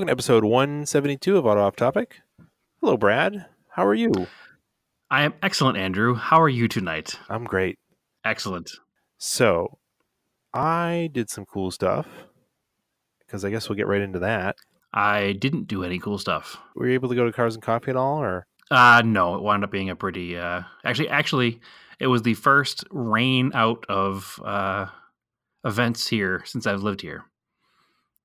Welcome 0.00 0.06
to 0.08 0.12
episode 0.12 0.44
172 0.44 1.36
of 1.36 1.44
Auto 1.44 1.60
Off 1.60 1.76
Topic. 1.76 2.22
Hello, 2.80 2.96
Brad. 2.96 3.44
How 3.68 3.84
are 3.84 3.94
you? 3.94 4.10
I 5.10 5.24
am 5.24 5.34
excellent, 5.42 5.76
Andrew. 5.76 6.14
How 6.14 6.40
are 6.40 6.48
you 6.48 6.68
tonight? 6.68 7.18
I'm 7.28 7.44
great. 7.44 7.78
Excellent. 8.24 8.70
So, 9.18 9.76
I 10.54 11.10
did 11.12 11.28
some 11.28 11.44
cool 11.44 11.70
stuff 11.70 12.06
because 13.18 13.44
I 13.44 13.50
guess 13.50 13.68
we'll 13.68 13.76
get 13.76 13.88
right 13.88 14.00
into 14.00 14.20
that. 14.20 14.56
I 14.94 15.32
didn't 15.32 15.66
do 15.66 15.84
any 15.84 15.98
cool 15.98 16.16
stuff. 16.16 16.56
Were 16.74 16.88
you 16.88 16.94
able 16.94 17.10
to 17.10 17.14
go 17.14 17.26
to 17.26 17.32
Cars 17.32 17.54
and 17.54 17.62
Coffee 17.62 17.90
at 17.90 17.96
all, 17.96 18.22
or 18.22 18.46
Uh 18.70 19.02
no, 19.04 19.34
it 19.34 19.42
wound 19.42 19.64
up 19.64 19.70
being 19.70 19.90
a 19.90 19.96
pretty 19.96 20.34
uh 20.34 20.62
actually 20.82 21.10
actually 21.10 21.60
it 21.98 22.06
was 22.06 22.22
the 22.22 22.32
first 22.32 22.84
rain 22.90 23.50
out 23.52 23.84
of 23.90 24.40
uh 24.46 24.86
events 25.62 26.08
here 26.08 26.40
since 26.46 26.66
I've 26.66 26.82
lived 26.82 27.02
here. 27.02 27.26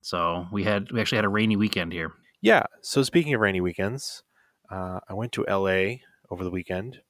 So 0.05 0.45
we 0.51 0.63
had 0.63 0.91
we 0.91 1.01
actually 1.01 1.15
had 1.15 1.25
a 1.25 1.29
rainy 1.29 1.55
weekend 1.55 1.91
here. 1.91 2.11
yeah? 2.39 2.65
So, 2.81 3.01
speaking 3.01 3.33
of 3.33 3.41
rainy 3.41 3.59
weekends, 3.59 4.21
uh, 4.69 4.99
I 5.09 5.15
went 5.15 5.31
to 5.31 5.45
LA 5.49 5.95
over 6.29 6.43
the 6.43 6.51
weekend. 6.51 7.01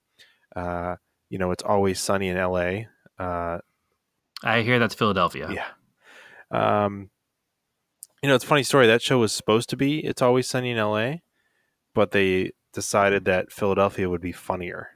Uh, 0.55 0.95
you 1.29 1.37
know, 1.37 1.51
it's 1.51 1.61
always 1.61 1.99
sunny 1.99 2.29
in 2.29 2.37
LA. 2.37 2.83
Uh, 3.19 3.59
I 4.45 4.61
hear 4.61 4.79
that's 4.79 4.95
Philadelphia. 4.95 5.49
yeah. 5.51 6.85
Um, 6.85 7.09
you 8.23 8.29
know, 8.29 8.35
it's 8.35 8.45
a 8.45 8.47
funny 8.47 8.63
story. 8.63 8.87
That 8.87 9.01
show 9.01 9.17
was 9.17 9.33
supposed 9.33 9.69
to 9.71 9.75
be 9.75 9.99
"It's 9.99 10.21
Always 10.21 10.47
Sunny 10.47 10.71
in 10.71 10.77
L.A.," 10.77 11.21
but 11.93 12.11
they 12.11 12.51
decided 12.71 13.25
that 13.25 13.51
Philadelphia 13.51 14.09
would 14.09 14.21
be 14.21 14.31
funnier. 14.31 14.91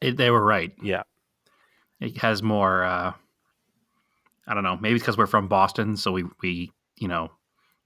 It, 0.00 0.16
they 0.16 0.30
were 0.30 0.42
right. 0.42 0.72
Yeah, 0.82 1.02
It 2.00 2.16
has 2.16 2.42
more 2.42 2.82
uh 2.82 3.12
I 4.46 4.54
don't 4.54 4.62
know, 4.62 4.78
maybe 4.80 4.94
it's 4.94 5.02
because 5.02 5.18
we're 5.18 5.26
from 5.26 5.48
Boston, 5.48 5.98
so 5.98 6.12
we 6.12 6.24
we, 6.42 6.72
you 6.96 7.08
know, 7.08 7.30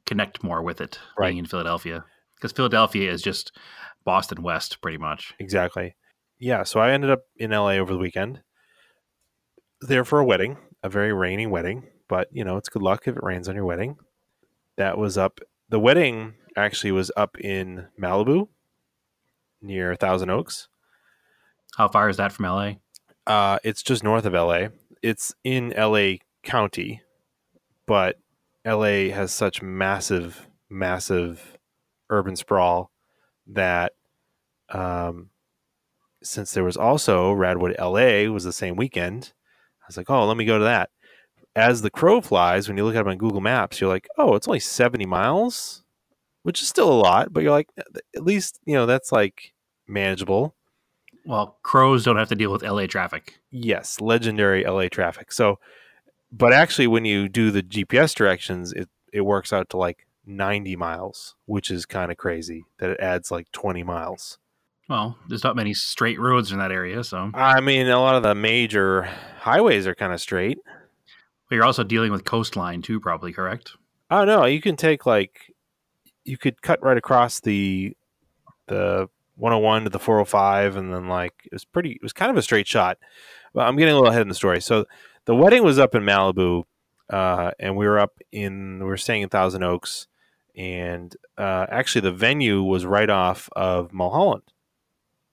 connect 0.07 0.43
more 0.43 0.63
with 0.63 0.81
it 0.81 0.99
Right. 1.19 1.29
being 1.29 1.39
in 1.39 1.47
Philadelphia. 1.47 2.05
Because 2.37 2.53
Philadelphia 2.53 3.11
is 3.11 3.21
just 3.23 3.57
Boston 4.05 4.43
West 4.43 4.81
pretty 4.81 4.99
much. 4.99 5.35
exactly. 5.39 5.95
Yeah, 6.39 6.63
so 6.63 6.81
I 6.81 6.93
ended 6.93 7.11
up 7.11 7.21
in 7.37 7.53
L.A. 7.53 7.79
over 7.79 7.93
the 7.93 7.99
weekend. 7.99 8.41
There 9.83 10.05
for 10.07 10.19
a 10.21 10.25
wedding, 10.25 10.57
a 10.83 10.89
very 10.89 11.13
rainy 11.13 11.47
wedding, 11.47 11.85
but 12.09 12.29
you 12.33 12.45
know, 12.45 12.57
it's 12.57 12.69
good 12.71 12.83
luck 12.83 13.07
if 13.07 13.17
it 13.17 13.23
rains 13.23 13.47
on 13.49 13.55
your 13.55 13.67
wedding. 13.67 13.97
That 14.79 14.97
was 14.97 15.19
up. 15.19 15.41
The 15.69 15.79
wedding 15.81 16.35
actually 16.57 16.93
was 16.93 17.11
up 17.17 17.39
in 17.39 17.89
Malibu, 18.01 18.49
near 19.61 19.95
Thousand 19.95 20.31
Oaks. 20.31 20.69
How 21.77 21.89
far 21.89 22.09
is 22.09 22.17
that 22.17 22.33
from 22.33 22.47
LA? 22.47 22.73
Uh, 23.27 23.59
it's 23.63 23.83
just 23.83 24.03
north 24.03 24.25
of 24.25 24.33
LA. 24.33 24.69
It's 25.03 25.35
in 25.45 25.75
LA 25.77 26.15
County, 26.43 27.03
but 27.87 28.17
LA 28.67 29.13
has 29.15 29.33
such 29.33 29.63
massive, 29.63 30.49
massive 30.69 31.59
urban 32.11 32.37
sprawl 32.37 32.91
that 33.47 33.93
um, 34.69 35.31
since 36.23 36.53
there 36.53 36.65
was 36.65 36.77
also 36.77 37.33
Radwood 37.33 37.79
LA 37.79 38.33
was 38.33 38.45
the 38.45 38.53
same 38.53 38.77
weekend, 38.77 39.33
I 39.83 39.87
was 39.89 39.97
like, 39.97 40.11
oh, 40.11 40.27
let 40.27 40.37
me 40.37 40.45
go 40.45 40.59
to 40.59 40.65
that. 40.65 40.91
As 41.57 41.83
the 41.83 41.91
crow 41.91 42.21
flies, 42.21 42.69
when 42.69 42.77
you 42.77 42.85
look 42.85 42.95
at 42.95 43.07
it 43.07 43.11
on 43.11 43.19
Google 43.19 43.41
Maps, 43.41 43.81
you're 43.81 43.91
like, 43.91 44.07
oh, 44.19 44.35
it's 44.35 44.47
only 44.47 44.61
70 44.61 45.05
miles, 45.07 45.83
which 46.43 46.63
is 46.63 46.69
still 46.69 46.93
a 46.93 46.95
lot, 46.95 47.33
but 47.33 47.43
you're 47.43 47.51
like, 47.51 47.69
at 48.15 48.23
least, 48.23 48.61
you 48.65 48.75
know, 48.75 48.87
that's 48.87 49.11
like 49.11 49.53
manageable. 49.89 50.55
Well, 51.27 51.59
crows 51.63 52.05
don't 52.05 52.17
have 52.17 52.29
to 52.29 52.35
deal 52.35 52.53
with 52.53 52.63
LA 52.63 52.87
traffic. 52.87 53.41
yes, 53.51 54.01
legendary 54.01 54.65
LA 54.65 54.89
traffic. 54.89 55.33
So, 55.33 55.59
but 56.33 56.53
actually, 56.53 56.87
when 56.87 57.05
you 57.05 57.29
do 57.29 57.51
the 57.51 57.63
GPS 57.63 58.15
directions, 58.15 58.73
it 58.73 58.89
it 59.13 59.23
works 59.23 59.53
out 59.53 59.69
to 59.71 59.77
like 59.77 60.07
90 60.27 60.77
miles, 60.77 61.35
which 61.47 61.71
is 61.71 61.85
kind 61.87 62.11
of 62.13 62.17
crazy 62.17 62.65
that 62.79 62.91
it 62.91 63.01
adds 63.01 63.31
like 63.31 63.51
20 63.53 63.83
miles. 63.83 64.39
Well, 64.89 65.17
there's 65.29 65.45
not 65.45 65.57
many 65.57 65.73
straight 65.75 66.19
roads 66.21 66.53
in 66.53 66.59
that 66.59 66.73
area, 66.73 67.03
so 67.05 67.31
I 67.35 67.61
mean, 67.61 67.87
a 67.89 68.01
lot 68.01 68.17
of 68.17 68.23
the 68.23 68.35
major 68.35 69.03
highways 69.41 69.87
are 69.87 69.95
kind 69.95 70.13
of 70.13 70.21
straight. 70.21 70.59
but 71.49 71.55
you're 71.57 71.65
also 71.65 71.85
dealing 71.85 72.13
with 72.13 72.25
coastline 72.25 72.83
too, 72.83 73.01
probably 73.01 73.33
correct? 73.33 73.73
Oh 74.11 74.25
no, 74.25 74.45
you 74.47 74.61
can 74.61 74.77
take 74.77 75.07
like 75.07 75.55
you 76.25 76.37
could 76.37 76.61
cut 76.63 76.83
right 76.83 76.97
across 76.97 77.41
the 77.41 77.97
the 78.67 79.09
101 79.37 79.85
to 79.85 79.91
the 79.91 79.99
405 79.99 80.77
and 80.77 80.93
then 80.93 81.09
like 81.09 81.35
it 81.45 81.53
was 81.53 81.65
pretty 81.65 81.93
it 81.93 82.03
was 82.03 82.13
kind 82.13 82.31
of 82.31 82.37
a 82.37 82.43
straight 82.43 82.67
shot. 82.67 82.99
Well, 83.53 83.67
I'm 83.67 83.77
getting 83.77 83.93
a 83.95 83.97
little 83.97 84.11
ahead 84.11 84.23
in 84.23 84.29
the 84.29 84.35
story. 84.35 84.61
So 84.61 84.87
the 85.25 85.35
wedding 85.35 85.63
was 85.63 85.79
up 85.79 85.95
in 85.95 86.03
Malibu 86.03 86.65
uh, 87.09 87.51
and 87.59 87.77
we 87.77 87.87
were 87.87 87.99
up 87.99 88.19
in 88.33 88.79
we 88.81 88.87
were 88.87 88.97
staying 88.97 89.23
in 89.23 89.29
Thousand 89.29 89.63
Oaks 89.63 90.07
and 90.57 91.17
uh, 91.39 91.67
actually 91.71 92.03
the 92.03 92.13
venue 92.13 92.63
was 92.63 92.85
right 92.85 93.11
off 93.11 93.49
of 93.55 93.93
Mulholland. 93.93 94.45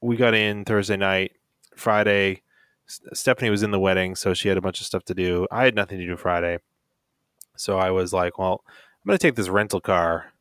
We 0.01 0.15
got 0.15 0.33
in 0.33 0.65
Thursday 0.65 0.97
night, 0.97 1.33
Friday 1.75 2.43
Stephanie 2.87 3.49
was 3.49 3.63
in 3.63 3.71
the 3.71 3.79
wedding, 3.79 4.15
so 4.15 4.33
she 4.33 4.47
had 4.47 4.57
a 4.57 4.61
bunch 4.61 4.79
of 4.79 4.85
stuff 4.85 5.03
to 5.05 5.13
do. 5.13 5.45
I 5.51 5.65
had 5.65 5.75
nothing 5.75 5.99
to 5.99 6.05
do 6.05 6.15
Friday. 6.15 6.59
So 7.57 7.77
I 7.77 7.91
was 7.91 8.13
like, 8.13 8.37
well, 8.37 8.63
I'm 8.65 9.09
going 9.09 9.17
to 9.17 9.21
take 9.21 9.35
this 9.35 9.49
rental 9.49 9.81
car 9.81 10.31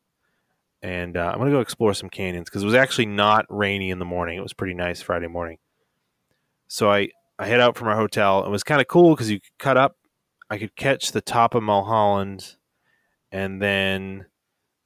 and 0.81 1.17
uh, 1.17 1.31
I'm 1.31 1.39
going 1.39 1.49
to 1.51 1.55
go 1.55 1.61
explore 1.61 1.93
some 1.93 2.09
canyons 2.09 2.45
because 2.45 2.63
it 2.63 2.67
was 2.67 2.75
actually 2.75 3.07
not 3.07 3.45
rainy 3.49 3.89
in 3.89 3.99
the 3.99 4.05
morning. 4.05 4.37
It 4.37 4.43
was 4.43 4.53
pretty 4.53 4.75
nice 4.75 5.01
Friday 5.01 5.27
morning. 5.27 5.57
So 6.67 6.91
I, 6.91 7.09
I 7.39 7.47
head 7.47 7.59
out 7.59 7.77
from 7.77 7.87
our 7.87 7.95
hotel. 7.95 8.45
It 8.45 8.49
was 8.49 8.63
kind 8.63 8.81
of 8.81 8.87
cool 8.87 9.15
because 9.15 9.29
you 9.29 9.39
could 9.39 9.57
cut 9.59 9.77
up. 9.77 9.97
I 10.49 10.57
could 10.57 10.75
catch 10.75 11.11
the 11.11 11.21
top 11.21 11.53
of 11.53 11.63
Mulholland. 11.63 12.55
And 13.31 13.61
then 13.61 14.25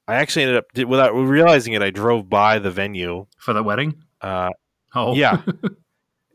I 0.06 0.14
actually 0.16 0.42
ended 0.42 0.58
up, 0.58 0.88
without 0.88 1.14
realizing 1.14 1.72
it, 1.72 1.82
I 1.82 1.90
drove 1.90 2.28
by 2.28 2.58
the 2.58 2.70
venue. 2.70 3.26
For 3.38 3.52
the 3.52 3.62
wedding? 3.62 4.02
Uh, 4.20 4.50
Oh, 4.94 5.14
yeah. 5.14 5.42
it 5.46 5.72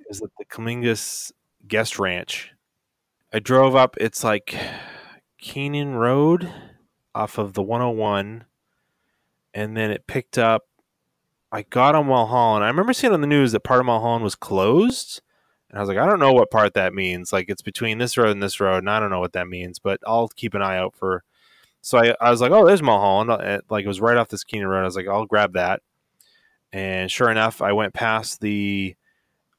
was 0.07 0.21
at 0.21 0.29
the 0.37 0.45
Calamigos 0.45 1.31
Guest 1.67 1.99
Ranch. 1.99 2.51
I 3.33 3.39
drove 3.39 3.75
up, 3.75 3.95
it's 3.99 4.23
like 4.23 4.55
Kanan 5.41 5.95
Road 5.95 6.51
off 7.13 7.37
of 7.37 7.53
the 7.53 7.61
101. 7.61 8.45
And 9.53 9.77
then 9.77 9.91
it 9.91 10.07
picked 10.07 10.37
up. 10.37 10.67
I 11.51 11.63
got 11.63 11.95
on 11.95 12.07
Mulholland. 12.07 12.63
I 12.63 12.67
remember 12.67 12.93
seeing 12.93 13.13
on 13.13 13.21
the 13.21 13.27
news 13.27 13.51
that 13.51 13.61
part 13.61 13.79
of 13.79 13.85
Mulholland 13.85 14.23
was 14.23 14.35
closed. 14.35 15.21
And 15.69 15.77
I 15.77 15.81
was 15.81 15.89
like, 15.89 15.97
I 15.97 16.05
don't 16.05 16.19
know 16.19 16.33
what 16.33 16.51
part 16.51 16.73
that 16.75 16.93
means. 16.93 17.33
Like, 17.33 17.49
it's 17.49 17.61
between 17.61 17.97
this 17.97 18.17
road 18.17 18.29
and 18.29 18.41
this 18.41 18.59
road. 18.59 18.79
And 18.79 18.89
I 18.89 18.99
don't 18.99 19.09
know 19.09 19.19
what 19.19 19.33
that 19.33 19.47
means, 19.47 19.79
but 19.79 19.99
I'll 20.07 20.29
keep 20.29 20.53
an 20.53 20.61
eye 20.61 20.77
out 20.77 20.95
for. 20.95 21.23
So 21.81 21.97
I, 21.97 22.15
I 22.19 22.31
was 22.31 22.41
like, 22.41 22.51
oh, 22.51 22.65
there's 22.65 22.81
Mulholland. 22.81 23.29
Uh, 23.31 23.61
Like, 23.69 23.85
it 23.85 23.89
was 23.89 24.01
right 24.01 24.17
off 24.17 24.29
this 24.29 24.43
Kanan 24.43 24.69
Road. 24.69 24.81
I 24.81 24.85
was 24.85 24.95
like, 24.95 25.07
I'll 25.07 25.25
grab 25.25 25.53
that. 25.53 25.81
And 26.71 27.11
sure 27.11 27.29
enough, 27.29 27.61
I 27.61 27.71
went 27.71 27.93
past 27.93 28.41
the, 28.41 28.95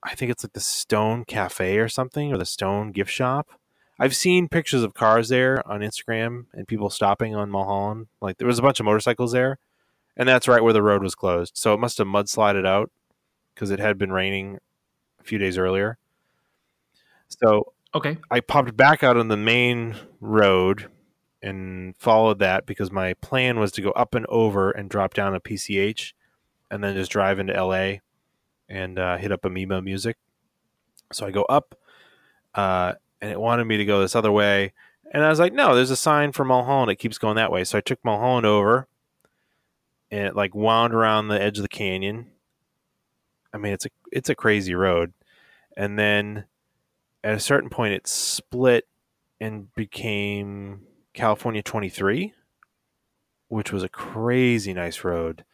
I 0.02 0.14
think 0.14 0.30
it's 0.30 0.44
like 0.44 0.52
the 0.52 0.60
Stone 0.60 1.24
Cafe 1.24 1.78
or 1.78 1.88
something, 1.88 2.32
or 2.32 2.38
the 2.38 2.44
Stone 2.46 2.92
Gift 2.92 3.10
Shop. 3.10 3.48
I've 3.98 4.14
seen 4.14 4.48
pictures 4.48 4.84
of 4.84 4.94
cars 4.94 5.28
there 5.28 5.66
on 5.68 5.80
Instagram 5.80 6.46
and 6.52 6.68
people 6.68 6.88
stopping 6.88 7.34
on 7.34 7.50
Mulholland. 7.50 8.06
Like 8.20 8.38
there 8.38 8.46
was 8.46 8.58
a 8.58 8.62
bunch 8.62 8.78
of 8.78 8.86
motorcycles 8.86 9.32
there, 9.32 9.58
and 10.16 10.28
that's 10.28 10.46
right 10.46 10.62
where 10.62 10.72
the 10.72 10.82
road 10.82 11.02
was 11.02 11.16
closed. 11.16 11.56
So 11.56 11.74
it 11.74 11.80
must 11.80 11.98
have 11.98 12.06
mudslided 12.06 12.64
out 12.64 12.90
because 13.54 13.70
it 13.70 13.80
had 13.80 13.98
been 13.98 14.12
raining 14.12 14.58
a 15.20 15.24
few 15.24 15.38
days 15.38 15.58
earlier. 15.58 15.98
So 17.28 17.72
Okay. 17.94 18.18
I 18.30 18.40
popped 18.40 18.76
back 18.76 19.02
out 19.02 19.16
on 19.16 19.28
the 19.28 19.36
main 19.36 19.96
road 20.20 20.90
and 21.42 21.96
followed 21.96 22.38
that 22.40 22.66
because 22.66 22.90
my 22.90 23.14
plan 23.14 23.58
was 23.58 23.72
to 23.72 23.82
go 23.82 23.90
up 23.92 24.14
and 24.14 24.26
over 24.26 24.70
and 24.70 24.90
drop 24.90 25.14
down 25.14 25.34
a 25.34 25.40
PCH 25.40 26.12
and 26.70 26.84
then 26.84 26.94
just 26.94 27.10
drive 27.10 27.38
into 27.38 27.52
LA 27.54 27.96
and 28.68 28.98
uh, 28.98 29.16
hit 29.16 29.32
up 29.32 29.44
Amoeba 29.44 29.80
Music. 29.80 30.16
So 31.12 31.26
I 31.26 31.30
go 31.30 31.44
up 31.44 31.78
uh, 32.54 32.94
and 33.22 33.30
it 33.30 33.40
wanted 33.40 33.64
me 33.64 33.78
to 33.78 33.84
go 33.86 34.00
this 34.00 34.14
other 34.16 34.32
way. 34.32 34.72
And 35.14 35.24
I 35.24 35.30
was 35.30 35.38
like, 35.38 35.54
no, 35.54 35.74
there's 35.74 35.90
a 35.90 35.96
sign 35.96 36.32
for 36.32 36.44
Mulholland. 36.44 36.90
It 36.90 36.96
keeps 36.96 37.16
going 37.16 37.36
that 37.36 37.50
way. 37.50 37.64
So 37.64 37.78
I 37.78 37.80
took 37.80 38.04
Mulholland 38.04 38.44
over 38.46 38.86
and 40.10 40.26
it 40.26 40.36
like 40.36 40.54
wound 40.54 40.92
around 40.92 41.28
the 41.28 41.40
edge 41.40 41.56
of 41.56 41.62
the 41.62 41.68
canyon. 41.68 42.26
I 43.52 43.58
mean, 43.58 43.72
it's 43.72 43.86
a 43.86 43.90
it's 44.12 44.28
a 44.28 44.34
crazy 44.34 44.74
road. 44.74 45.12
And 45.76 45.98
then 45.98 46.44
at 47.22 47.34
a 47.34 47.40
certain 47.40 47.70
point 47.70 47.94
it 47.94 48.06
split 48.06 48.86
and 49.40 49.72
became 49.74 50.82
California 51.14 51.62
23, 51.62 52.32
which 53.48 53.72
was 53.72 53.82
a 53.82 53.88
crazy 53.88 54.72
nice 54.74 55.04
road. 55.04 55.44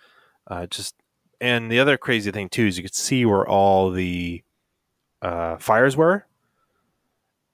Uh, 0.47 0.67
just 0.67 0.95
and 1.41 1.71
the 1.71 1.81
other 1.81 1.97
crazy 1.97 2.31
thing 2.31 2.49
too 2.49 2.67
is 2.67 2.77
you 2.77 2.83
could 2.85 2.95
see 2.95 3.25
where 3.25 3.47
all 3.47 3.91
the 3.91 4.43
uh, 5.23 5.57
fires 5.59 5.97
were, 5.97 6.27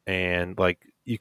and 0.07 0.59
like 0.59 0.79
you, 1.05 1.19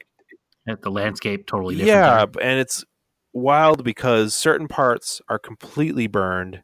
At 0.68 0.82
the 0.82 0.90
landscape 0.90 1.46
totally 1.46 1.76
different. 1.76 2.36
yeah, 2.36 2.42
and 2.42 2.60
it's 2.60 2.84
wild 3.32 3.84
because 3.84 4.34
certain 4.34 4.68
parts 4.68 5.20
are 5.28 5.38
completely 5.38 6.06
burned, 6.06 6.62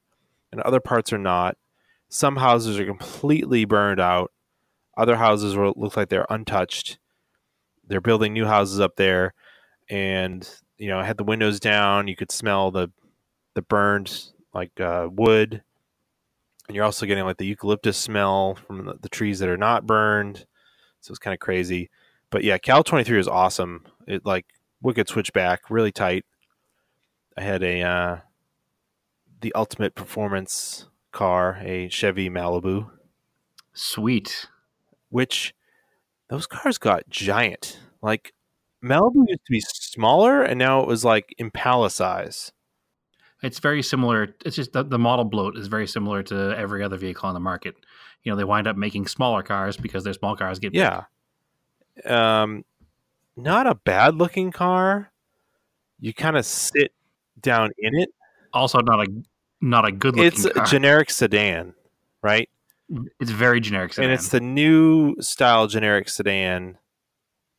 and 0.52 0.60
other 0.62 0.80
parts 0.80 1.12
are 1.12 1.18
not. 1.18 1.56
Some 2.08 2.36
houses 2.36 2.78
are 2.78 2.86
completely 2.86 3.64
burned 3.64 4.00
out. 4.00 4.32
Other 4.96 5.16
houses 5.16 5.54
look 5.56 5.96
like 5.96 6.08
they're 6.08 6.26
untouched. 6.30 6.98
They're 7.86 8.00
building 8.00 8.32
new 8.32 8.46
houses 8.46 8.80
up 8.80 8.96
there, 8.96 9.34
and 9.90 10.48
you 10.78 10.88
know, 10.88 10.98
I 10.98 11.04
had 11.04 11.16
the 11.16 11.24
windows 11.24 11.60
down. 11.60 12.08
You 12.08 12.16
could 12.16 12.32
smell 12.32 12.70
the 12.70 12.90
the 13.54 13.62
burned 13.62 14.30
like 14.54 14.80
uh, 14.80 15.08
wood, 15.10 15.62
and 16.66 16.74
you're 16.74 16.84
also 16.84 17.06
getting 17.06 17.24
like 17.24 17.36
the 17.36 17.46
eucalyptus 17.46 17.96
smell 17.96 18.54
from 18.54 18.86
the, 18.86 18.94
the 19.00 19.08
trees 19.08 19.38
that 19.40 19.48
are 19.48 19.56
not 19.56 19.86
burned. 19.86 20.46
So 21.00 21.12
it's 21.12 21.18
kind 21.18 21.34
of 21.34 21.40
crazy. 21.40 21.90
But 22.30 22.42
yeah, 22.42 22.58
Cal 22.58 22.82
23 22.82 23.20
is 23.20 23.28
awesome. 23.28 23.84
It 24.06 24.24
like 24.24 24.46
wicked 24.82 25.08
switchback, 25.08 25.70
really 25.70 25.92
tight. 25.92 26.24
I 27.36 27.42
had 27.42 27.62
a 27.62 27.82
uh, 27.82 28.16
the 29.40 29.54
ultimate 29.54 29.94
performance 29.94 30.86
car, 31.16 31.58
a 31.62 31.88
Chevy 31.88 32.28
Malibu, 32.28 32.90
Sweet. 33.72 34.48
which 35.08 35.54
those 36.28 36.46
cars 36.46 36.76
got 36.76 37.08
giant. 37.08 37.80
Like 38.02 38.34
Malibu 38.84 39.24
used 39.26 39.44
to 39.46 39.50
be 39.50 39.60
smaller, 39.60 40.42
and 40.42 40.58
now 40.58 40.80
it 40.80 40.86
was 40.86 41.04
like 41.04 41.34
Impala 41.38 41.88
size. 41.90 42.52
It's 43.42 43.58
very 43.58 43.82
similar. 43.82 44.34
It's 44.44 44.56
just 44.56 44.72
the, 44.72 44.82
the 44.82 44.98
model 44.98 45.24
bloat 45.24 45.56
is 45.56 45.68
very 45.68 45.86
similar 45.86 46.22
to 46.24 46.54
every 46.56 46.82
other 46.82 46.96
vehicle 46.96 47.28
on 47.28 47.34
the 47.34 47.40
market. 47.40 47.76
You 48.22 48.32
know, 48.32 48.36
they 48.36 48.44
wind 48.44 48.66
up 48.66 48.76
making 48.76 49.06
smaller 49.06 49.42
cars 49.42 49.76
because 49.76 50.04
their 50.04 50.14
small 50.14 50.36
cars 50.36 50.58
get 50.58 50.72
big. 50.72 50.80
Yeah. 50.80 51.04
Um, 52.04 52.64
not 53.36 53.66
a 53.66 53.74
bad 53.74 54.16
looking 54.16 54.52
car. 54.52 55.12
You 55.98 56.12
kind 56.12 56.36
of 56.36 56.44
sit 56.44 56.92
down 57.40 57.70
in 57.78 57.94
it. 57.94 58.10
Also, 58.52 58.80
not 58.80 59.06
a 59.06 59.06
not 59.60 59.86
a 59.86 59.92
good 59.92 60.16
looking 60.16 60.26
It's 60.26 60.44
a 60.44 60.64
generic 60.64 61.10
sedan, 61.10 61.74
right? 62.22 62.48
it's 63.20 63.32
very 63.32 63.60
generic. 63.60 63.92
Sedan. 63.92 64.10
And 64.10 64.12
it's 64.18 64.28
the 64.28 64.40
new 64.40 65.16
style 65.20 65.66
generic 65.66 66.08
sedan. 66.08 66.78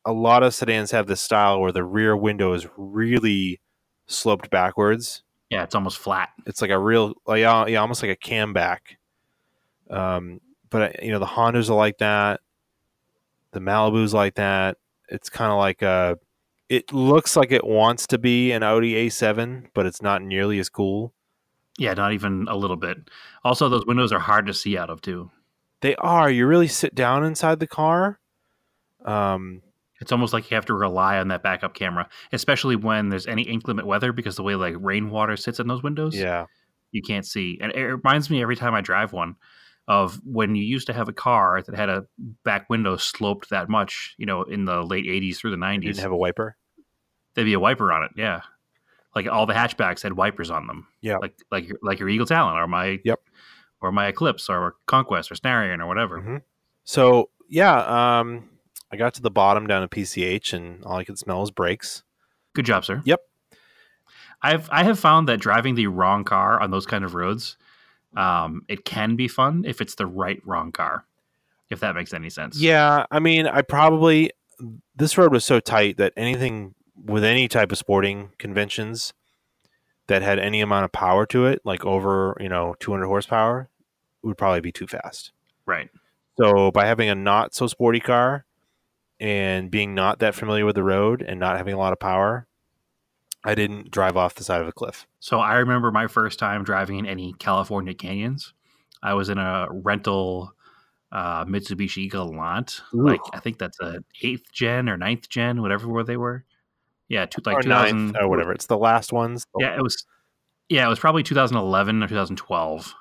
A 0.06 0.14
lot 0.14 0.42
of 0.44 0.54
sedans 0.54 0.92
have 0.92 1.08
this 1.08 1.20
style 1.20 1.60
where 1.60 1.72
the 1.74 1.84
rear 1.84 2.16
window 2.16 2.54
is 2.54 2.66
really 2.78 3.60
sloped 4.06 4.50
backwards. 4.50 5.24
yeah, 5.50 5.64
it's 5.64 5.76
almost 5.76 5.98
flat. 5.98 6.30
It's 6.46 6.62
like 6.62 6.72
a 6.72 6.80
real, 6.80 7.14
like, 7.26 7.42
yeah, 7.42 7.66
yeah, 7.68 7.82
almost 7.82 8.02
like 8.04 8.12
a 8.12 8.16
Kammback. 8.16 8.80
Um, 9.90 10.40
but 10.70 11.04
you 11.04 11.12
know 11.12 11.20
the 11.20 11.26
Hondas 11.26 11.70
are 11.70 11.76
like 11.76 11.98
that. 12.00 12.42
The 13.52 13.60
Malibu's 13.60 14.14
like 14.14 14.36
that. 14.36 14.78
It's 15.10 15.30
kind 15.30 15.52
of 15.52 15.58
like 15.58 15.82
a. 15.82 16.18
It 16.70 16.92
looks 16.92 17.38
like 17.38 17.52
it 17.52 17.66
wants 17.66 18.08
to 18.08 18.18
be 18.18 18.52
an 18.52 18.62
Audi 18.64 19.08
A7, 19.08 19.68
but 19.74 19.86
it's 19.86 20.02
not 20.02 20.22
nearly 20.22 20.60
as 20.60 20.70
cool. 20.70 21.14
Yeah, 21.78 21.94
not 21.94 22.14
even 22.14 22.48
a 22.50 22.56
little 22.56 22.76
bit. 22.76 22.98
Also, 23.44 23.70
those 23.70 23.86
windows 23.86 24.12
are 24.12 24.20
hard 24.20 24.48
to 24.48 24.54
see 24.54 24.78
out 24.78 24.90
of 24.90 25.02
too. 25.02 25.30
They 25.82 25.96
are. 25.98 26.30
You 26.30 26.48
really 26.48 26.68
sit 26.68 26.96
down 26.96 27.24
inside 27.24 27.60
the 27.60 27.68
car. 27.68 28.20
Um, 29.06 29.62
It's 30.02 30.12
almost 30.12 30.34
like 30.34 30.50
you 30.50 30.56
have 30.56 30.66
to 30.66 30.74
rely 30.74 31.18
on 31.20 31.28
that 31.30 31.44
backup 31.44 31.74
camera, 31.76 32.10
especially 32.32 32.76
when 32.76 33.10
there's 33.10 33.28
any 33.28 33.44
inclement 33.44 33.88
weather 33.88 34.12
because 34.12 34.36
the 34.36 34.44
way 34.44 34.56
like 34.56 34.76
rainwater 34.80 35.38
sits 35.38 35.60
in 35.60 35.68
those 35.68 35.84
windows, 35.84 36.16
yeah, 36.16 36.46
you 36.92 37.02
can't 37.02 37.26
see. 37.26 37.58
And 37.62 37.72
it 37.74 37.84
reminds 37.86 38.30
me 38.30 38.42
every 38.42 38.56
time 38.56 38.74
I 38.74 38.82
drive 38.82 39.14
one 39.14 39.36
of 39.88 40.20
when 40.26 40.56
you 40.56 40.64
used 40.64 40.88
to 40.88 40.94
have 40.94 41.08
a 41.08 41.14
car 41.14 41.62
that 41.62 41.76
had 41.76 41.90
a 41.90 42.06
back 42.44 42.70
window 42.70 42.98
sloped 42.98 43.50
that 43.52 43.70
much, 43.70 44.16
you 44.18 44.26
know, 44.26 44.44
in 44.44 44.66
the 44.66 44.82
late 44.84 45.06
80s 45.06 45.38
through 45.38 45.52
the 45.52 45.58
you 45.58 45.64
90s. 45.64 45.82
didn't 45.82 46.00
have 46.00 46.12
a 46.12 46.18
wiper. 46.18 46.58
there'd 47.36 47.46
be 47.46 47.54
a 47.54 47.60
wiper 47.60 47.92
on 47.92 48.04
it. 48.04 48.12
Yeah. 48.18 48.42
Like 49.18 49.28
all 49.34 49.48
the 49.48 49.54
hatchbacks 49.54 50.04
had 50.04 50.14
wipers 50.14 50.52
on 50.52 50.68
them. 50.68 50.86
Yeah. 51.02 51.18
Like 51.18 51.34
like 51.50 51.68
your 51.68 51.78
like 51.82 51.98
your 52.00 52.08
Eagle 52.08 52.28
Talon 52.28 52.56
or 52.56 52.68
my 52.68 53.00
Yep. 53.04 53.20
or 53.82 53.92
my 53.92 54.06
Eclipse 54.08 54.48
or 54.48 54.76
Conquest 54.86 55.32
or 55.32 55.36
Starion 55.36 55.80
or 55.80 55.88
whatever. 55.88 56.22
Mhm. 56.22 56.42
So 56.84 57.30
yeah, 57.50 58.20
um, 58.20 58.48
I 58.92 58.96
got 58.98 59.16
to 59.16 59.22
the 59.24 59.32
bottom 59.32 59.66
down 59.66 59.82
at 59.82 59.90
PCH, 59.90 60.54
and 60.54 60.84
all 60.86 60.98
I 60.98 61.04
could 61.04 61.18
smell 61.18 61.42
was 61.42 61.50
brakes. 61.52 62.04
Good 62.54 62.66
job, 62.66 62.86
sir. 62.86 63.02
Yep. 63.06 63.22
I've 64.42 64.70
I 64.72 64.84
have 64.84 65.00
found 65.00 65.28
that 65.30 65.40
driving 65.40 65.74
the 65.76 65.88
wrong 65.88 66.24
car 66.24 66.62
on 66.62 66.70
those 66.72 66.86
kind 66.86 67.04
of 67.04 67.16
roads, 67.16 67.58
um, 68.16 68.62
it 68.68 68.86
can 68.86 69.16
be 69.16 69.28
fun 69.28 69.64
if 69.66 69.82
it's 69.82 69.96
the 69.96 70.06
right 70.06 70.42
wrong 70.46 70.72
car. 70.72 71.06
If 71.70 71.80
that 71.82 71.96
makes 71.96 72.14
any 72.14 72.30
sense. 72.30 72.60
Yeah, 72.60 73.06
I 73.12 73.20
mean, 73.20 73.48
I 73.48 73.62
probably 73.62 74.32
this 74.96 75.18
road 75.18 75.32
was 75.32 75.44
so 75.44 75.60
tight 75.60 75.98
that 75.98 76.14
anything 76.16 76.76
with 77.04 77.24
any 77.24 77.48
type 77.48 77.72
of 77.72 77.78
sporting 77.78 78.30
conventions 78.38 79.14
that 80.08 80.22
had 80.22 80.40
any 80.40 80.62
amount 80.62 80.86
of 80.86 80.92
power 80.92 81.26
to 81.28 81.46
it, 81.46 81.62
like 81.64 81.86
over 81.86 82.38
you 82.40 82.50
know 82.50 82.76
200 82.80 83.06
horsepower, 83.06 83.70
would 84.24 84.38
probably 84.38 84.62
be 84.62 84.72
too 84.72 84.88
fast. 84.88 85.32
Right. 85.66 85.90
So 86.40 86.72
by 86.72 86.86
having 86.86 87.10
a 87.10 87.16
not 87.16 87.54
so 87.54 87.68
sporty 87.68 88.00
car 88.00 88.46
and 89.20 89.72
being 89.72 89.96
not 89.96 90.20
that 90.20 90.36
familiar 90.36 90.66
with 90.66 90.76
the 90.76 90.84
road 90.84 91.22
and 91.22 91.40
not 91.40 91.58
having 91.58 91.74
a 91.74 91.78
lot 91.78 91.94
of 91.94 92.00
power, 92.00 92.48
I 93.44 93.56
didn't 93.56 93.92
drive 93.92 94.18
off 94.18 94.36
the 94.36 94.44
side 94.44 94.62
of 94.62 94.68
a 94.68 94.72
cliff. 94.72 95.08
So 95.20 95.40
I 95.40 95.56
remember 95.56 95.92
my 95.92 96.08
first 96.08 96.38
time 96.38 96.64
driving 96.64 97.00
in 97.00 97.06
any 97.06 97.34
California 97.40 97.94
canyons. 97.94 98.54
I 99.02 99.14
was 99.14 99.30
in 99.30 99.38
a 99.38 99.68
rental 99.70 100.54
uh, 101.12 101.46
Mitsubishi 101.46 102.10
Galant. 102.12 102.82
Like 102.94 103.22
I 103.34 103.40
think 103.40 103.58
that's 103.58 103.80
a 103.80 104.04
eighth 104.22 104.52
gen 104.52 104.90
or 104.90 104.98
ninth 104.98 105.30
gen, 105.30 105.62
whatever 105.62 105.88
where 105.88 106.04
they 106.04 106.18
were. 106.18 106.44
Yeah, 107.10 107.26
two, 107.26 107.42
like 107.46 107.58
or 107.58 107.62
2000 107.62 107.98
ninth 107.98 108.18
or 108.20 108.28
whatever. 108.28 108.52
It's 108.52 108.66
the 108.66 108.78
last 108.78 109.14
ones. 109.14 109.46
Yeah, 109.60 109.76
it 109.76 109.82
was. 109.82 110.06
Yeah, 110.70 110.86
it 110.86 110.90
was 110.90 111.00
probably 111.00 111.24
2011 111.24 112.04
or 112.04 112.08
2012, 112.08 112.94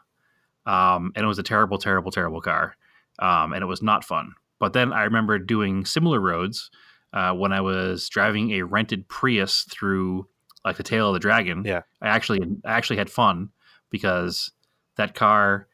um, 0.67 1.13
and 1.17 1.25
it 1.25 1.27
was 1.27 1.41
a 1.41 1.43
terrible, 1.43 1.79
terrible, 1.79 2.13
terrible 2.13 2.41
car, 2.41 2.77
um, 3.19 3.53
and 3.53 3.63
it 3.63 3.67
was 3.67 3.83
not 3.83 4.05
fun. 4.05 4.35
But 4.61 4.73
then 4.73 4.93
I 4.93 5.03
remember 5.03 5.39
doing 5.39 5.85
similar 5.85 6.21
roads 6.21 6.71
uh, 7.13 7.33
when 7.33 7.53
I 7.53 7.61
was 7.61 8.09
driving 8.09 8.53
a 8.53 8.63
rented 8.63 9.09
Prius 9.09 9.67
through 9.71 10.29
like 10.65 10.77
the 10.77 10.83
tail 10.83 11.09
of 11.09 11.15
the 11.15 11.21
dragon. 11.21 11.63
Yeah. 11.65 11.83
I 12.03 12.09
actually 12.09 12.41
I 12.65 12.73
actually 12.73 12.97
had 12.97 13.11
fun 13.11 13.51
because 13.91 14.53
that 14.97 15.15
car 15.15 15.69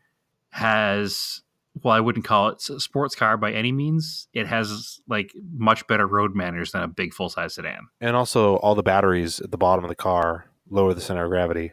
has 0.50 1.41
well, 1.82 1.94
I 1.94 2.00
wouldn't 2.00 2.24
call 2.24 2.48
it 2.48 2.68
a 2.68 2.78
sports 2.80 3.14
car 3.14 3.36
by 3.36 3.52
any 3.52 3.72
means. 3.72 4.28
It 4.34 4.46
has 4.46 5.00
like 5.08 5.32
much 5.56 5.86
better 5.86 6.06
road 6.06 6.34
manners 6.34 6.72
than 6.72 6.82
a 6.82 6.88
big 6.88 7.14
full 7.14 7.28
size 7.28 7.54
sedan. 7.54 7.88
And 8.00 8.14
also, 8.16 8.56
all 8.56 8.74
the 8.74 8.82
batteries 8.82 9.40
at 9.40 9.50
the 9.50 9.58
bottom 9.58 9.84
of 9.84 9.88
the 9.88 9.94
car 9.94 10.46
lower 10.68 10.94
the 10.94 11.00
center 11.00 11.24
of 11.24 11.30
gravity. 11.30 11.72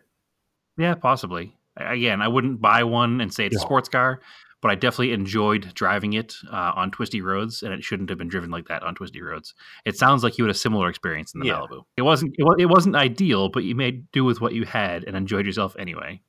Yeah, 0.78 0.96
possibly. 0.96 1.58
Again, 1.78 2.22
I 2.22 2.28
wouldn't 2.28 2.62
buy 2.62 2.84
one 2.84 3.22
and 3.22 3.34
say 3.34 3.46
it's 3.46 3.56
a 3.56 3.60
sports 3.60 3.88
car, 3.90 4.20
but 4.62 4.72
I 4.72 4.76
definitely 4.76 5.14
enjoyed 5.14 5.74
driving 5.74 6.14
it 6.14 6.36
uh, 6.52 6.72
on 6.76 6.92
twisty 6.92 7.22
roads, 7.22 7.64
and 7.64 7.74
it 7.74 7.84
shouldn't 7.84 8.10
have 8.10 8.18
been 8.18 8.28
driven 8.28 8.50
like 8.50 8.68
that 8.68 8.84
on 8.84 8.96
twisty 8.96 9.22
roads. 9.22 9.54
It 9.86 9.98
sounds 9.98 10.24
like 10.24 10.38
you 10.38 10.44
had 10.46 10.52
a 10.54 10.58
similar 10.58 10.90
experience 10.90 11.34
in 11.34 11.40
the 11.40 11.48
Yeah. 11.48 11.54
Malibu. 11.60 11.84
It 11.96 12.02
wasn't. 12.02 12.36
It, 12.38 12.46
it 12.60 12.66
wasn't 12.66 12.96
ideal, 12.96 13.50
but 13.50 13.64
you 13.64 13.76
made 13.76 14.12
do 14.12 14.26
with 14.26 14.42
what 14.42 14.54
you 14.54 14.66
had 14.66 15.04
and 15.06 15.16
enjoyed 15.16 15.46
yourself 15.46 15.76
anyway. 15.80 16.22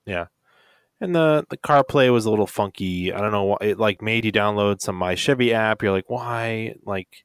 And 1.01 1.15
the 1.15 1.47
the 1.49 1.57
CarPlay 1.57 2.13
was 2.13 2.27
a 2.27 2.31
little 2.31 2.47
funky. 2.47 3.13
I 3.13 3.21
don't 3.21 3.33
know 3.33 3.45
why 3.45 3.57
it 3.63 3.79
like 3.79 4.03
made 4.03 4.25
you 4.25 4.33
download 4.33 4.81
some 4.81 4.97
My 4.97 5.15
Chevy 5.15 5.55
app. 5.55 5.83
You're 5.83 5.93
like, 5.93 6.11
why? 6.11 6.75
Like, 6.85 7.25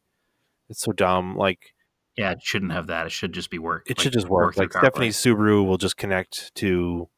it's 0.69 0.81
so 0.81 0.93
dumb. 0.93 1.35
Like, 1.35 1.73
Yeah, 2.15 2.31
it 2.31 2.41
shouldn't 2.41 2.71
have 2.71 2.87
that. 2.87 3.05
It 3.07 3.11
should 3.11 3.33
just 3.33 3.49
be 3.49 3.59
work. 3.59 3.83
it 3.87 3.97
like, 3.97 4.03
should 4.03 4.13
just 4.13 4.29
work. 4.29 4.55
through 4.55 4.65
Like. 4.65 4.73
Stephanie's 4.73 5.17
Subaru 5.17 5.65
will 5.65 5.77
just 5.77 5.97
connect 5.97 6.55
to 6.55 7.09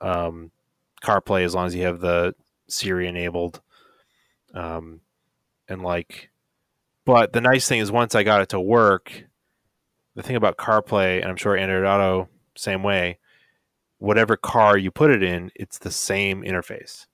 um, 0.00 0.52
CarPlay 1.02 1.44
as 1.44 1.54
long 1.54 1.66
as 1.66 1.74
you 1.74 1.84
have 1.84 2.00
the 2.00 2.34
Siri 2.68 3.08
enabled. 3.08 3.60
Um, 4.54 5.00
and 5.68 5.82
like, 5.82 6.30
but 7.04 7.32
the 7.32 7.40
nice 7.40 7.68
thing 7.68 7.80
is 7.80 7.90
once 7.90 8.14
I 8.14 8.22
got 8.22 8.42
it 8.42 8.50
to 8.50 8.60
work, 8.60 9.24
the 10.14 10.22
thing 10.22 10.36
about 10.36 10.56
CarPlay, 10.56 11.20
and 11.20 11.26
I'm 11.26 11.36
sure 11.36 11.56
Android 11.56 11.84
Auto 11.84 12.28
same 12.56 12.82
way, 12.82 13.18
whatever 14.00 14.36
car 14.36 14.76
you 14.76 14.90
put 14.90 15.10
it 15.10 15.22
in, 15.22 15.50
it's 15.54 15.78
the 15.78 15.90
same 15.92 16.42
interface. 16.42 17.06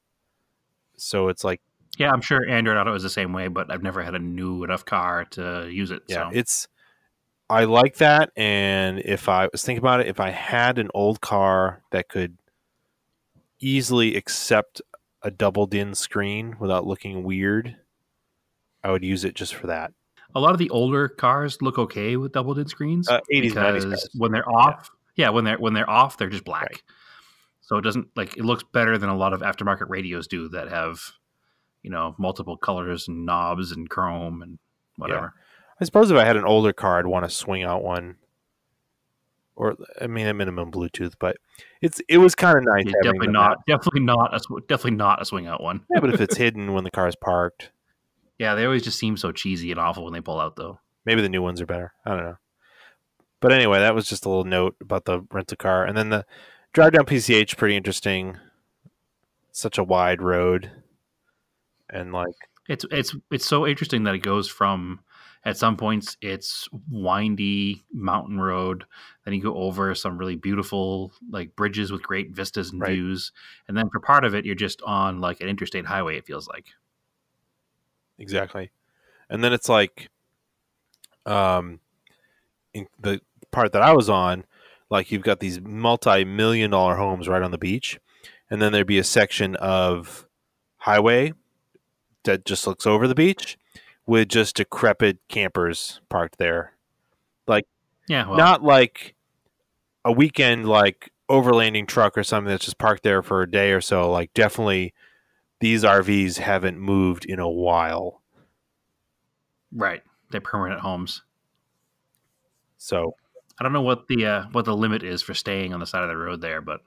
So 0.96 1.28
it's 1.28 1.44
like, 1.44 1.60
Yeah, 1.98 2.10
I'm 2.10 2.22
sure 2.22 2.48
Android 2.48 2.78
Auto 2.78 2.94
is 2.94 3.02
the 3.02 3.10
same 3.10 3.32
way, 3.34 3.48
but 3.48 3.70
I've 3.70 3.82
never 3.82 4.02
had 4.02 4.14
a 4.14 4.18
new 4.18 4.64
enough 4.64 4.84
car 4.86 5.24
to 5.32 5.68
use 5.70 5.90
it. 5.90 6.02
yeah, 6.08 6.30
so. 6.30 6.30
it's. 6.32 6.68
I 7.48 7.62
like 7.64 7.98
that, 7.98 8.30
and 8.36 8.98
if 9.04 9.28
I 9.28 9.48
was 9.52 9.62
thinking 9.62 9.78
about 9.78 10.00
it, 10.00 10.08
if 10.08 10.18
I 10.18 10.30
had 10.30 10.78
an 10.78 10.88
old 10.94 11.20
car 11.20 11.82
that 11.92 12.08
could 12.08 12.36
easily 13.60 14.16
accept 14.16 14.82
a 15.22 15.30
double 15.30 15.66
DIN 15.66 15.94
screen 15.94 16.56
without 16.58 16.86
looking 16.86 17.22
weird, 17.22 17.76
I 18.82 18.90
would 18.90 19.04
use 19.04 19.24
it 19.24 19.34
just 19.34 19.54
for 19.54 19.68
that. 19.68 19.92
a 20.34 20.40
lot 20.40 20.52
of 20.52 20.58
the 20.58 20.68
older 20.70 21.08
cars 21.08 21.62
look 21.62 21.78
okay 21.78 22.16
with 22.16 22.32
double 22.32 22.52
din 22.52 22.66
screens 22.66 23.08
Uh, 23.08 23.20
80s, 23.32 23.52
90s 23.52 23.74
because 23.74 23.84
cars. 23.84 24.08
when 24.16 24.32
they're 24.32 24.50
off, 24.50 24.90
yeah. 25.16 25.30
when 25.30 25.44
they're 25.44 25.58
when 25.58 25.74
they're 25.74 25.88
off, 25.90 26.16
they're 26.16 26.30
just 26.30 26.44
black. 26.44 26.70
Right. 26.70 26.82
So 27.62 27.76
it 27.76 27.82
doesn't 27.82 28.08
like 28.16 28.36
it 28.36 28.44
looks 28.44 28.62
better 28.72 28.96
than 28.96 29.08
a 29.10 29.16
lot 29.16 29.32
of 29.32 29.40
aftermarket 29.40 29.88
radios 29.88 30.28
do 30.28 30.48
that 30.50 30.68
have, 30.68 31.00
you 31.82 31.90
know, 31.90 32.14
multiple 32.18 32.56
colors 32.56 33.08
and 33.08 33.26
knobs 33.26 33.72
and 33.72 33.90
chrome 33.90 34.40
and 34.42 34.58
whatever. 34.96 35.34
I 35.80 35.84
suppose 35.84 36.10
if 36.10 36.16
I 36.16 36.24
had 36.24 36.36
an 36.36 36.44
older 36.44 36.72
car, 36.72 36.98
I'd 36.98 37.06
want 37.06 37.24
to 37.24 37.30
swing 37.30 37.64
out 37.64 37.82
one, 37.82 38.16
or 39.56 39.76
I 40.00 40.06
mean, 40.06 40.26
at 40.26 40.36
minimum 40.36 40.70
Bluetooth. 40.70 41.14
But 41.18 41.36
it's 41.82 42.00
it 42.08 42.18
was 42.18 42.34
kind 42.34 42.56
of 42.56 42.64
nice. 42.64 42.84
Yeah, 42.86 42.92
definitely 43.02 43.28
not, 43.32 43.58
definitely 43.66 44.00
not 44.00 44.34
a 44.34 44.40
definitely 44.68 44.92
not 44.96 45.20
a 45.20 45.24
swing 45.24 45.46
out 45.46 45.62
one. 45.62 45.84
Yeah, 45.92 46.00
but 46.00 46.14
if 46.14 46.20
it's 46.20 46.36
hidden 46.38 46.72
when 46.72 46.84
the 46.84 46.90
car 46.90 47.08
is 47.08 47.16
parked, 47.16 47.72
Yeah, 48.38 48.54
they 48.54 48.64
always 48.64 48.84
just 48.84 48.98
seem 48.98 49.16
so 49.16 49.32
cheesy 49.32 49.70
and 49.70 49.80
awful 49.80 50.04
when 50.04 50.12
they 50.12 50.20
pull 50.20 50.40
out 50.40 50.56
though. 50.56 50.78
maybe 51.04 51.20
the 51.20 51.28
new 51.28 51.42
ones 51.42 51.60
are 51.60 51.66
better. 51.66 51.92
I 52.04 52.10
don't 52.10 52.24
know. 52.24 52.36
But 53.40 53.52
anyway, 53.52 53.78
that 53.78 53.94
was 53.94 54.06
just 54.08 54.24
a 54.24 54.28
little 54.28 54.44
note 54.44 54.76
about 54.80 55.04
the 55.04 55.20
rental 55.30 55.56
car, 55.56 55.84
and 55.84 55.96
then 55.96 56.10
the 56.10 56.26
drive 56.72 56.92
down 56.92 57.04
PCH 57.06 57.56
pretty 57.56 57.76
interesting. 57.76 58.38
Such 59.50 59.76
a 59.76 59.82
wide 59.82 60.22
road, 60.22 60.70
and 61.90 62.12
like 62.12 62.48
It's 62.68 62.84
it's 62.90 63.14
it's 63.30 63.46
so 63.46 63.66
interesting 63.66 64.04
that 64.04 64.14
it 64.14 64.18
goes 64.22 64.48
from 64.48 65.00
at 65.44 65.56
some 65.56 65.76
points 65.76 66.16
it's 66.20 66.68
windy 66.90 67.84
mountain 67.92 68.40
road, 68.40 68.84
then 69.24 69.34
you 69.34 69.42
go 69.42 69.54
over 69.56 69.94
some 69.94 70.18
really 70.18 70.34
beautiful 70.36 71.12
like 71.30 71.54
bridges 71.54 71.92
with 71.92 72.02
great 72.02 72.30
vistas 72.32 72.72
and 72.72 72.80
Right. 72.80 72.92
views, 72.92 73.32
and 73.68 73.76
then 73.76 73.88
for 73.90 74.00
part 74.00 74.24
of 74.24 74.34
it 74.34 74.44
you're 74.44 74.54
just 74.56 74.82
on 74.82 75.20
like 75.20 75.40
an 75.40 75.48
interstate 75.48 75.86
highway. 75.86 76.16
It 76.16 76.26
feels 76.26 76.48
like. 76.48 76.66
exactly, 78.18 78.70
and 79.30 79.42
then 79.44 79.52
it's 79.52 79.68
like, 79.68 80.08
um, 81.26 81.80
the 82.98 83.20
part 83.50 83.72
that 83.72 83.82
I 83.82 83.92
was 83.92 84.08
on, 84.08 84.44
like 84.90 85.10
you've 85.10 85.22
got 85.22 85.40
these 85.40 85.60
multi-million 85.60 86.70
dollar 86.70 86.96
homes 86.96 87.28
right 87.28 87.42
on 87.42 87.50
the 87.50 87.58
beach, 87.58 87.98
and 88.50 88.60
then 88.60 88.72
there'd 88.72 88.86
be 88.86 88.98
a 88.98 89.04
section 89.04 89.56
of 89.56 90.26
highway 90.78 91.32
that 92.24 92.44
just 92.44 92.66
looks 92.66 92.86
over 92.86 93.08
the 93.08 93.14
beach 93.14 93.58
with 94.06 94.28
just 94.28 94.56
decrepit 94.56 95.18
campers 95.28 96.00
parked 96.08 96.38
there. 96.38 96.72
Like 97.46 97.66
yeah, 98.08 98.26
well, 98.26 98.36
not 98.36 98.62
like 98.62 99.14
a 100.04 100.12
weekend 100.12 100.68
like 100.68 101.10
overlanding 101.28 101.88
truck 101.88 102.16
or 102.16 102.22
something 102.22 102.48
that's 102.48 102.64
just 102.64 102.78
parked 102.78 103.02
there 103.02 103.22
for 103.22 103.42
a 103.42 103.50
day 103.50 103.72
or 103.72 103.80
so 103.80 104.08
like 104.08 104.32
definitely 104.32 104.94
these 105.58 105.82
RVs 105.82 106.36
haven't 106.36 106.78
moved 106.78 107.24
in 107.24 107.40
a 107.40 107.48
while 107.48 108.22
right. 109.72 110.02
They're 110.30 110.40
permanent 110.40 110.80
homes. 110.80 111.22
So 112.78 113.14
I 113.58 113.62
don't 113.62 113.72
know 113.72 113.82
what 113.82 114.06
the 114.08 114.26
uh, 114.26 114.44
what 114.52 114.64
the 114.64 114.76
limit 114.76 115.02
is 115.02 115.22
for 115.22 115.34
staying 115.34 115.72
on 115.74 115.80
the 115.80 115.86
side 115.86 116.02
of 116.02 116.08
the 116.08 116.16
road 116.16 116.40
there, 116.40 116.60
but 116.60 116.80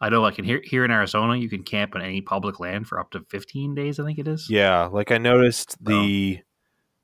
I 0.00 0.08
know 0.08 0.20
like 0.20 0.38
in 0.38 0.44
here 0.44 0.60
here 0.64 0.84
in 0.84 0.90
Arizona, 0.90 1.36
you 1.36 1.48
can 1.48 1.62
camp 1.62 1.94
on 1.94 2.02
any 2.02 2.20
public 2.20 2.60
land 2.60 2.86
for 2.88 2.98
up 3.00 3.10
to 3.12 3.24
15 3.28 3.74
days. 3.74 3.98
I 4.00 4.04
think 4.04 4.18
it 4.18 4.28
is. 4.28 4.48
yeah 4.50 4.84
like 4.86 5.10
I 5.10 5.18
noticed 5.18 5.76
the 5.84 6.40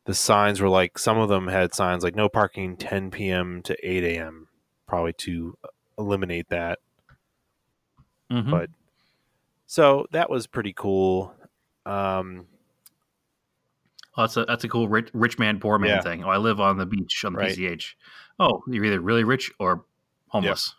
the 0.06 0.14
signs 0.14 0.60
were 0.60 0.68
like 0.68 0.98
some 0.98 1.18
of 1.18 1.28
them 1.28 1.48
had 1.48 1.74
signs 1.74 2.04
like 2.04 2.14
no 2.14 2.28
parking 2.28 2.76
10 2.76 3.10
p.m. 3.10 3.62
to 3.62 3.74
8 3.82 4.04
a.m. 4.04 4.48
probably 4.86 5.12
to 5.14 5.56
eliminate 5.98 6.48
that 6.50 6.78
Mhm. 8.30 8.50
but 8.50 8.70
so 9.66 10.06
that 10.12 10.28
was 10.28 10.46
pretty 10.46 10.72
cool 10.72 11.34
um 11.86 12.46
Oh, 14.16 14.22
that's 14.22 14.36
a 14.36 14.44
that's 14.44 14.62
a 14.62 14.68
cool 14.68 14.86
rich, 14.88 15.08
rich 15.12 15.38
man 15.40 15.58
poor 15.58 15.76
man 15.78 15.90
Yeah. 15.96 16.00
thing. 16.00 16.22
Oh, 16.22 16.28
I 16.28 16.36
live 16.36 16.60
on 16.60 16.78
the 16.78 16.86
beach 16.86 17.24
on 17.24 17.32
the 17.32 17.38
Right. 17.40 17.56
PCH. 17.56 17.96
Oh, 18.38 18.62
you're 18.66 18.84
either 18.84 19.00
really 19.00 19.24
rich 19.24 19.52
or 19.58 19.84
homeless. 20.28 20.74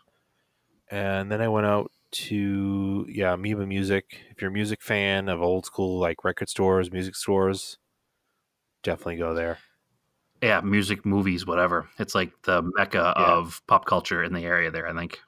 and 0.91 1.31
then 1.31 1.41
I 1.41 1.47
went 1.47 1.65
out 1.65 1.91
to 2.11 3.05
yeah 3.09 3.33
Amoeba 3.33 3.65
Music. 3.65 4.21
If 4.29 4.41
you're 4.41 4.51
a 4.51 4.53
music 4.53 4.81
fan 4.81 5.27
of 5.29 5.41
old 5.41 5.65
school 5.65 5.99
like 5.99 6.23
record 6.23 6.49
stores, 6.49 6.91
music 6.91 7.15
stores, 7.15 7.77
definitely 8.83 9.17
go 9.17 9.33
there. 9.33 9.57
Yeah. 10.41 10.61
music, 10.61 11.05
movies, 11.05 11.45
whatever. 11.47 11.89
It's 11.97 12.13
like 12.13 12.31
the 12.43 12.61
mecca 12.77 13.13
Yeah. 13.17 13.25
of 13.33 13.61
pop 13.67 13.85
culture 13.85 14.23
in 14.23 14.33
the 14.33 14.43
area 14.43 14.69
there. 14.69 14.87
I 14.87 14.93
think. 14.93 15.19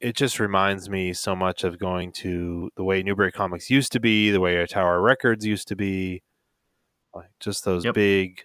It 0.00 0.14
just 0.14 0.38
reminds 0.38 0.90
me 0.90 1.12
so 1.14 1.34
much 1.34 1.64
of 1.64 1.78
going 1.78 2.12
to 2.12 2.70
the 2.76 2.84
way 2.84 3.02
Newbury 3.02 3.32
Comics 3.32 3.70
used 3.70 3.92
to 3.92 4.00
be, 4.00 4.30
the 4.30 4.40
way 4.40 4.64
Tower 4.66 5.00
Records 5.00 5.46
used 5.46 5.68
to 5.68 5.76
be, 5.76 6.22
like 7.14 7.30
just 7.40 7.64
those 7.64 7.84
Yep. 7.86 7.94
big 7.94 8.42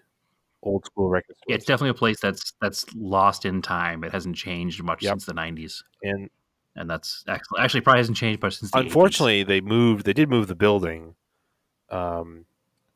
old 0.64 0.86
school 0.86 1.10
record 1.10 1.36
Yeah, 1.48 1.56
it's 1.56 1.66
definitely 1.66 1.90
a 1.92 1.94
place 1.96 2.20
that's 2.20 2.54
that's 2.62 2.86
lost 2.96 3.46
in 3.46 3.62
time. 3.62 4.04
It 4.04 4.12
hasn't 4.12 4.36
changed 4.36 4.82
much 4.84 5.02
Yep. 5.04 5.12
since 5.14 5.26
the 5.26 5.34
'90s, 5.34 5.84
and 6.04 6.30
and 6.76 6.90
that's 6.90 7.24
actually 7.28 7.60
actually 7.60 7.82
probably 7.82 8.00
hasn't 8.00 8.18
changed 8.18 8.42
much 8.42 8.58
since. 8.58 8.72
The 8.72 8.78
80s. 8.80 8.86
unfortunately, 8.86 9.44
they 9.44 9.60
moved. 9.62 10.06
They 10.06 10.14
did 10.14 10.30
move 10.30 10.48
the 10.48 10.56
building, 10.56 11.16
um, 11.90 12.46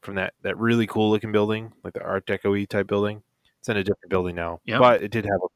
from 0.02 0.16
that 0.16 0.34
that 0.44 0.58
really 0.58 0.88
cool 0.88 1.10
looking 1.12 1.32
building, 1.32 1.74
like 1.84 1.94
the 1.94 2.04
Art 2.04 2.26
Deco 2.26 2.68
type 2.70 2.88
building. 2.88 3.24
It's 3.60 3.68
in 3.70 3.78
a 3.78 3.84
different 3.84 4.10
building 4.12 4.36
now, 4.36 4.62
Yep. 4.66 4.80
but 4.80 5.02
it 5.04 5.12
did 5.12 5.26
have 5.26 5.40
a 5.44 5.48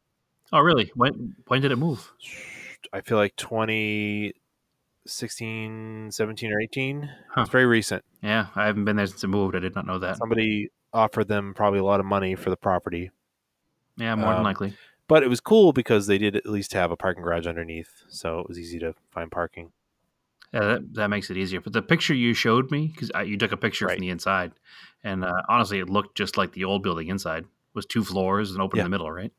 Oh, 0.52 0.62
really? 0.62 0.92
When 0.96 1.36
when 1.48 1.62
did 1.62 1.72
it 1.72 1.76
move? 1.78 2.12
I 2.92 3.02
feel 3.02 3.18
like 3.18 3.36
2016, 5.06 6.12
17, 6.12 6.52
or 6.52 6.60
18. 6.62 7.10
Huh. 7.30 7.42
It's 7.42 7.50
very 7.52 7.66
recent. 7.68 8.04
Yeah, 8.24 8.48
I 8.56 8.66
haven't 8.66 8.86
been 8.86 8.96
there 8.96 9.06
since 9.06 9.24
it 9.24 9.28
moved. 9.28 9.56
I 9.56 9.60
did 9.60 9.76
not 9.76 9.86
know 9.86 10.00
that. 10.00 10.18
Somebody 10.18 10.70
offered 10.94 11.28
them 11.28 11.54
probably 11.54 11.80
a 11.80 11.84
lot 11.84 12.00
of 12.00 12.06
money 12.06 12.36
for 12.36 12.50
the 12.50 12.58
property, 12.58 13.12
Yeah, 13.98 14.16
more 14.16 14.30
than 14.34 14.40
um, 14.40 14.44
likely. 14.44 14.74
but 15.08 15.24
it 15.24 15.28
was 15.30 15.40
cool 15.40 15.74
because 15.74 16.08
they 16.08 16.18
did 16.18 16.36
at 16.36 16.46
least 16.46 16.74
have 16.74 16.92
a 16.92 16.98
parking 16.98 17.24
garage 17.24 17.48
underneath, 17.48 18.04
so 18.10 18.40
it 18.40 18.48
was 18.48 18.58
easy 18.60 18.80
to 18.80 18.94
find 19.12 19.32
parking. 19.32 19.72
Yeah, 20.54 20.62
that, 20.62 20.94
that 20.96 21.08
makes 21.10 21.30
it 21.30 21.38
easier. 21.38 21.62
But 21.62 21.74
the 21.74 21.82
picture 21.84 22.14
you 22.16 22.34
showed 22.34 22.72
me, 22.72 22.88
because 22.88 23.12
you 23.28 23.38
took 23.38 23.52
a 23.52 23.58
picture 23.58 23.86
Right. 23.86 23.96
from 23.98 24.02
the 24.02 24.10
inside, 24.10 24.54
and 25.04 25.24
uh, 25.24 25.42
honestly, 25.48 25.80
it 25.80 25.90
looked 25.90 26.18
just 26.18 26.38
like 26.38 26.54
the 26.54 26.64
old 26.64 26.82
building 26.82 27.08
inside. 27.08 27.44
It 27.44 27.76
was 27.76 27.86
two 27.86 28.04
floors 28.04 28.52
and 28.52 28.62
open 28.62 28.78
Yeah. 28.78 28.86
in 28.86 28.86
the 28.86 28.90
middle, 28.90 29.12
right? 29.12 29.32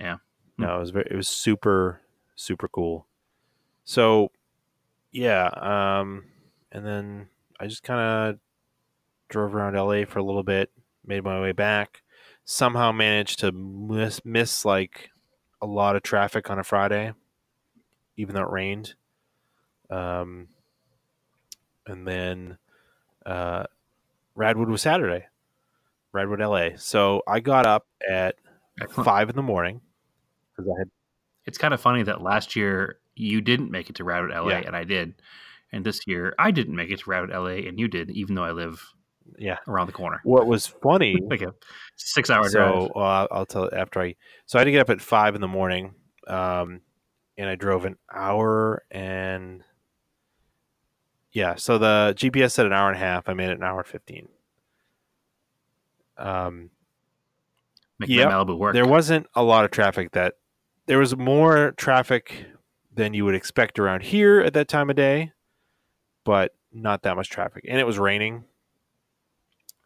Yeah. 0.00 0.16
No, 0.58 0.76
it 0.76 0.80
was 0.80 0.90
very, 0.90 1.06
it 1.10 1.16
was 1.16 1.28
super 1.28 2.00
super 2.36 2.66
cool. 2.68 3.06
So, 3.84 4.30
yeah, 5.12 5.46
um, 5.56 6.24
and 6.72 6.84
then 6.84 7.28
I 7.60 7.66
just 7.68 7.82
kind 7.84 8.00
of 8.00 8.40
drove 9.28 9.54
around 9.54 9.74
LA 9.74 10.04
for 10.04 10.18
a 10.18 10.24
little 10.24 10.42
bit, 10.42 10.70
made 11.04 11.24
my 11.24 11.40
way 11.40 11.52
back. 11.52 12.02
Somehow 12.44 12.92
managed 12.92 13.38
to 13.40 13.52
miss 13.52 14.20
miss 14.24 14.64
like 14.64 15.10
a 15.62 15.66
lot 15.66 15.96
of 15.96 16.02
traffic 16.02 16.50
on 16.50 16.58
a 16.58 16.64
Friday, 16.64 17.12
even 18.16 18.34
though 18.34 18.42
it 18.42 18.50
rained. 18.50 18.94
Um, 19.90 20.48
and 21.86 22.06
then 22.06 22.58
uh, 23.24 23.64
Radwood 24.36 24.68
was 24.68 24.82
Saturday, 24.82 25.26
Radwood, 26.14 26.40
LA. 26.40 26.76
So 26.76 27.22
I 27.26 27.40
got 27.40 27.66
up 27.66 27.86
at 28.08 28.36
Excellent. 28.80 29.04
five 29.06 29.30
in 29.30 29.36
the 29.36 29.42
morning 29.42 29.80
because 30.56 30.70
I 30.74 30.78
had 30.80 30.90
It's 31.46 31.58
kind 31.58 31.72
of 31.74 31.80
funny 31.80 32.02
that 32.02 32.20
last 32.22 32.56
year 32.56 32.98
you 33.14 33.40
didn't 33.40 33.70
make 33.70 33.88
it 33.88 33.96
to 33.96 34.04
Route 34.04 34.30
LA, 34.30 34.50
Yeah. 34.50 34.62
and 34.66 34.76
I 34.76 34.84
did. 34.84 35.14
And 35.72 35.84
this 35.84 36.06
year 36.06 36.34
I 36.38 36.50
didn't 36.50 36.76
make 36.76 36.90
it 36.90 37.00
to 37.00 37.10
Route 37.10 37.30
LA, 37.30 37.66
and 37.68 37.78
you 37.78 37.88
did, 37.88 38.10
even 38.10 38.34
though 38.34 38.44
I 38.44 38.52
live 38.52 38.82
yeah. 39.38 39.58
around 39.68 39.86
the 39.86 39.92
corner. 39.92 40.20
What 40.24 40.46
was 40.46 40.66
funny? 40.66 41.18
Like 41.28 41.42
a 41.42 41.54
six 41.96 42.30
hour 42.30 42.48
so 42.48 42.90
well, 42.94 43.28
I'll- 43.30 43.46
tell 43.46 43.64
it 43.64 43.74
after 43.74 44.00
I. 44.00 44.14
So 44.46 44.58
I 44.58 44.60
had 44.60 44.64
to 44.66 44.70
get 44.70 44.80
up 44.80 44.90
at 44.90 45.00
five 45.00 45.34
in 45.34 45.40
the 45.40 45.48
morning, 45.48 45.94
um, 46.26 46.80
and 47.36 47.48
I 47.48 47.54
drove 47.54 47.84
an 47.84 47.96
hour 48.12 48.84
and 48.90 49.62
yeah. 51.32 51.56
So 51.56 51.78
the 51.78 52.14
GPS 52.16 52.52
said 52.52 52.66
an 52.66 52.72
hour 52.72 52.88
and 52.88 52.96
a 52.96 53.00
half. 53.00 53.28
I 53.28 53.34
made 53.34 53.50
it 53.50 53.58
an 53.58 53.62
hour 53.62 53.78
and 53.80 53.86
fifteen. 53.88 54.28
Um, 56.16 56.70
Making 57.98 58.16
yep, 58.16 58.30
Malibu 58.30 58.56
work. 58.58 58.74
there 58.74 58.86
wasn't 58.86 59.26
a 59.34 59.42
lot 59.42 59.64
of 59.64 59.70
traffic. 59.70 60.12
That 60.12 60.34
there 60.86 60.98
was 60.98 61.16
more 61.16 61.72
traffic 61.76 62.46
than 62.94 63.14
you 63.14 63.24
would 63.24 63.34
expect 63.34 63.78
around 63.78 64.02
here 64.02 64.40
at 64.40 64.52
that 64.54 64.68
time 64.68 64.90
of 64.90 64.96
day, 64.96 65.32
but 66.24 66.54
not 66.72 67.02
that 67.02 67.16
much 67.16 67.30
traffic. 67.30 67.64
And 67.68 67.78
it 67.80 67.84
was 67.84 67.98
raining, 67.98 68.44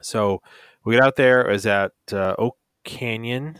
so 0.00 0.42
we 0.84 0.96
got 0.96 1.06
out 1.06 1.16
there. 1.16 1.42
It 1.42 1.52
was 1.52 1.66
at 1.66 1.92
uh, 2.12 2.34
Oak 2.38 2.56
Canyon, 2.84 3.58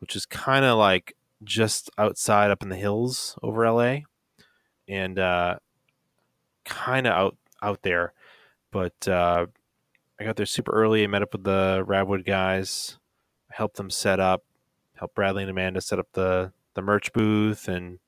which 0.00 0.16
is 0.16 0.26
kind 0.26 0.64
of 0.64 0.78
like 0.78 1.14
just 1.44 1.90
outside 1.98 2.50
up 2.50 2.62
in 2.62 2.68
the 2.68 2.76
hills 2.76 3.38
over 3.42 3.70
LA, 3.70 3.98
and 4.88 5.18
uh, 5.18 5.56
kind 6.64 7.06
of 7.06 7.12
out 7.12 7.36
out 7.62 7.82
there. 7.82 8.12
But 8.70 9.06
uh, 9.06 9.46
I 10.20 10.24
got 10.24 10.36
there 10.36 10.46
super 10.46 10.72
early. 10.72 11.04
I 11.04 11.06
met 11.06 11.22
up 11.22 11.32
with 11.32 11.44
the 11.44 11.84
Radwood 11.86 12.26
guys, 12.26 12.98
helped 13.50 13.76
them 13.76 13.90
set 13.90 14.20
up, 14.20 14.44
helped 14.94 15.14
Bradley 15.14 15.42
and 15.42 15.50
Amanda 15.50 15.80
set 15.80 15.98
up 15.98 16.08
the 16.12 16.52
the 16.74 16.82
merch 16.82 17.12
booth, 17.12 17.68
and 17.68 17.98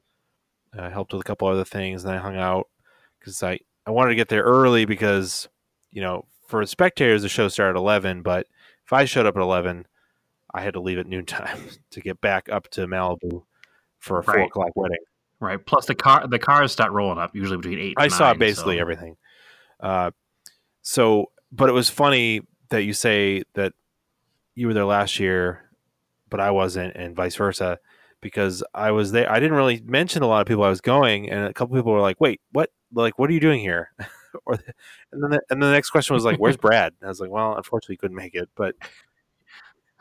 uh, 0.77 0.91
helped 0.91 1.13
with 1.13 1.23
a 1.23 1.25
couple 1.25 1.49
other 1.49 1.65
things. 1.65 2.05
And 2.05 2.13
I 2.15 2.19
hung 2.19 2.37
out 2.37 2.69
because 3.19 3.43
I 3.43 3.61
I 3.87 3.91
wanted 3.91 4.11
to 4.11 4.17
get 4.17 4.29
there 4.29 4.43
early 4.43 4.85
because 4.85 5.49
you 5.91 6.03
know 6.03 6.27
for 6.51 6.67
spectators 6.67 7.23
the 7.23 7.29
show 7.29 7.49
started 7.49 7.79
at 7.79 7.81
eleven, 7.81 8.23
but 8.23 8.47
if 8.85 8.93
I 8.93 9.05
showed 9.05 9.25
up 9.25 9.37
at 9.37 9.43
eleven, 9.43 9.87
I 10.53 10.63
had 10.63 10.75
to 10.75 10.81
leave 10.81 10.99
at 10.99 11.07
noontime 11.07 11.61
to 11.93 12.01
get 12.01 12.21
back 12.21 12.49
up 12.51 12.69
to 12.71 12.87
Malibu 12.87 13.45
for 14.01 14.19
a 14.19 14.25
four 14.25 14.41
o'clock 14.41 14.71
wedding. 14.75 14.99
right. 15.39 15.65
Plus 15.65 15.87
the 15.87 15.95
car 15.95 16.27
the 16.27 16.39
cars 16.39 16.73
start 16.73 16.93
rolling 16.93 17.19
up 17.19 17.35
usually 17.35 17.57
between 17.57 17.79
eight. 17.79 17.95
I 17.97 18.05
and 18.05 18.13
saw 18.13 18.35
basically 18.35 18.77
so- 18.77 18.81
everything. 18.81 19.17
Uh, 19.79 20.11
so, 20.83 21.31
but 21.53 21.69
it 21.69 21.73
was 21.73 21.89
funny 21.89 22.43
that 22.71 22.83
you 22.83 22.93
say 22.93 23.45
that 23.55 23.73
you 24.55 24.67
were 24.67 24.75
there 24.75 24.85
last 24.85 25.19
year, 25.19 25.71
but 26.29 26.41
I 26.41 26.51
wasn't, 26.51 26.97
and 26.97 27.15
vice 27.15 27.37
versa, 27.37 27.79
because 28.21 28.63
I 28.75 28.91
was 28.91 29.13
there. 29.13 29.31
I 29.31 29.41
didn't 29.41 29.57
really 29.57 29.83
mention 29.85 30.23
a 30.23 30.27
lot 30.27 30.41
of 30.41 30.47
people 30.47 30.65
I 30.65 30.69
was 30.69 30.81
going, 30.81 31.31
and 31.31 31.47
a 31.47 31.53
couple 31.55 31.77
people 31.77 31.93
were 31.93 32.01
like, 32.01 32.21
"Wait, 32.21 32.41
what? 32.53 32.71
Like, 32.93 33.19
what 33.19 33.31
are 33.31 33.33
you 33.33 33.41
doing 33.41 33.61
here?" 33.61 33.93
or, 34.47 34.55
and 35.13 35.23
then 35.23 35.31
the, 35.31 35.41
and 35.51 35.63
the 35.63 35.71
next 35.71 35.91
question 35.91 36.15
was 36.15 36.25
like, 36.25 36.39
"Where's 36.39 36.57
Brad?" 36.59 36.93
And 37.01 37.07
I 37.07 37.09
was 37.09 37.21
like, 37.21 37.31
"Well, 37.31 37.57
unfortunately, 37.57 37.97
couldn't 37.97 38.17
make 38.17 38.35
it, 38.35 38.49
but 38.55 38.75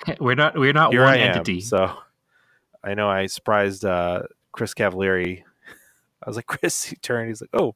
We're 0.19 0.35
not 0.35 0.57
we're 0.57 0.73
not 0.73 0.93
one 0.93 1.01
I 1.01 1.17
am." 1.17 1.29
entity. 1.29 1.61
So 1.61 1.93
I 2.83 2.93
know 2.93 3.09
I 3.09 3.25
surprised 3.25 3.85
uh, 3.85 4.23
Chris 4.51 4.73
Cavalieri. 4.73 5.43
I 6.23 6.29
was 6.29 6.35
like, 6.35 6.47
Chris, 6.47 6.83
he 6.85 6.95
turned. 6.97 7.29
He's 7.29 7.41
like, 7.41 7.49
oh. 7.53 7.75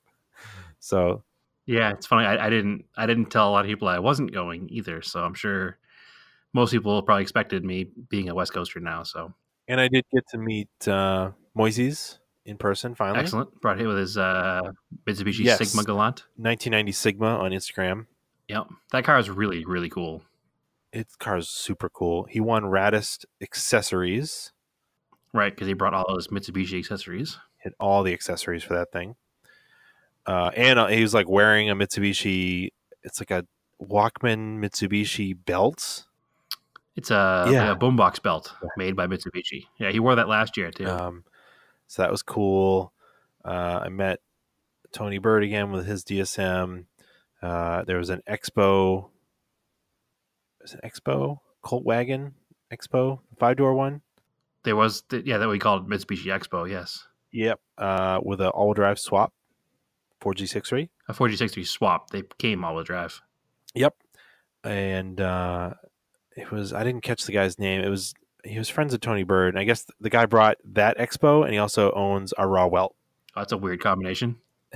So 0.79 1.23
Yeah, 1.65 1.91
it's 1.91 2.07
funny. 2.07 2.25
I, 2.25 2.47
I 2.47 2.49
didn't 2.49 2.85
I 2.95 3.05
didn't 3.05 3.29
tell 3.29 3.49
a 3.49 3.51
lot 3.51 3.65
of 3.65 3.69
people 3.69 3.87
I 3.87 3.99
wasn't 3.99 4.33
going 4.33 4.67
either. 4.69 5.01
So 5.01 5.23
I'm 5.23 5.33
sure 5.33 5.77
most 6.53 6.71
people 6.71 7.01
probably 7.01 7.23
expected 7.23 7.63
me 7.63 7.89
being 8.09 8.29
a 8.29 8.35
West 8.35 8.53
Coaster 8.53 8.79
now. 8.79 9.03
So 9.03 9.33
and 9.67 9.79
I 9.79 9.87
did 9.87 10.05
get 10.13 10.27
to 10.29 10.37
meet 10.37 10.69
uh, 10.87 11.31
Moises 11.57 12.19
in 12.45 12.57
person 12.57 12.93
finally. 12.95 13.19
excellent. 13.19 13.59
Brought 13.61 13.77
hit 13.77 13.87
with 13.87 13.97
his 13.97 14.17
uh, 14.17 14.61
Mitsubishi 15.07 15.45
Yes. 15.45 15.57
Sigma 15.59 15.83
Galant. 15.83 16.25
1990 16.37 16.91
Sigma 16.91 17.37
on 17.37 17.51
Instagram. 17.51 18.07
Yep, 18.49 18.67
that 18.91 19.03
car 19.05 19.17
is 19.19 19.29
really 19.29 19.63
really 19.65 19.89
cool. 19.89 20.23
Its 20.91 21.15
car's 21.15 21.47
super 21.49 21.89
cool. 21.89 22.25
He 22.25 22.39
won 22.39 22.63
Raddest 22.63 23.25
accessories. 23.41 24.51
Right, 25.33 25.51
because 25.51 25.67
he 25.67 25.73
brought 25.73 25.93
all 25.95 26.05
those 26.07 26.27
Mitsubishi 26.27 26.77
accessories. 26.77 27.39
Hit 27.57 27.73
all 27.79 28.03
the 28.03 28.13
accessories 28.13 28.63
for 28.63 28.73
that 28.75 28.91
thing. 28.91 29.15
Uh, 30.27 30.51
and 30.55 30.77
uh, 30.77 30.87
he 30.87 31.01
was 31.01 31.13
like 31.13 31.27
wearing 31.27 31.69
a 31.71 31.75
Mitsubishi. 31.75 32.69
It's 33.03 33.19
like 33.19 33.31
a 33.31 33.45
Walkman 33.81 34.59
Mitsubishi 34.59 35.35
belt. 35.45 36.05
It's 36.95 37.09
a, 37.09 37.47
Yeah. 37.49 37.69
like 37.69 37.77
a 37.77 37.79
boombox 37.79 38.21
belt 38.21 38.53
Yeah. 38.61 38.69
made 38.77 38.95
by 38.95 39.07
Mitsubishi. 39.07 39.65
Yeah, 39.79 39.89
he 39.91 39.99
wore 39.99 40.13
that 40.15 40.27
last 40.27 40.55
year 40.57 40.69
too. 40.69 40.87
Um, 40.87 41.23
so 41.93 42.01
that 42.01 42.09
was 42.11 42.23
cool. 42.23 42.91
Uh, 43.45 43.81
I 43.83 43.89
met 43.89 44.19
Tony 44.91 45.19
Bird 45.19 45.43
again 45.43 45.71
with 45.71 45.85
his 45.85 46.03
DSM. 46.03 46.85
Uh, 47.39 47.83
there 47.83 47.99
was 47.99 48.09
an 48.09 48.21
Expo. 48.27 49.09
Was 50.59 50.73
an 50.73 50.79
Expo 50.83 51.37
Colt 51.61 51.83
Wagon 51.85 52.33
Expo 52.73 53.19
five 53.37 53.57
door 53.57 53.75
one? 53.75 54.01
there 54.63 54.75
was, 54.75 55.01
th- 55.03 55.25
yeah, 55.25 55.37
that 55.37 55.49
we 55.49 55.59
called 55.59 55.87
Mitsubishi 55.89 56.27
Expo. 56.27 56.67
Yes, 56.67 57.05
Yep. 57.31 57.59
Uh, 57.77 58.21
with 58.23 58.41
an 58.41 58.47
all 58.47 58.73
drive 58.73 58.97
swap, 58.97 59.31
four 60.19 60.33
G 60.33 60.47
six 60.47 60.69
three. 60.69 60.89
a 61.07 61.13
4G63 61.13 61.67
swap. 61.67 62.09
They 62.09 62.23
came 62.39 62.63
all 62.63 62.73
wheel 62.73 62.83
drive. 62.83 63.21
Yep. 63.75 63.93
And 64.63 65.21
uh, 65.21 65.73
it 66.35 66.49
was 66.49 66.73
I 66.73 66.83
didn't 66.83 67.01
catch 67.01 67.25
the 67.25 67.33
guy's 67.33 67.59
name. 67.59 67.81
It 67.81 67.89
was 67.89 68.13
he 68.43 68.57
was 68.57 68.69
friends 68.69 68.93
with 68.93 69.01
Tony 69.01 69.23
Bird. 69.23 69.53
And 69.53 69.59
I 69.59 69.63
guess 69.63 69.85
the 69.99 70.09
guy 70.09 70.25
brought 70.25 70.57
that 70.73 70.97
Expo, 70.97 71.43
and 71.43 71.53
he 71.53 71.59
also 71.59 71.91
owns 71.91 72.33
a 72.37 72.43
Rauh-Welt. 72.43 72.95
Oh, 73.35 73.41
that's 73.41 73.51
a 73.51 73.57
weird 73.57 73.81
combination. 73.81 74.37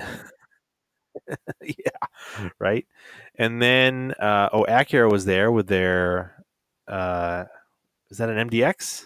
yeah, 1.61 2.07
right. 2.59 2.85
And 3.35 3.61
then 3.61 4.13
uh, 4.19 4.49
oh, 4.51 4.65
Acura 4.67 5.11
was 5.11 5.25
there 5.25 5.51
with 5.51 5.67
their 5.67 6.43
uh, 6.87 7.45
is 8.09 8.17
that 8.17 8.29
an 8.29 8.49
MDX? 8.49 9.05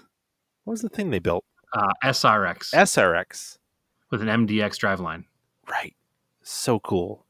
What 0.64 0.72
was 0.72 0.82
the 0.82 0.90
thing 0.90 1.10
they 1.10 1.20
built? 1.20 1.44
Uh, 1.74 1.88
SRX 2.04 2.74
SRX. 2.74 3.58
with 4.10 4.22
an 4.22 4.28
MDX 4.28 4.78
driveline. 4.78 5.26
Right. 5.70 5.96
So 6.44 6.80
cool. 6.80 7.26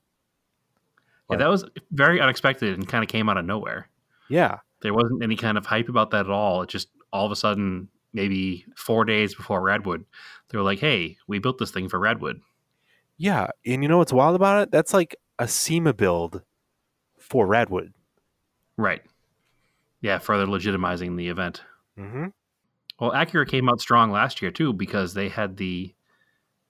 Yeah, 1.29 1.37
that 1.37 1.49
was 1.49 1.63
very 1.91 2.19
unexpected 2.19 2.73
and 2.77 2.87
kind 2.87 3.03
of 3.03 3.07
came 3.07 3.29
out 3.29 3.37
of 3.37 3.45
nowhere. 3.45 3.87
Yeah. 4.29 4.59
There 4.81 4.93
wasn't 4.93 5.23
any 5.23 5.37
kind 5.37 5.57
of 5.57 5.65
hype 5.65 5.87
about 5.87 6.11
that 6.11 6.25
at 6.25 6.31
all. 6.31 6.63
It 6.63 6.69
just 6.69 6.89
all 7.11 7.25
of 7.25 7.31
a 7.31 7.35
sudden, 7.35 7.89
maybe 8.13 8.65
four 8.75 9.05
days 9.05 9.35
before 9.35 9.61
Radwood, 9.61 10.05
they 10.49 10.57
were 10.57 10.63
like, 10.63 10.79
"Hey, 10.79 11.17
we 11.27 11.39
built 11.39 11.57
this 11.57 11.71
thing 11.71 11.89
for 11.89 11.99
Radwood." 11.99 12.41
Yeah. 13.17 13.47
And 13.65 13.83
you 13.83 13.89
know 13.89 13.99
what's 13.99 14.13
wild 14.13 14.35
about 14.35 14.63
it? 14.63 14.71
That's 14.71 14.93
like 14.93 15.15
a 15.37 15.47
SEMA 15.47 15.93
build 15.93 16.41
for 17.19 17.47
Radwood. 17.47 17.93
Right. 18.77 19.03
Yeah, 20.01 20.17
further 20.17 20.47
legitimizing 20.47 21.17
the 21.17 21.27
event. 21.27 21.61
Mm-hmm. 21.99 22.27
Well, 22.99 23.11
Acura 23.11 23.47
came 23.47 23.69
out 23.69 23.79
strong 23.79 24.11
last 24.11 24.41
year 24.41 24.49
too 24.49 24.73
because 24.73 25.13
they 25.13 25.29
had 25.29 25.57
the, 25.57 25.93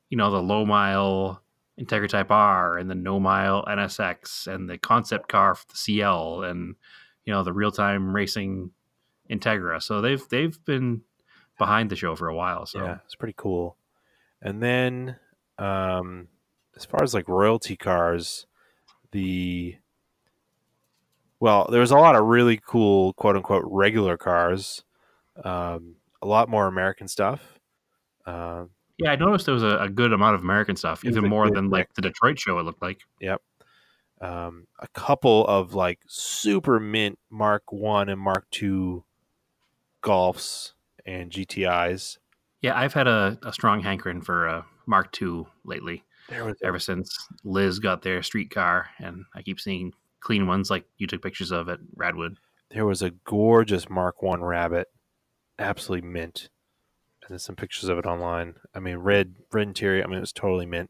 you 0.09 0.17
know, 0.17 0.29
the 0.29 0.41
low 0.41 0.65
mile 0.65 1.41
Integra 1.79 2.09
Type 2.09 2.31
R 2.31 2.77
and 2.77 2.89
the 2.89 2.95
no 2.95 3.19
mile 3.19 3.63
NSX 3.65 4.53
and 4.53 4.69
the 4.69 4.77
concept 4.77 5.29
car 5.29 5.55
for 5.55 5.65
the 5.69 5.77
CL 5.77 6.43
and 6.43 6.75
you 7.25 7.33
know 7.33 7.43
the 7.43 7.53
real 7.53 7.71
time 7.71 8.13
racing 8.13 8.71
Integra. 9.31 9.81
So 9.81 10.01
they've 10.01 10.23
they've 10.29 10.63
been 10.65 11.01
behind 11.57 11.89
the 11.89 11.95
show 11.95 12.15
for 12.15 12.27
a 12.27 12.35
while. 12.35 12.65
So 12.65 12.83
Yeah, 12.83 12.97
it's 13.05 13.15
pretty 13.15 13.35
cool. 13.37 13.77
And 14.41 14.61
then, 14.61 15.17
um, 15.57 16.27
as 16.75 16.85
far 16.85 17.03
as 17.03 17.13
like 17.13 17.27
royalty 17.27 17.75
cars, 17.75 18.47
the 19.11 19.75
well, 21.39 21.67
there 21.71 21.81
was 21.81 21.91
a 21.91 21.97
lot 21.97 22.15
of 22.15 22.25
really 22.25 22.59
cool 22.65 23.13
quote 23.13 23.35
unquote 23.35 23.63
regular 23.65 24.17
cars. 24.17 24.83
Um, 25.43 25.95
a 26.21 26.27
lot 26.27 26.49
more 26.49 26.67
American 26.67 27.07
stuff. 27.07 27.59
Uh, 28.25 28.65
yeah, 28.97 29.11
I 29.11 29.15
noticed 29.15 29.45
there 29.45 29.53
was 29.55 29.63
a, 29.63 29.77
a 29.79 29.89
good 29.89 30.13
amount 30.13 30.35
of 30.35 30.41
American 30.41 30.75
stuff, 30.75 31.03
even 31.03 31.27
more 31.27 31.49
than 31.49 31.69
like 31.69 31.93
the 31.95 32.01
Detroit 32.01 32.39
show. 32.39 32.59
It 32.59 32.63
looked 32.63 32.81
like. 32.81 32.99
Yep. 33.19 33.41
Um, 34.21 34.67
a 34.79 34.87
couple 34.89 35.47
of 35.47 35.73
like 35.73 35.99
super 36.07 36.79
mint 36.79 37.17
Mark 37.31 37.71
One 37.71 38.09
and 38.09 38.21
Mark 38.21 38.45
Two 38.51 39.03
Golfs 40.03 40.73
and 41.05 41.31
GTIs. 41.31 42.17
Yeah, 42.61 42.77
I've 42.77 42.93
had 42.93 43.07
a, 43.07 43.37
a 43.43 43.53
strong 43.53 43.81
hankering 43.81 44.21
for 44.21 44.47
a 44.47 44.65
Mark 44.85 45.15
II 45.21 45.45
lately. 45.65 46.03
There 46.29 46.45
was 46.45 46.57
ever 46.63 46.79
since 46.79 47.17
Liz 47.43 47.79
got 47.79 48.03
their 48.03 48.21
street 48.23 48.51
car, 48.51 48.89
and 48.99 49.25
I 49.35 49.41
keep 49.41 49.59
seeing 49.59 49.93
clean 50.19 50.47
ones 50.47 50.69
like 50.69 50.85
you 50.97 51.07
took 51.07 51.21
pictures 51.21 51.51
of 51.51 51.67
at 51.67 51.79
Radwood. 51.97 52.35
there 52.69 52.85
was 52.85 53.01
a 53.01 53.09
gorgeous 53.09 53.89
Mark 53.89 54.21
One 54.21 54.43
Rabbit, 54.43 54.87
absolutely 55.59 56.07
mint. 56.07 56.49
And 57.21 57.31
there's 57.31 57.43
some 57.43 57.55
pictures 57.55 57.89
of 57.89 57.97
it 57.97 58.05
online. 58.05 58.55
I 58.73 58.79
mean, 58.79 58.97
red, 58.97 59.35
red 59.51 59.67
interior. 59.67 60.03
I 60.03 60.07
mean, 60.07 60.17
it 60.17 60.21
was 60.21 60.31
totally 60.31 60.65
mint. 60.65 60.89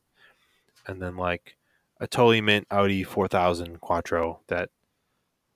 And 0.88 1.02
then 1.02 1.15
like 1.15 1.58
a 2.00 2.08
totally 2.08 2.41
mint 2.41 2.67
Audi 2.71 3.04
4000 3.04 3.80
Quattro 3.82 4.41
that 4.47 4.69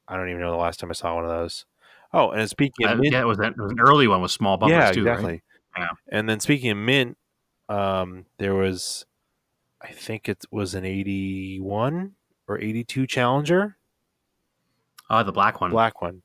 I 0.07 0.15
don't 0.15 0.29
even 0.29 0.41
know 0.41 0.51
the 0.51 0.57
last 0.57 0.79
time 0.79 0.89
I 0.89 0.93
saw 0.93 1.15
one 1.15 1.23
of 1.23 1.29
those. 1.29 1.65
Oh, 2.17 2.32
and 2.32 2.49
speaking 2.49 2.88
Uh, 2.88 2.93
of 2.93 2.99
mint, 2.99 3.13
yeah, 3.13 3.21
it 3.21 3.25
was, 3.28 3.39
an, 3.39 3.45
it 3.45 3.58
was 3.58 3.71
an 3.73 3.80
early 3.82 4.08
one 4.08 4.21
with 4.21 4.32
small 4.32 4.56
bumpers 4.58 4.75
yeah, 4.78 4.91
too, 4.91 5.01
exactly. 5.01 5.32
right? 5.32 5.41
Yeah. 5.78 5.89
And 6.10 6.30
then 6.30 6.39
speaking 6.39 6.71
of 6.71 6.78
mint, 6.78 7.17
um, 7.67 8.25
there 8.38 8.56
was, 8.56 9.06
I 9.82 9.91
think 9.91 10.30
it 10.30 10.45
was 10.49 10.73
an 10.75 10.86
81 10.86 12.13
or 12.47 12.60
82 12.60 13.06
Challenger, 13.08 13.78
Oh, 15.10 15.23
the 15.23 15.32
black 15.34 15.60
one. 15.62 15.71
black 15.71 16.01
one. 16.01 16.21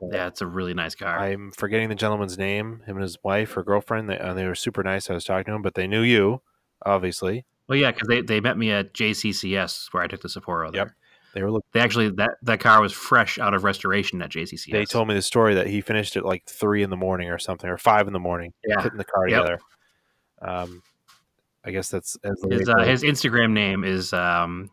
Yeah, 0.00 0.26
it's 0.28 0.40
a 0.40 0.46
really 0.46 0.72
nice 0.74 0.94
car. 0.94 1.18
I'm 1.18 1.50
forgetting 1.52 1.88
the 1.88 1.94
gentleman's 1.94 2.36
name. 2.38 2.82
Him 2.86 2.96
and 2.96 3.02
his 3.02 3.16
wife 3.22 3.56
or 3.56 3.62
girlfriend. 3.62 4.08
They, 4.08 4.18
uh, 4.18 4.34
they 4.34 4.44
were 4.46 4.54
super 4.54 4.82
nice. 4.82 5.08
I 5.10 5.14
was 5.14 5.24
talking 5.24 5.44
to 5.46 5.52
him, 5.56 5.62
but 5.62 5.74
they 5.74 5.86
knew 5.86 6.02
you, 6.02 6.42
obviously. 6.86 7.44
well, 7.68 7.78
yeah, 7.78 7.90
because 7.90 8.08
they, 8.08 8.20
they 8.22 8.40
met 8.40 8.56
me 8.58 8.70
at 8.70 8.92
JCCS 8.94 9.92
where 9.92 10.02
I 10.02 10.06
took 10.06 10.20
the 10.22 10.28
Sapporo. 10.28 10.70
There. 10.72 10.82
Yep. 10.82 10.90
They 11.34 11.42
were. 11.42 11.50
Look, 11.50 11.64
They 11.72 11.80
actually 11.80 12.10
that 12.10 12.36
that 12.42 12.60
car 12.60 12.80
was 12.80 12.92
fresh 12.92 13.38
out 13.38 13.52
of 13.54 13.64
restoration 13.64 14.22
at 14.22 14.30
JCC. 14.30 14.70
They 14.72 14.84
told 14.84 15.08
me 15.08 15.14
the 15.14 15.22
story 15.22 15.54
that 15.56 15.66
he 15.66 15.80
finished 15.80 16.16
at 16.16 16.24
like 16.24 16.44
three 16.46 16.82
in 16.82 16.90
the 16.90 16.96
morning 16.96 17.28
or 17.30 17.38
something, 17.38 17.68
or 17.68 17.76
five 17.76 18.06
in 18.06 18.12
the 18.12 18.20
morning, 18.20 18.52
Yeah. 18.66 18.80
putting 18.80 18.98
the 18.98 19.04
car 19.04 19.28
Yep. 19.28 19.42
together. 19.42 19.58
Um, 20.40 20.82
I 21.64 21.70
guess 21.70 21.88
that's 21.88 22.16
as 22.24 22.40
his 22.50 22.68
uh, 22.68 22.84
his 22.84 23.02
Instagram 23.02 23.50
name 23.52 23.84
is 23.84 24.12
um 24.12 24.70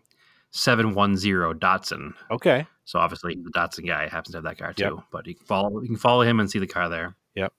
seven 0.52 0.94
one 0.94 1.16
zero 1.18 1.54
goes. 1.54 1.92
okay. 2.30 2.68
So 2.86 3.00
obviously 3.00 3.36
the 3.36 3.50
Datsun 3.52 3.88
guy 3.88 4.08
happens 4.10 4.32
to 4.34 4.38
have 4.38 4.44
that 4.44 4.58
car 4.58 4.74
too. 4.74 4.84
Yep. 4.84 4.94
But 5.12 5.28
you 5.28 5.36
can 5.36 5.46
follow 5.46 5.82
you 5.82 5.88
can 5.88 5.98
follow 5.98 6.22
him 6.24 6.40
and 6.40 6.50
see 6.52 6.60
the 6.60 6.68
car 6.68 6.90
there. 6.90 7.16
Yep. 7.36 7.54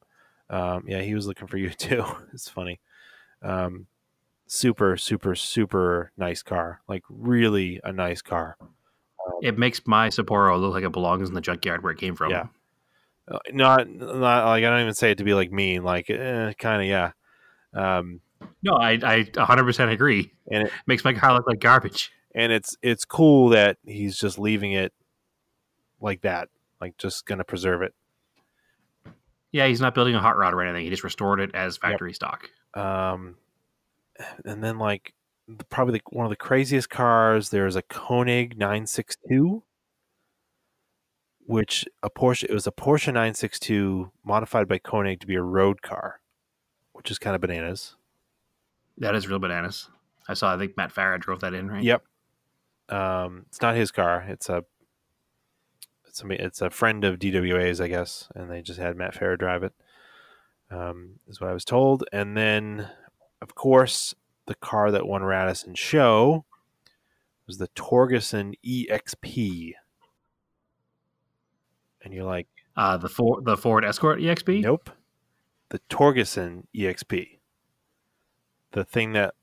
Um, 0.50 0.84
yeah, 0.86 1.00
he 1.00 1.14
was 1.14 1.26
looking 1.26 1.46
for 1.48 1.56
you 1.56 1.70
too. 1.86 2.04
it's 2.34 2.48
funny. 2.48 2.80
Um, 3.40 3.86
super, 4.46 4.98
super, 4.98 5.34
super 5.34 6.12
nice 6.18 6.42
car. 6.42 6.82
Like 6.86 7.02
really 7.08 7.80
a 7.82 7.92
nice 7.92 8.20
car. 8.20 8.58
It 9.42 9.58
makes 9.58 9.80
my 9.86 10.08
Sapporo 10.08 10.60
look 10.60 10.72
like 10.74 10.84
it 10.84 10.92
belongs 10.92 11.28
in 11.28 11.34
the 11.34 11.40
junkyard 11.40 11.82
where 11.82 11.92
it 11.92 11.98
came 11.98 12.14
from. 12.14 12.30
Yeah. 12.30 12.46
Uh, 13.28 13.38
not, 13.52 13.88
not 13.88 14.46
like 14.46 14.64
I 14.64 14.70
don't 14.70 14.80
even 14.80 14.94
say 14.94 15.12
it 15.12 15.18
to 15.18 15.24
be 15.24 15.34
like 15.34 15.52
mean. 15.52 15.82
Like 15.84 16.10
eh, 16.10 16.52
kind 16.58 16.82
of 16.82 16.88
yeah. 16.88 17.12
Um, 17.74 18.20
No, 18.62 18.74
I 18.74 18.92
I 18.92 19.24
100% 19.24 19.92
agree. 19.92 20.32
and 20.50 20.66
it, 20.66 20.72
makes 20.86 21.04
my 21.04 21.12
car 21.14 21.34
look 21.34 21.46
like 21.46 21.60
garbage. 21.60 22.10
and 22.34 22.52
it's 22.52 22.76
it's 22.82 23.04
cool 23.04 23.50
that 23.50 23.78
he's 23.84 24.18
just 24.18 24.38
leaving 24.38 24.72
it 24.72 24.92
like 26.00 26.22
that. 26.22 26.48
Like 26.80 26.96
just 26.98 27.26
gonna 27.26 27.44
preserve 27.44 27.82
it. 27.82 27.94
Yeah, 29.52 29.66
he's 29.66 29.80
not 29.80 29.94
building 29.94 30.14
a 30.14 30.20
hot 30.20 30.36
rod 30.36 30.54
or 30.54 30.62
anything. 30.62 30.84
He 30.84 30.90
just 30.90 31.04
restored 31.04 31.38
it 31.40 31.54
as 31.54 31.76
factory 31.76 32.14
stock. 32.14 32.48
Um, 32.74 33.36
and 34.44 34.64
then 34.64 34.78
like 34.78 35.14
probably 35.68 35.98
the, 35.98 36.02
one 36.10 36.26
of 36.26 36.30
the 36.30 36.36
craziest 36.36 36.90
cars. 36.90 37.50
There's 37.50 37.76
a 37.76 37.82
Koenig 37.82 38.58
962, 38.58 39.62
which 41.46 41.84
a 42.02 42.10
Porsche. 42.10 42.44
It 42.44 42.52
was 42.52 42.66
a 42.66 42.72
Porsche 42.72 43.08
962 43.08 44.10
modified 44.24 44.68
by 44.68 44.78
Koenig 44.78 45.20
to 45.20 45.26
be 45.26 45.34
a 45.34 45.42
road 45.42 45.82
car, 45.82 46.20
which 46.92 47.10
is 47.10 47.18
kind 47.18 47.34
of 47.34 47.40
bananas. 47.40 47.96
That 48.98 49.14
is 49.14 49.28
real 49.28 49.38
bananas. 49.38 49.88
I 50.28 50.34
saw. 50.34 50.54
I 50.54 50.58
think 50.58 50.76
Matt 50.76 50.94
Farah 50.94 51.20
drove 51.20 51.40
that 51.40 51.54
in, 51.54 51.68
right? 51.68 51.82
Yep. 51.82 52.02
Um, 52.88 53.46
it's 53.48 53.60
not 53.60 53.74
his 53.74 53.90
car. 53.90 54.24
It's 54.28 54.48
a 54.48 54.64
it's 56.06 56.22
a 56.22 56.44
it's 56.44 56.60
a 56.60 56.70
friend 56.70 57.04
of 57.04 57.18
DWA's, 57.18 57.80
I 57.80 57.88
guess, 57.88 58.28
and 58.34 58.50
they 58.50 58.62
just 58.62 58.78
had 58.78 58.96
Matt 58.96 59.14
Farah 59.14 59.38
drive 59.38 59.62
it. 59.62 59.72
um, 60.70 61.18
is 61.28 61.40
what 61.40 61.50
I 61.50 61.52
was 61.52 61.64
told. 61.64 62.04
And 62.12 62.36
then, 62.36 62.88
of 63.40 63.54
course, 63.54 64.14
the 64.46 64.54
car 64.56 64.90
that 64.90 65.06
won 65.06 65.22
Raddest 65.22 65.66
in 65.66 65.74
Show 65.74 66.44
was 67.46 67.58
the 67.58 67.68
Torgerson 67.68 68.54
EXP. 68.64 69.72
And 72.02 72.12
you're 72.12 72.24
like, 72.24 72.48
Uh, 72.76 72.96
the 72.96 73.08
Ford 73.08 73.44
the 73.44 73.56
Ford 73.56 73.84
Escort 73.84 74.18
EXP. 74.20 74.62
nope, 74.62 74.90
the 75.68 75.78
Torgerson 75.90 76.64
EXP, 76.74 77.38
the 78.72 78.84
thing 78.84 79.12
that 79.12 79.34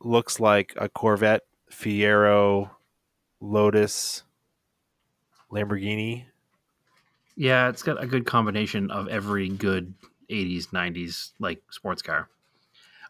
looks 0.00 0.40
like 0.40 0.72
a 0.76 0.88
Corvette, 0.88 1.42
Fiero, 1.70 2.70
Lotus, 3.40 4.22
Lamborghini. 5.52 6.24
Yeah, 7.36 7.68
it's 7.68 7.82
got 7.82 8.02
a 8.02 8.06
good 8.06 8.26
combination 8.26 8.90
of 8.90 9.06
every 9.08 9.48
good 9.48 9.94
80s, 10.30 10.68
90s 10.68 11.32
like 11.38 11.62
sports 11.70 12.02
car. 12.02 12.28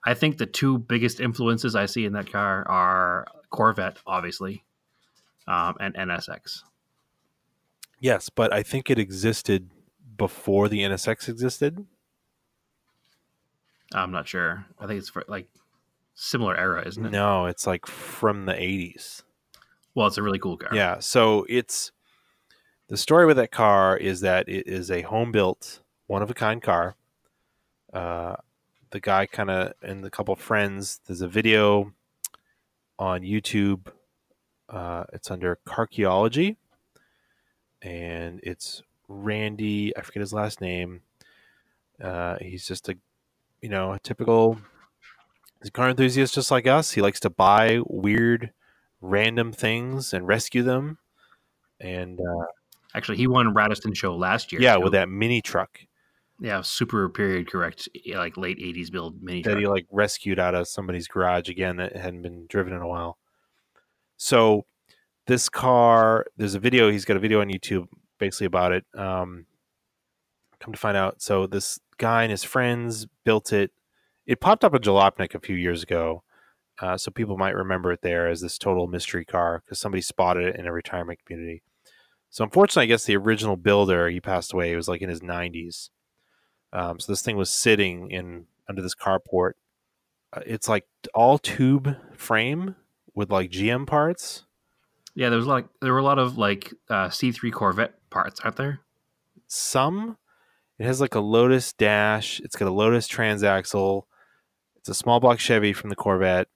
I 0.05 0.15
think 0.15 0.39
the 0.39 0.47
two 0.47 0.79
biggest 0.79 1.21
influences 1.21 1.75
I 1.75 1.87
see 1.87 2.05
in 2.05 2.13
that 2.13 2.31
car 2.31 2.67
are 2.69 3.27
Corvette, 3.51 3.99
obviously, 4.07 4.65
um, 5.47 5.77
and 5.81 5.95
NSX. 5.95 6.63
Yes, 8.01 8.29
but 8.29 8.53
I 8.53 8.63
think 8.63 8.91
it 8.91 8.99
existed 8.99 9.71
before 10.17 10.69
the 10.69 10.81
NSX 10.81 11.29
existed. 11.29 11.87
I'm 13.93 14.13
not 14.13 14.29
sure. 14.29 14.67
I 14.79 14.87
think 14.87 14.99
it's 14.99 15.09
for 15.09 15.25
like 15.29 15.49
similar 16.15 16.57
era, 16.57 16.87
isn't 16.87 17.07
it? 17.07 17.11
No, 17.11 17.47
it's 17.47 17.67
like 17.67 17.87
from 17.87 18.47
the 18.47 18.53
80s. 18.53 19.23
Well, 19.95 20.07
it's 20.07 20.19
a 20.19 20.23
really 20.23 20.39
cool 20.39 20.57
car. 20.57 20.75
Yeah, 20.75 20.99
so 21.01 21.47
it's 21.49 21.91
the 22.89 22.97
story 22.97 23.27
with 23.27 23.37
that 23.37 23.51
car 23.51 23.97
is 23.97 24.21
that 24.21 24.49
it 24.49 24.67
is 24.67 24.91
a 24.91 25.03
home 25.03 25.33
built, 25.33 25.81
one 26.07 26.23
of 26.23 26.31
a 26.31 26.35
kind 26.35 26.63
car. 26.63 26.97
Uh, 27.93 28.37
the 28.91 29.01
guy 29.01 29.27
kind 29.27 29.51
of 29.51 29.73
and 29.83 30.05
a 30.05 30.11
couple 30.11 30.35
friends. 30.37 31.01
There's 31.07 31.21
a 31.23 31.29
video 31.29 31.93
on 32.99 33.23
YouTube. 33.23 33.89
Uh, 34.69 35.05
it's 35.13 35.31
under 35.31 35.59
Carcheology, 35.67 36.57
and 37.83 38.41
it's 38.43 38.83
Randy. 39.09 39.97
I 39.97 40.03
forget 40.03 40.21
his 40.21 40.33
last 40.33 40.61
name. 40.61 41.03
Uh, 42.03 42.37
he's 42.41 42.67
just 42.67 42.89
a, 42.89 42.97
you 43.63 43.69
know, 43.69 43.93
a 43.93 43.99
typical. 43.99 44.59
He's 45.61 45.69
a 45.69 45.73
car 45.73 45.89
enthusiast 45.89 46.35
just 46.35 46.51
like 46.51 46.67
us. 46.67 46.93
He 46.93 47.01
likes 47.03 47.19
to 47.21 47.31
buy 47.31 47.81
weird, 47.87 48.53
random 49.01 49.53
things 49.53 50.13
and 50.13 50.27
rescue 50.29 50.63
them. 50.63 50.99
And 51.81 52.21
uh, 52.21 52.47
Actually, 52.95 53.19
he 53.19 53.27
won 53.27 53.55
Raddest 53.55 53.85
in 53.85 53.93
Show 53.95 54.17
last 54.17 54.53
year. 54.53 54.61
yeah, 54.63 54.77
too. 54.77 54.83
with 54.83 54.93
that 54.93 55.09
mini 55.09 55.41
truck 55.41 55.81
yeah, 56.41 56.61
super 56.63 57.09
period 57.09 57.51
correct, 57.51 57.89
like 58.15 58.37
late 58.37 58.59
80s 58.59 58.91
build 58.91 59.23
mini 59.23 59.43
that 59.43 59.51
truck. 59.51 59.61
he 59.61 59.67
like 59.67 59.87
rescued 59.91 60.39
out 60.39 60.55
of 60.55 60.69
somebody's 60.69 61.09
garage 61.09 61.49
again 61.49 61.77
that 61.77 61.97
hadn't 61.97 62.23
been 62.23 62.47
driven 62.49 62.73
in 62.73 62.81
a 62.81 62.87
while. 62.87 63.19
So 64.17 64.67
this 65.27 65.49
car, 65.49 66.27
there's 66.37 66.55
a 66.55 66.61
video. 66.61 66.91
He's 66.91 67.05
got 67.05 67.17
a 67.17 67.21
video 67.21 67.41
on 67.41 67.49
YouTube 67.49 67.87
basically 68.19 68.47
about 68.47 68.73
it. 68.73 68.85
Um, 68.97 69.47
come 70.61 70.73
to 70.73 70.79
find 70.79 70.97
out, 70.97 71.23
so 71.23 71.47
this 71.47 71.79
guy 71.99 72.23
and 72.23 72.31
his 72.31 72.45
friends 72.45 73.07
built 73.25 73.53
it. 73.53 73.71
It 74.27 74.41
popped 74.41 74.65
up 74.65 74.75
in 74.75 74.83
Jalopnik 74.83 75.35
a 75.35 75.41
few 75.41 75.57
years 75.57 75.83
ago, 75.83 76.23
uh, 76.81 76.97
so 76.97 77.11
people 77.11 77.39
might 77.39 77.55
remember 77.55 77.93
it 77.93 78.03
there 78.03 78.29
as 78.29 78.41
this 78.41 78.59
total 78.59 78.87
mystery 78.87 79.25
car 79.25 79.63
because 79.65 79.81
somebody 79.81 80.03
spotted 80.03 80.45
it 80.45 80.57
in 80.57 80.67
a 80.67 80.73
retirement 80.73 81.21
community. 81.25 81.63
So 82.31 82.45
unfortunately, 82.45 82.85
I 82.85 82.87
guess 82.87 83.05
the 83.05 83.17
original 83.17 83.57
builder 83.57 84.09
he 84.09 84.21
passed 84.21 84.53
away. 84.53 84.71
He 84.71 84.77
was 84.77 84.89
like 84.89 85.01
in 85.01 85.09
his 85.09 85.21
90s. 85.21 85.89
Um, 86.73 87.01
so 87.01 87.13
this 87.13 87.23
thing 87.23 87.37
was 87.37 87.51
sitting 87.51 88.11
in 88.11 88.47
under 88.69 88.83
this 88.83 88.95
carport. 88.95 89.53
Uh, 90.33 90.41
it's 90.47 90.69
like 90.69 90.87
all 91.15 91.39
tube 91.39 91.97
frame 92.15 92.77
with 93.15 93.31
like 93.31 93.51
GM 93.51 93.87
parts. 93.87 94.45
yeah, 95.15 95.31
there 95.31 95.39
was 95.39 95.47
like 95.47 95.67
there 95.81 95.93
were 95.93 95.99
a 95.99 96.05
lot 96.05 96.19
of 96.19 96.37
like 96.37 96.73
uh, 96.91 97.09
C3 97.09 97.53
Corvette 97.53 97.95
parts, 98.11 98.41
aren't 98.41 98.57
there? 98.57 98.81
Some 99.47 100.19
it 100.79 100.87
has 100.87 101.01
like 101.01 101.15
a 101.15 101.21
Lotus 101.21 101.73
dash. 101.73 102.41
It's 102.41 102.57
got 102.57 102.69
a 102.69 102.73
Lotus 102.73 103.09
transaxle. 103.09 104.03
It's 104.77 104.89
a 104.89 104.95
small 104.95 105.19
block 105.19 105.41
Chevy 105.41 105.73
from 105.73 105.91
the 105.91 105.97
Corvette. 105.97 106.47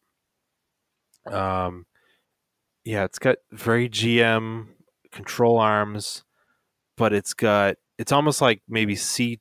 Um, 1.27 1.87
yeah, 2.85 3.05
it's 3.05 3.19
got 3.19 3.39
very 3.51 3.89
GM 3.89 4.69
control 5.11 5.59
arms, 5.59 6.25
but 6.97 7.13
it's 7.13 7.35
got 7.35 7.77
it's 7.99 8.13
almost 8.13 8.41
like 8.41 8.63
maybe 8.69 8.95
C 8.95 9.41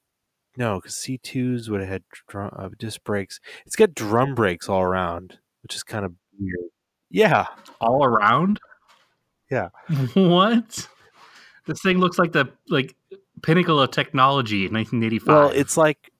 no 0.62 0.76
because 0.76 0.95
C 0.95 1.17
twos 1.17 1.69
would 1.69 1.82
have 1.82 1.89
had 1.89 2.04
drum, 2.28 2.52
uh, 2.56 2.69
disc 2.78 3.04
brakes. 3.04 3.39
It's 3.65 3.76
got 3.76 3.95
drum 3.95 4.36
brakes 4.36 4.69
all 4.69 4.82
around, 4.82 5.39
which 5.63 5.76
is 5.76 5.82
kind 5.82 6.06
of 6.06 6.13
weird. 6.39 6.69
Yeah, 7.10 7.47
All 7.82 8.06
around. 8.06 8.60
Yeah. 9.50 9.69
what? 10.13 10.88
This 11.65 11.82
thing 11.82 11.97
looks 11.97 12.19
like 12.19 12.32
the 12.32 12.50
like 12.69 12.95
pinnacle 13.41 13.82
of 13.82 13.89
technology 13.89 14.67
in 14.67 14.74
1985. 14.74 15.28
Well, 15.28 15.50
it's 15.50 15.78
like 15.78 16.12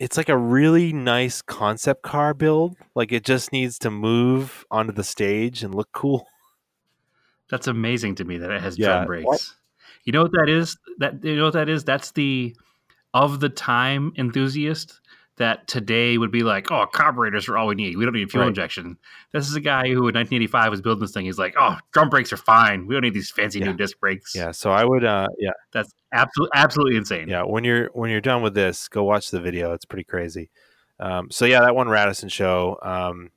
it's 0.00 0.16
like 0.16 0.28
a 0.28 0.36
really 0.36 0.92
nice 0.92 1.40
concept 1.40 2.02
car 2.02 2.34
build. 2.34 2.76
Like 2.96 3.12
it 3.12 3.24
just 3.24 3.52
needs 3.52 3.78
to 3.78 3.90
move 3.90 4.64
onto 4.70 4.92
the 4.92 5.04
stage 5.04 5.62
and 5.62 5.72
look 5.74 5.90
cool. 5.92 6.26
That's 7.50 7.68
amazing 7.68 8.16
to 8.16 8.24
me 8.24 8.38
that 8.38 8.50
it 8.50 8.60
has 8.60 8.76
Yeah, 8.76 8.88
drum 8.88 9.06
brakes. 9.06 9.54
You 10.04 10.12
know 10.12 10.22
what 10.22 10.32
that 10.32 10.48
is? 10.48 10.76
That 10.98 11.24
you 11.24 11.36
know 11.36 11.44
what 11.44 11.54
that 11.54 11.68
is? 11.68 11.84
That's 11.84 12.10
the 12.10 12.54
of 13.24 13.40
the 13.40 13.48
time 13.48 14.12
enthusiast 14.16 15.00
that 15.38 15.66
today 15.68 16.16
would 16.16 16.30
be 16.30 16.42
like, 16.42 16.70
oh, 16.70 16.86
carburetors 16.86 17.46
are 17.48 17.58
all 17.58 17.66
we 17.66 17.74
need. 17.74 17.96
We 17.96 18.04
don't 18.04 18.14
need 18.14 18.30
fuel 18.30 18.42
Right. 18.44 18.48
injection. 18.48 18.96
This 19.32 19.46
is 19.48 19.54
a 19.54 19.60
guy 19.60 19.82
who 19.88 20.08
in 20.08 20.14
1985 20.14 20.70
was 20.70 20.80
building 20.80 21.02
this 21.02 21.12
thing. 21.12 21.26
He's 21.26 21.38
like, 21.38 21.54
oh, 21.58 21.76
drum 21.92 22.08
brakes 22.08 22.32
are 22.32 22.38
fine. 22.38 22.86
We 22.86 22.94
don't 22.94 23.02
need 23.02 23.12
these 23.14 23.30
fancy 23.30 23.58
Yeah. 23.58 23.66
new 23.66 23.74
disc 23.74 23.98
brakes. 24.00 24.34
Yeah, 24.34 24.50
so 24.52 24.70
I 24.70 24.84
would 24.84 25.04
uh 25.04 25.26
yeah, 25.38 25.50
That's 25.72 25.92
absolutely 26.12 26.52
absolutely 26.54 26.96
insane. 26.96 27.28
yeah, 27.28 27.42
when 27.42 27.64
you're 27.64 27.90
when 27.92 28.10
you're 28.10 28.20
done 28.22 28.40
with 28.42 28.54
this, 28.54 28.88
go 28.88 29.02
watch 29.04 29.30
the 29.30 29.40
video. 29.40 29.72
It's 29.74 29.84
pretty 29.84 30.04
crazy. 30.04 30.50
Um 31.00 31.30
so 31.30 31.44
yeah, 31.44 31.60
that 31.60 31.74
one 31.74 31.88
Raddest 31.88 32.22
in 32.22 32.28
show 32.30 32.78
um 32.82 33.30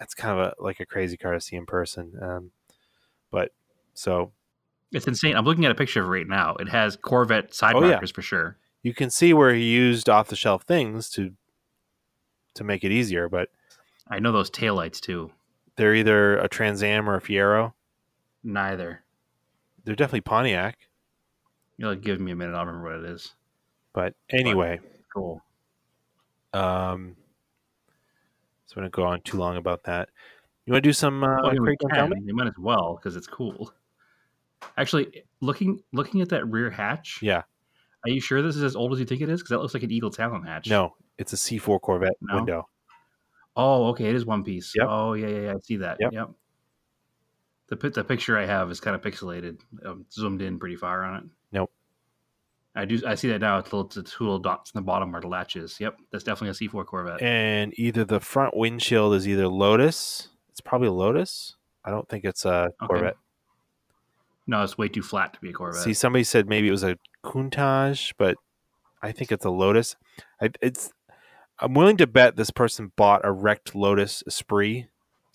that's 0.00 0.14
kind 0.14 0.38
of 0.38 0.46
a 0.46 0.54
like 0.62 0.80
a 0.80 0.86
crazy 0.86 1.16
car 1.16 1.32
to 1.32 1.40
see 1.40 1.54
in 1.54 1.64
person. 1.66 2.12
Um 2.20 2.50
but 3.30 3.52
so 3.94 4.32
It's 4.90 5.06
insane. 5.06 5.36
I'm 5.36 5.44
looking 5.44 5.64
at 5.64 5.70
a 5.70 5.76
picture 5.76 6.00
of 6.00 6.06
it 6.06 6.10
right 6.10 6.26
now. 6.28 6.56
It 6.56 6.68
has 6.68 6.96
Corvette 6.96 7.54
side 7.54 7.76
Oh, 7.76 7.82
yeah. 7.84 7.90
markers 7.92 8.10
for 8.10 8.22
sure. 8.22 8.56
You 8.84 8.94
can 8.94 9.10
see 9.10 9.32
where 9.34 9.52
he 9.54 9.64
used 9.64 10.08
off 10.08 10.28
the 10.28 10.36
shelf 10.36 10.62
things 10.62 11.10
to 11.10 11.32
to 12.54 12.62
make 12.62 12.84
it 12.84 12.92
easier, 12.92 13.28
but 13.28 13.48
I 14.08 14.20
know 14.20 14.30
those 14.30 14.50
taillights 14.50 15.00
too. 15.00 15.32
they're 15.76 15.94
either 15.96 16.36
a 16.38 16.46
Trans 16.48 16.84
Am 16.84 17.10
or 17.10 17.16
a 17.16 17.20
Fiero. 17.20 17.72
Neither. 18.44 19.02
They're 19.84 19.96
definitely 19.96 20.20
Pontiac. 20.20 20.78
You'll 21.78 21.96
give 21.96 22.20
me 22.20 22.30
a 22.30 22.36
minute. 22.36 22.54
I'll 22.54 22.64
remember 22.64 22.96
what 22.96 23.04
it 23.04 23.10
is. 23.10 23.34
But 23.92 24.14
anyway, 24.30 24.78
Cool. 25.12 25.42
um, 26.52 27.16
so 28.66 28.74
we 28.76 28.82
don't 28.82 28.92
go 28.92 29.04
on 29.04 29.20
too 29.22 29.36
long 29.38 29.56
about 29.56 29.82
that. 29.84 30.08
You 30.66 30.72
want 30.72 30.84
to 30.84 30.88
do 30.88 30.92
some 30.92 31.24
uh, 31.24 31.26
Well, 31.42 31.46
I 31.46 31.52
mean, 31.54 31.64
Craig 31.64 31.78
Don't 31.80 31.90
Tell 31.94 32.08
Me? 32.08 32.14
can. 32.16 32.26
You 32.28 32.34
might 32.34 32.46
as 32.46 32.58
well 32.58 32.94
because 32.96 33.16
it's 33.16 33.26
cool. 33.26 33.72
Actually, 34.76 35.24
looking 35.40 35.82
looking 35.92 36.20
at 36.22 36.28
that 36.30 36.46
rear 36.46 36.70
hatch, 36.70 37.18
Yeah, 37.20 37.42
are 38.06 38.10
you 38.10 38.20
sure 38.20 38.42
this 38.42 38.56
is 38.56 38.62
as 38.62 38.76
old 38.76 38.92
as 38.92 38.98
you 38.98 39.04
think 39.06 39.20
it 39.20 39.28
is? 39.28 39.40
Because 39.40 39.50
that 39.50 39.58
looks 39.60 39.74
like 39.74 39.82
an 39.82 39.90
Eagle 39.90 40.10
Talon 40.10 40.42
hatch. 40.42 40.68
no, 40.68 40.94
it's 41.18 41.32
a 41.32 41.36
C4 41.36 41.80
Corvette 41.80 42.16
No? 42.20 42.36
window. 42.36 42.68
Oh, 43.56 43.86
okay, 43.90 44.06
it 44.06 44.14
is 44.16 44.26
one 44.26 44.42
piece. 44.42 44.72
Yep. 44.76 44.86
Oh, 44.90 45.12
yeah, 45.14 45.28
yeah, 45.28 45.40
yeah. 45.40 45.50
I 45.52 45.60
see 45.62 45.76
that. 45.76 45.96
Yep. 46.00 46.12
Yep. 46.12 46.30
The 47.68 47.76
the 47.90 48.04
picture 48.04 48.36
I 48.36 48.44
have 48.46 48.70
is 48.70 48.80
kind 48.80 48.94
of 48.94 49.00
pixelated, 49.00 49.58
um, 49.86 50.04
zoomed 50.12 50.42
in 50.42 50.58
pretty 50.58 50.76
far 50.76 51.02
on 51.04 51.16
it. 51.16 51.24
Nope. 51.52 51.70
I 52.74 52.84
do. 52.84 53.00
I 53.06 53.14
see 53.14 53.28
that 53.28 53.40
now. 53.40 53.58
It's 53.58 53.72
little, 53.72 53.88
two 53.88 54.02
little 54.24 54.38
dots 54.40 54.72
in 54.72 54.78
the 54.78 54.82
bottom 54.84 55.12
where 55.12 55.20
the 55.20 55.28
latch 55.28 55.54
is. 55.56 55.78
Yep, 55.80 55.96
that's 56.10 56.24
definitely 56.24 56.66
a 56.66 56.68
C4 56.68 56.84
Corvette. 56.84 57.22
And 57.22 57.72
either 57.78 58.04
the 58.04 58.20
front 58.20 58.56
windshield 58.56 59.14
is 59.14 59.26
either 59.28 59.46
Lotus. 59.48 60.28
It's 60.50 60.60
probably 60.60 60.88
a 60.88 60.92
Lotus. 60.92 61.54
I 61.84 61.90
don't 61.90 62.08
think 62.08 62.24
it's 62.24 62.44
a 62.44 62.70
Okay. 62.82 62.86
Corvette. 62.86 63.16
no, 64.46 64.62
it's 64.62 64.76
way 64.76 64.88
too 64.88 65.02
flat 65.02 65.32
to 65.34 65.40
be 65.40 65.50
a 65.50 65.52
Corvette. 65.52 65.82
See, 65.82 65.94
somebody 65.94 66.24
said 66.24 66.48
maybe 66.48 66.66
it 66.68 66.72
was 66.72 66.82
a 66.84 66.98
Countach, 67.24 68.12
but 68.18 68.36
I 69.02 69.12
think 69.12 69.32
it's 69.32 69.44
a 69.44 69.50
Lotus. 69.50 69.96
I, 70.40 70.50
it's. 70.60 70.92
I'm 71.60 71.74
willing 71.74 71.96
to 71.98 72.06
bet 72.06 72.36
this 72.36 72.50
person 72.50 72.92
bought 72.96 73.20
a 73.24 73.32
wrecked 73.32 73.74
Lotus 73.74 74.22
Esprit 74.26 74.86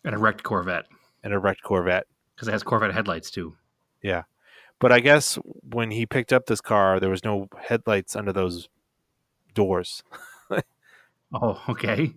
and 0.04 0.14
a 0.14 0.18
wrecked 0.18 0.44
Corvette 0.44 0.86
and 1.24 1.34
a 1.34 1.40
wrecked 1.40 1.64
Corvette. 1.64 2.08
because 2.36 2.48
it 2.48 2.52
has 2.52 2.64
Corvette 2.64 2.94
headlights 2.94 3.32
too. 3.32 3.56
Yeah, 4.02 4.24
but 4.80 4.92
I 4.92 5.00
guess 5.00 5.36
when 5.44 5.92
he 5.92 6.06
picked 6.06 6.34
up 6.34 6.46
this 6.46 6.62
car, 6.62 7.00
there 7.00 7.10
was 7.10 7.24
no 7.24 7.48
headlights 7.62 8.16
under 8.16 8.32
those 8.34 8.70
doors. 9.54 10.04
Oh, 11.32 11.62
okay. 11.70 12.12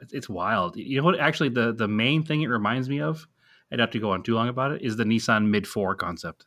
It's, 0.00 0.12
it's 0.12 0.28
wild. 0.28 0.76
You 0.76 0.98
know 0.98 1.04
what? 1.04 1.20
Actually, 1.20 1.50
the 1.50 1.72
the 1.72 1.88
main 1.88 2.22
thing 2.22 2.42
it 2.42 2.48
reminds 2.48 2.88
me 2.88 3.00
of, 3.00 3.26
I'd 3.70 3.78
have 3.78 3.90
to 3.90 3.98
go 3.98 4.10
on 4.10 4.22
too 4.22 4.34
long 4.34 4.48
about 4.48 4.72
it, 4.72 4.82
is 4.82 4.96
the 4.96 5.04
Nissan 5.04 5.46
Mid 5.48 5.66
Four 5.66 5.94
concept. 5.94 6.46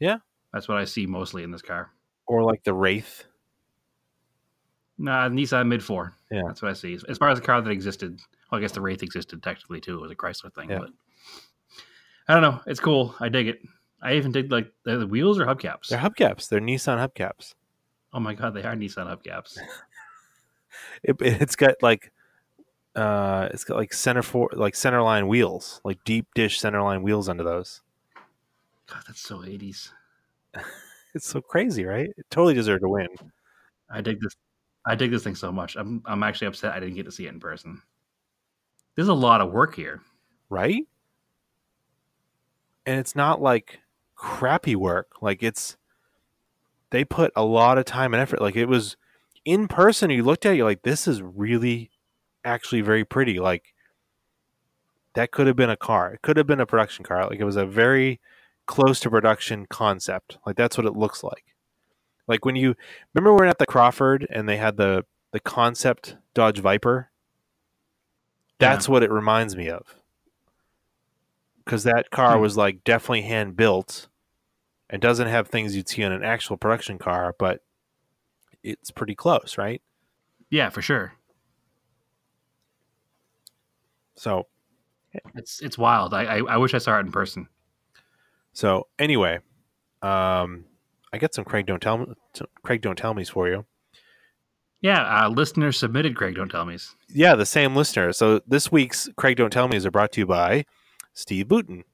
Yeah. 0.00 0.18
That's 0.52 0.68
what 0.68 0.78
I 0.78 0.84
see 0.84 1.06
mostly 1.06 1.42
in 1.42 1.50
this 1.50 1.62
car. 1.62 1.90
Or 2.26 2.42
like 2.44 2.62
the 2.64 2.74
Wraith. 2.74 3.24
Nah, 4.98 5.28
Nissan 5.28 5.66
mid 5.68 5.82
four. 5.82 6.14
Yeah. 6.30 6.42
that's 6.46 6.62
what 6.62 6.70
I 6.70 6.74
see. 6.74 6.98
As 7.08 7.18
far 7.18 7.30
as 7.30 7.38
a 7.38 7.42
car 7.42 7.60
that 7.60 7.70
existed, 7.70 8.20
well, 8.50 8.58
I 8.58 8.62
guess 8.62 8.72
the 8.72 8.80
Wraith 8.80 9.02
existed 9.02 9.42
technically 9.42 9.80
too. 9.80 9.96
It 9.98 10.02
was 10.02 10.10
a 10.10 10.14
Chrysler 10.16 10.54
thing, 10.54 10.70
Yeah. 10.70 10.78
but 10.80 10.90
I 12.28 12.34
don't 12.34 12.42
know. 12.42 12.60
It's 12.66 12.80
cool. 12.80 13.14
I 13.18 13.28
dig 13.28 13.48
it. 13.48 13.60
I 14.00 14.14
even 14.14 14.32
dig 14.32 14.50
like 14.52 14.72
the, 14.84 14.98
the 14.98 15.06
wheels 15.06 15.38
or 15.40 15.46
hubcaps. 15.46 15.88
They're 15.88 15.98
hubcaps. 15.98 16.48
They're 16.48 16.60
Nissan 16.60 16.98
hubcaps. 16.98 17.54
Oh 18.12 18.20
my 18.20 18.34
god, 18.34 18.54
they 18.54 18.62
are 18.62 18.74
Nissan 18.74 19.06
hubcaps. 19.06 19.58
It, 21.02 21.16
it's 21.20 21.54
got 21.54 21.74
like 21.82 22.12
uh 22.96 23.48
it's 23.52 23.62
got 23.64 23.76
like 23.76 23.92
center 23.92 24.22
for 24.22 24.48
like 24.54 24.74
center 24.74 25.02
line 25.02 25.28
wheels, 25.28 25.82
like 25.84 26.02
deep 26.04 26.26
dish 26.34 26.58
center 26.60 26.80
line 26.80 27.02
wheels 27.02 27.28
under 27.28 27.42
those. 27.44 27.82
God, 28.86 29.02
that's 29.06 29.20
so 29.20 29.44
eighties. 29.44 29.92
It's 31.14 31.26
so 31.26 31.42
crazy, 31.42 31.84
right? 31.84 32.08
It 32.16 32.26
totally 32.30 32.54
deserved 32.54 32.82
to 32.82 32.88
win. 32.88 33.08
I 33.90 34.00
dig 34.00 34.20
this. 34.20 34.34
I 34.86 34.94
dig 34.96 35.10
this 35.10 35.22
thing 35.24 35.34
so 35.36 35.52
much. 35.52 35.76
I'm 35.76 36.02
I'm 36.06 36.22
actually 36.22 36.48
upset 36.48 36.74
I 36.74 36.80
didn't 36.80 36.96
get 36.96 37.04
to 37.06 37.12
see 37.12 37.26
it 37.26 37.30
in 37.34 37.40
person. 37.40 37.82
There's 38.94 39.08
a 39.08 39.14
lot 39.14 39.42
of 39.42 39.52
work 39.52 39.74
here. 39.74 40.00
right? 40.50 40.86
And 42.86 42.98
it's 42.98 43.14
not 43.14 43.40
like 43.40 43.80
crappy 44.16 44.76
work. 44.76 45.22
Like 45.22 45.42
it's 45.42 45.76
they 46.90 47.04
put 47.04 47.32
a 47.36 47.44
lot 47.44 47.78
of 47.78 47.84
time 47.84 48.12
and 48.14 48.20
effort. 48.20 48.40
Like 48.40 48.56
it 48.56 48.66
was 48.66 48.96
in 49.44 49.68
person. 49.68 50.10
You 50.10 50.22
looked 50.22 50.46
at 50.46 50.52
it, 50.54 50.56
you're 50.56 50.66
like, 50.66 50.82
this 50.82 51.08
is 51.08 51.22
really 51.22 51.90
actually 52.44 52.80
very 52.82 53.04
pretty. 53.04 53.38
Like 53.40 53.74
that 55.14 55.30
could 55.30 55.46
have 55.46 55.56
been 55.56 55.70
a 55.70 55.76
car. 55.76 56.14
It 56.14 56.22
could 56.22 56.36
have 56.36 56.46
been 56.46 56.60
a 56.60 56.66
production 56.66 57.04
car. 57.04 57.26
Like 57.26 57.40
it 57.40 57.44
was 57.44 57.56
a 57.56 57.66
very 57.66 58.20
close 58.66 59.00
to 59.00 59.10
production 59.10 59.66
concept. 59.66 60.38
Like 60.46 60.56
that's 60.56 60.76
what 60.78 60.86
it 60.86 60.96
looks 60.96 61.22
like. 61.24 61.44
Like 62.28 62.44
when 62.44 62.56
you 62.56 62.74
remember 63.14 63.34
when 63.34 63.48
at 63.48 63.58
the 63.58 63.66
Crawford 63.66 64.26
and 64.30 64.48
they 64.48 64.56
had 64.56 64.76
the 64.76 65.04
the 65.32 65.40
concept 65.40 66.16
Dodge 66.34 66.58
Viper. 66.60 67.10
That's 68.58 68.88
what 68.88 69.02
it 69.02 69.10
reminds 69.10 69.56
me 69.56 69.68
of 69.70 69.96
because 71.64 71.82
that 71.84 72.10
car 72.10 72.36
Hmm. 72.36 72.42
was 72.42 72.56
like 72.56 72.84
definitely 72.84 73.22
hand 73.22 73.56
built 73.56 74.08
and 74.88 75.02
doesn't 75.02 75.26
have 75.26 75.48
things 75.48 75.74
you'd 75.74 75.88
see 75.88 76.04
on 76.04 76.12
an 76.12 76.22
actual 76.22 76.56
production 76.56 76.98
car, 76.98 77.34
but 77.38 77.60
it's 78.62 78.90
pretty 78.92 79.14
close, 79.16 79.56
right? 79.58 79.82
Yeah, 80.50 80.68
for 80.68 80.80
sure. 80.82 81.14
So, 84.14 84.46
It's 85.34 85.60
it's 85.60 85.76
wild. 85.78 86.14
I 86.14 86.24
I, 86.24 86.36
I 86.54 86.56
wish 86.58 86.74
I 86.74 86.78
saw 86.78 86.96
it 86.98 87.00
in 87.00 87.10
person. 87.12 87.48
So 88.52 88.88
anyway, 88.98 89.38
um, 90.02 90.64
I 91.12 91.18
get 91.18 91.34
some 91.34 91.44
Craig 91.44 91.66
don't 91.66 91.80
tell 91.82 91.98
me 91.98 92.06
Craig 92.62 92.80
don't 92.80 92.96
tell 92.96 93.14
me's 93.14 93.28
for 93.28 93.48
you. 93.48 93.64
Yeah, 94.80 95.02
uh, 95.02 95.28
listeners 95.28 95.78
submitted 95.78 96.16
Craig. 96.16 96.34
Don't 96.34 96.48
tell 96.48 96.64
me's. 96.64 96.96
Yeah, 97.08 97.36
the 97.36 97.46
same 97.46 97.76
listener. 97.76 98.12
So 98.12 98.40
this 98.46 98.72
week's 98.72 99.08
Craig 99.16 99.36
don't 99.36 99.52
tell 99.52 99.68
me's 99.68 99.86
are 99.86 99.92
brought 99.92 100.12
to 100.12 100.20
you 100.20 100.26
by 100.26 100.64
Steve 101.14 101.46
Booton. 101.46 101.84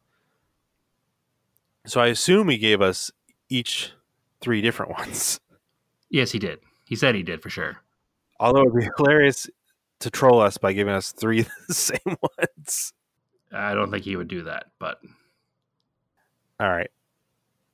So 1.87 2.01
I 2.01 2.09
assume 2.09 2.49
he 2.49 2.59
gave 2.59 2.81
us 2.81 3.11
each 3.49 3.93
three 4.41 4.63
different 4.63 4.93
ones. 4.99 5.39
Yes, 6.11 6.33
he 6.33 6.39
did. 6.39 6.61
He 6.87 6.97
said 6.97 7.15
he 7.15 7.23
did 7.23 7.43
for 7.43 7.51
sure. 7.51 7.77
Although 8.41 8.63
it'd 8.63 8.75
be 8.75 8.89
hilarious 8.97 9.49
to 10.01 10.11
troll 10.11 10.41
us 10.41 10.57
by 10.57 10.73
giving 10.73 10.95
us 10.95 11.13
three 11.13 11.41
of 11.41 11.51
the 11.67 11.75
same 11.75 12.17
ones. 12.39 12.95
I 13.53 13.75
don't 13.75 13.91
think 13.91 14.05
he 14.05 14.17
would 14.17 14.29
do 14.29 14.45
that, 14.45 14.67
but 14.79 14.99
All 16.61 16.69
right. 16.69 16.91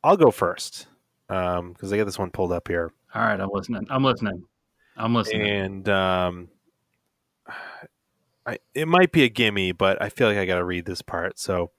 I'll 0.03 0.17
go 0.17 0.31
first 0.31 0.87
because 1.29 1.93
I 1.93 1.97
got 1.97 2.05
this 2.05 2.19
one 2.19 2.31
pulled 2.31 2.53
up 2.53 2.69
here. 2.69 2.93
all 3.15 3.23
right, 3.23 3.41
I'm 3.41 3.49
listening. 3.53 3.87
I'm 3.91 4.05
listening. 4.05 4.45
I'm 4.97 5.15
listening. 5.15 5.43
And 5.49 5.89
um, 5.89 6.49
I, 8.47 8.59
it 8.75 8.87
might 8.87 9.13
be 9.13 9.25
a 9.25 9.29
gimme, 9.29 9.73
but 9.73 10.01
I 10.03 10.09
feel 10.11 10.29
like 10.29 10.37
I 10.37 10.45
got 10.45 10.57
to 10.57 10.65
read 10.65 10.85
this 10.85 11.03
part. 11.03 11.39
So 11.39 11.71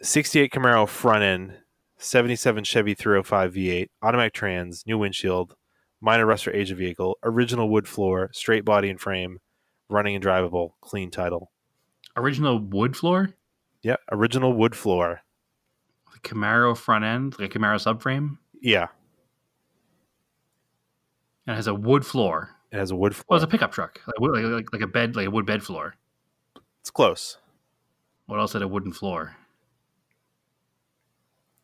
68 0.00 0.50
Camaro 0.50 0.88
front 0.88 1.22
end, 1.22 1.58
77 1.98 2.64
Chevy 2.64 2.94
305 2.94 3.52
V8, 3.52 3.88
automatic 4.02 4.32
trans, 4.32 4.84
new 4.86 4.98
windshield, 4.98 5.54
minor 6.00 6.26
rust 6.26 6.48
or 6.48 6.52
age 6.54 6.70
of 6.70 6.78
vehicle, 6.78 7.18
original 7.22 7.68
wood 7.68 7.86
floor, 7.86 8.30
straight 8.32 8.64
body 8.64 8.88
and 8.88 9.00
frame, 9.00 9.40
running 9.88 10.14
and 10.14 10.24
drivable, 10.24 10.72
clean 10.80 11.10
title. 11.10 11.50
Original 12.16 12.58
wood 12.58 12.96
floor, 12.96 13.34
Yeah, 13.82 13.96
original 14.10 14.52
wood 14.54 14.74
floor. 14.74 15.20
Camaro 16.22 16.76
front 16.76 17.04
end, 17.04 17.38
like 17.38 17.54
a 17.54 17.58
Camaro 17.58 17.76
subframe, 17.76 18.38
Yeah, 18.60 18.88
and 21.46 21.54
it 21.54 21.56
has 21.56 21.66
a 21.66 21.74
wood 21.74 22.04
floor. 22.06 22.50
it 22.70 22.76
has 22.78 22.90
a 22.90 22.96
wood 22.96 23.14
floor. 23.16 23.24
Well, 23.30 23.36
it's 23.38 23.44
a 23.44 23.48
pickup 23.48 23.72
truck, 23.72 24.00
like, 24.06 24.20
like, 24.20 24.44
like, 24.44 24.72
like 24.72 24.82
a 24.82 24.86
bed, 24.86 25.16
like 25.16 25.26
a 25.26 25.30
wood 25.30 25.46
bed 25.46 25.62
floor. 25.62 25.94
it's 26.80 26.90
close. 26.90 27.38
What 28.26 28.38
else 28.38 28.52
had 28.52 28.62
a 28.62 28.68
wooden 28.68 28.92
floor? 28.92 29.36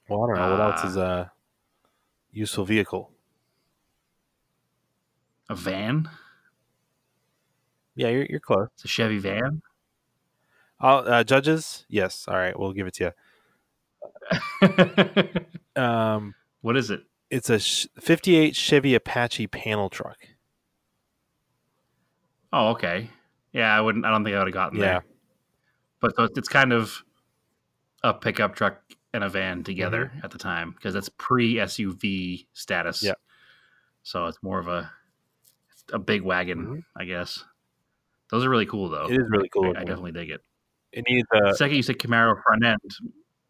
Well, 0.09 0.25
I 0.25 0.27
don't 0.29 0.37
know. 0.37 0.51
What 0.57 0.61
else 0.61 0.85
Uh, 0.85 0.89
is 0.89 0.97
a 0.97 1.33
useful 2.33 2.65
vehicle? 2.65 3.11
A 5.51 5.55
van? 5.55 6.09
Yeah, 7.95 8.09
you're, 8.09 8.27
you're 8.27 8.41
close. 8.41 8.69
It's 8.75 8.85
a 8.85 8.89
Chevy 8.89 9.19
van. 9.19 9.63
Uh, 10.81 11.23
judges, 11.25 11.85
yes. 11.89 12.27
All 12.29 12.37
right, 12.37 12.59
we'll 12.59 12.73
give 12.73 12.87
it 12.87 12.95
to 12.95 13.05
you. 13.05 13.11
Um, 15.77 16.35
what 16.61 16.77
is 16.77 16.91
it? 16.91 17.03
it's 17.31 17.51
a 17.51 17.59
sh- 17.59 17.87
58 18.01 18.55
Chevy 18.55 18.95
Apache 18.95 19.49
panel 19.49 19.91
truck. 19.91 20.19
Oh, 22.53 22.69
okay. 22.69 23.11
Yeah, 23.53 23.77
I 23.77 23.81
wouldn't. 23.81 24.05
I 24.05 24.11
don't 24.11 24.23
think 24.25 24.37
I 24.37 24.39
would 24.39 24.47
have 24.49 24.55
gotten 24.55 24.79
Yeah. 24.79 24.85
there. 24.85 25.05
But 26.01 26.15
so 26.17 26.29
it's 26.37 26.49
kind 26.49 26.73
of 26.73 27.03
a 28.05 28.15
pickup 28.15 28.55
truck 28.55 28.81
and 29.13 29.25
a 29.25 29.29
van 29.29 29.65
together 29.65 30.13
at 30.23 30.31
the 30.31 30.39
time 30.39 30.73
because 30.73 30.95
that's 30.95 31.09
pre 31.09 31.55
SUV 31.57 32.47
status. 32.53 32.99
Mm-hmm. 32.99 33.07
Yeah. 33.09 33.15
So 34.05 34.27
it's 34.27 34.39
more 34.43 34.59
of 34.61 34.69
a 34.69 34.91
a 35.93 35.99
big 35.99 36.23
wagon, 36.23 36.67
Mhm. 36.67 36.85
I 36.97 37.05
guess. 37.05 37.45
Those 38.31 38.45
are 38.45 38.49
really 38.51 38.67
cool 38.67 38.89
though. 38.89 39.07
It 39.07 39.13
is 39.21 39.29
really 39.29 39.49
cool. 39.49 39.73
I, 39.77 39.81
I 39.81 39.85
definitely 39.85 40.13
dig 40.13 40.31
it. 40.31 40.41
It 40.93 41.05
needs 41.09 41.27
The 41.33 41.49
a 41.51 41.55
second 41.55 41.77
you 41.77 41.83
said 41.83 41.99
Camaro 41.99 42.41
front 42.43 42.65
end, 42.65 42.79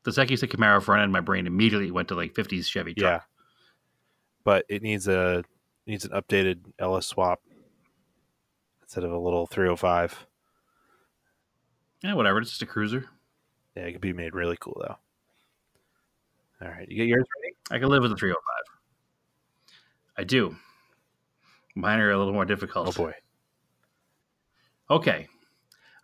the 0.04 0.12
second 0.12 0.30
you 0.30 0.36
said 0.36 0.50
Camaro 0.50 0.82
front 0.82 1.02
end, 1.02 1.12
my 1.12 1.20
brain 1.20 1.46
immediately 1.46 1.90
went 1.90 2.08
to 2.08 2.14
like 2.14 2.34
50s 2.34 2.66
Chevy 2.66 2.94
truck. 2.94 3.10
yeah, 3.10 3.20
but 4.44 4.64
it 4.68 4.82
needs 4.82 5.08
a 5.08 5.38
it 5.38 5.46
needs 5.86 6.04
an 6.04 6.12
updated 6.12 6.60
LS 6.78 7.06
swap 7.06 7.40
instead 8.82 9.04
of 9.04 9.12
a 9.12 9.18
little 9.18 9.46
305. 9.46 10.26
Yeah, 12.02 12.14
whatever. 12.14 12.38
It's 12.38 12.50
just 12.50 12.62
a 12.62 12.66
cruiser. 12.66 13.06
Yeah, 13.76 13.84
it 13.84 13.92
could 13.92 14.00
be 14.00 14.12
made 14.12 14.34
really 14.34 14.56
cool 14.60 14.80
though. 14.80 14.96
All 16.64 16.72
right, 16.72 16.88
you 16.88 16.96
get 16.96 17.08
yours 17.08 17.26
ready? 17.42 17.56
I 17.70 17.78
can 17.78 17.88
live 17.88 18.02
with 18.02 18.12
a 18.12 18.16
305. 18.16 18.40
I 20.16 20.24
do. 20.24 20.54
Mine 21.74 21.98
are 21.98 22.12
a 22.12 22.18
little 22.18 22.32
more 22.32 22.44
difficult. 22.44 22.88
Oh 22.88 22.92
boy. 22.92 23.14
Okay. 24.90 25.28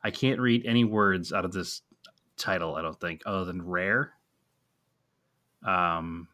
I 0.02 0.10
can't 0.10 0.40
read 0.40 0.64
any 0.66 0.84
words 0.84 1.32
out 1.32 1.44
of 1.44 1.52
this 1.52 1.82
title, 2.40 2.74
I 2.74 2.83
don't 2.83 2.98
think, 3.00 3.22
other 3.26 3.44
than 3.44 3.66
rare. 3.66 4.12
Um 5.66 6.29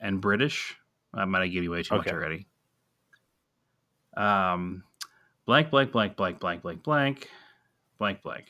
and 0.00 0.20
British. 0.20 0.76
I 1.14 1.24
might 1.24 1.42
have 1.42 1.50
given 1.50 1.64
you 1.64 1.72
away 1.72 1.82
too 1.82 1.96
much 1.96 2.08
already. 2.08 2.46
Um 4.16 4.84
blank, 5.44 5.70
blank, 5.70 5.92
blank, 5.92 6.16
blank, 6.16 6.40
blank, 6.40 6.62
blank, 6.62 6.82
blank, 6.82 7.30
blank, 7.98 8.22
blank. 8.22 8.46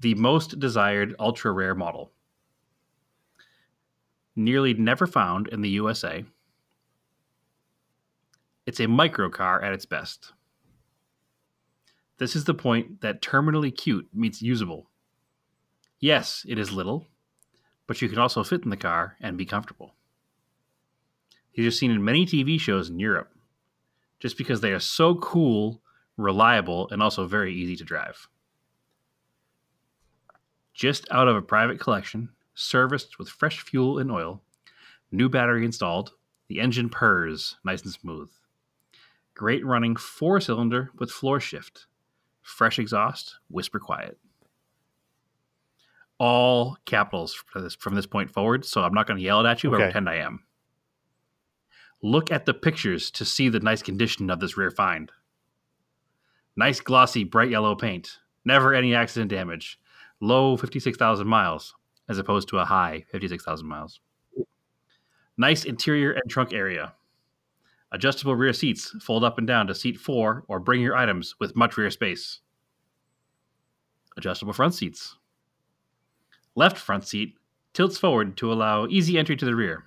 The 0.00 0.14
most 0.14 0.58
desired 0.58 1.14
ultra 1.18 1.52
rare 1.52 1.74
model. 1.74 2.12
Nearly 4.34 4.74
never 4.74 5.06
found 5.06 5.48
in 5.48 5.62
the 5.62 5.70
USA. 5.70 6.24
It's 8.66 8.80
a 8.80 8.86
microcar 8.86 9.62
at 9.62 9.72
its 9.72 9.86
best. 9.86 10.32
This 12.18 12.34
is 12.34 12.44
the 12.44 12.54
point 12.54 13.00
that 13.02 13.22
terminally 13.22 13.74
cute 13.74 14.08
meets 14.12 14.42
usable. 14.42 14.90
Yes, 15.98 16.44
it 16.48 16.58
is 16.58 16.72
little, 16.72 17.06
but 17.86 18.02
you 18.02 18.08
can 18.08 18.18
also 18.18 18.44
fit 18.44 18.64
in 18.64 18.70
the 18.70 18.76
car 18.76 19.16
and 19.20 19.38
be 19.38 19.46
comfortable. 19.46 19.94
These 21.54 21.66
are 21.66 21.76
seen 21.76 21.90
in 21.90 22.04
many 22.04 22.26
TV 22.26 22.60
shows 22.60 22.90
in 22.90 22.98
Europe, 22.98 23.32
just 24.20 24.36
because 24.36 24.60
they 24.60 24.72
are 24.72 24.80
so 24.80 25.14
cool, 25.14 25.80
reliable, 26.16 26.88
and 26.90 27.02
also 27.02 27.26
very 27.26 27.54
easy 27.54 27.76
to 27.76 27.84
drive. 27.84 28.28
Just 30.74 31.06
out 31.10 31.28
of 31.28 31.36
a 31.36 31.42
private 31.42 31.80
collection, 31.80 32.28
serviced 32.54 33.18
with 33.18 33.30
fresh 33.30 33.60
fuel 33.60 33.98
and 33.98 34.12
oil, 34.12 34.42
new 35.10 35.30
battery 35.30 35.64
installed, 35.64 36.12
the 36.48 36.60
engine 36.60 36.90
purrs 36.90 37.56
nice 37.64 37.82
and 37.82 37.92
smooth. 37.92 38.30
Great 39.34 39.64
running 39.64 39.96
four 39.96 40.40
cylinder 40.40 40.90
with 40.98 41.10
floor 41.10 41.40
shift. 41.40 41.86
Fresh 42.42 42.78
exhaust, 42.78 43.36
whisper 43.48 43.78
quiet. 43.78 44.18
All 46.18 46.76
capitals 46.86 47.44
this, 47.54 47.74
from 47.74 47.94
this 47.94 48.06
point 48.06 48.30
forward, 48.30 48.64
so 48.64 48.82
I'm 48.82 48.94
not 48.94 49.06
going 49.06 49.18
to 49.18 49.24
yell 49.24 49.44
it 49.44 49.48
at 49.48 49.62
you, 49.62 49.70
but 49.70 49.80
pretend 49.80 50.08
I 50.08 50.16
am. 50.16 50.44
Look 52.02 52.30
at 52.30 52.46
the 52.46 52.54
pictures 52.54 53.10
to 53.12 53.24
see 53.24 53.48
the 53.48 53.60
nice 53.60 53.82
condition 53.82 54.30
of 54.30 54.40
this 54.40 54.56
rear 54.56 54.70
find. 54.70 55.10
Nice 56.56 56.80
glossy 56.80 57.24
bright 57.24 57.50
yellow 57.50 57.74
paint. 57.74 58.18
Never 58.44 58.72
any 58.72 58.94
accident 58.94 59.30
damage. 59.30 59.78
Low 60.20 60.56
56,000 60.56 61.26
miles 61.26 61.74
as 62.08 62.18
opposed 62.18 62.48
to 62.48 62.58
a 62.58 62.64
high 62.64 63.04
56,000 63.10 63.66
miles. 63.66 64.00
Nice 65.36 65.64
interior 65.64 66.12
and 66.12 66.30
trunk 66.30 66.52
area. 66.52 66.94
Adjustable 67.92 68.34
rear 68.34 68.52
seats 68.52 68.94
fold 69.00 69.22
up 69.22 69.38
and 69.38 69.46
down 69.46 69.66
to 69.66 69.74
seat 69.74 69.98
4 69.98 70.44
or 70.48 70.60
bring 70.60 70.80
your 70.80 70.96
items 70.96 71.34
with 71.38 71.56
much 71.56 71.76
rear 71.76 71.90
space. 71.90 72.40
Adjustable 74.16 74.52
front 74.52 74.74
seats. 74.74 75.16
Left 76.56 76.78
front 76.78 77.06
seat 77.06 77.36
tilts 77.74 77.98
forward 77.98 78.36
to 78.38 78.50
allow 78.50 78.86
easy 78.86 79.18
entry 79.18 79.36
to 79.36 79.44
the 79.44 79.54
rear. 79.54 79.84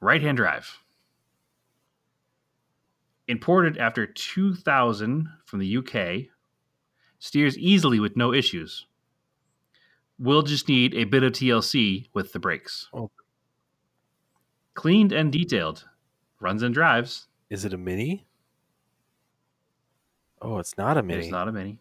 Right 0.00 0.22
hand 0.22 0.38
drive. 0.38 0.78
Imported 3.28 3.76
after 3.76 4.06
2000 4.06 5.28
from 5.44 5.58
the 5.58 5.76
UK, 5.76 6.30
steers 7.18 7.58
easily 7.58 8.00
with 8.00 8.16
no 8.16 8.32
issues. 8.32 8.86
We'll 10.18 10.42
just 10.42 10.68
need 10.68 10.94
a 10.94 11.04
bit 11.04 11.22
of 11.22 11.32
TLC 11.32 12.08
with 12.14 12.32
the 12.32 12.38
brakes. 12.38 12.88
Oh. 12.94 13.10
Cleaned 14.72 15.12
and 15.12 15.30
detailed. 15.30 15.86
Runs 16.40 16.62
and 16.62 16.72
drives. 16.72 17.28
Is 17.50 17.66
it 17.66 17.74
a 17.74 17.78
mini? 17.78 18.26
Oh, 20.40 20.58
it's 20.58 20.78
not 20.78 20.96
a 20.96 21.02
mini. 21.02 21.20
It's 21.20 21.30
not 21.30 21.48
a 21.48 21.52
mini. 21.52 21.78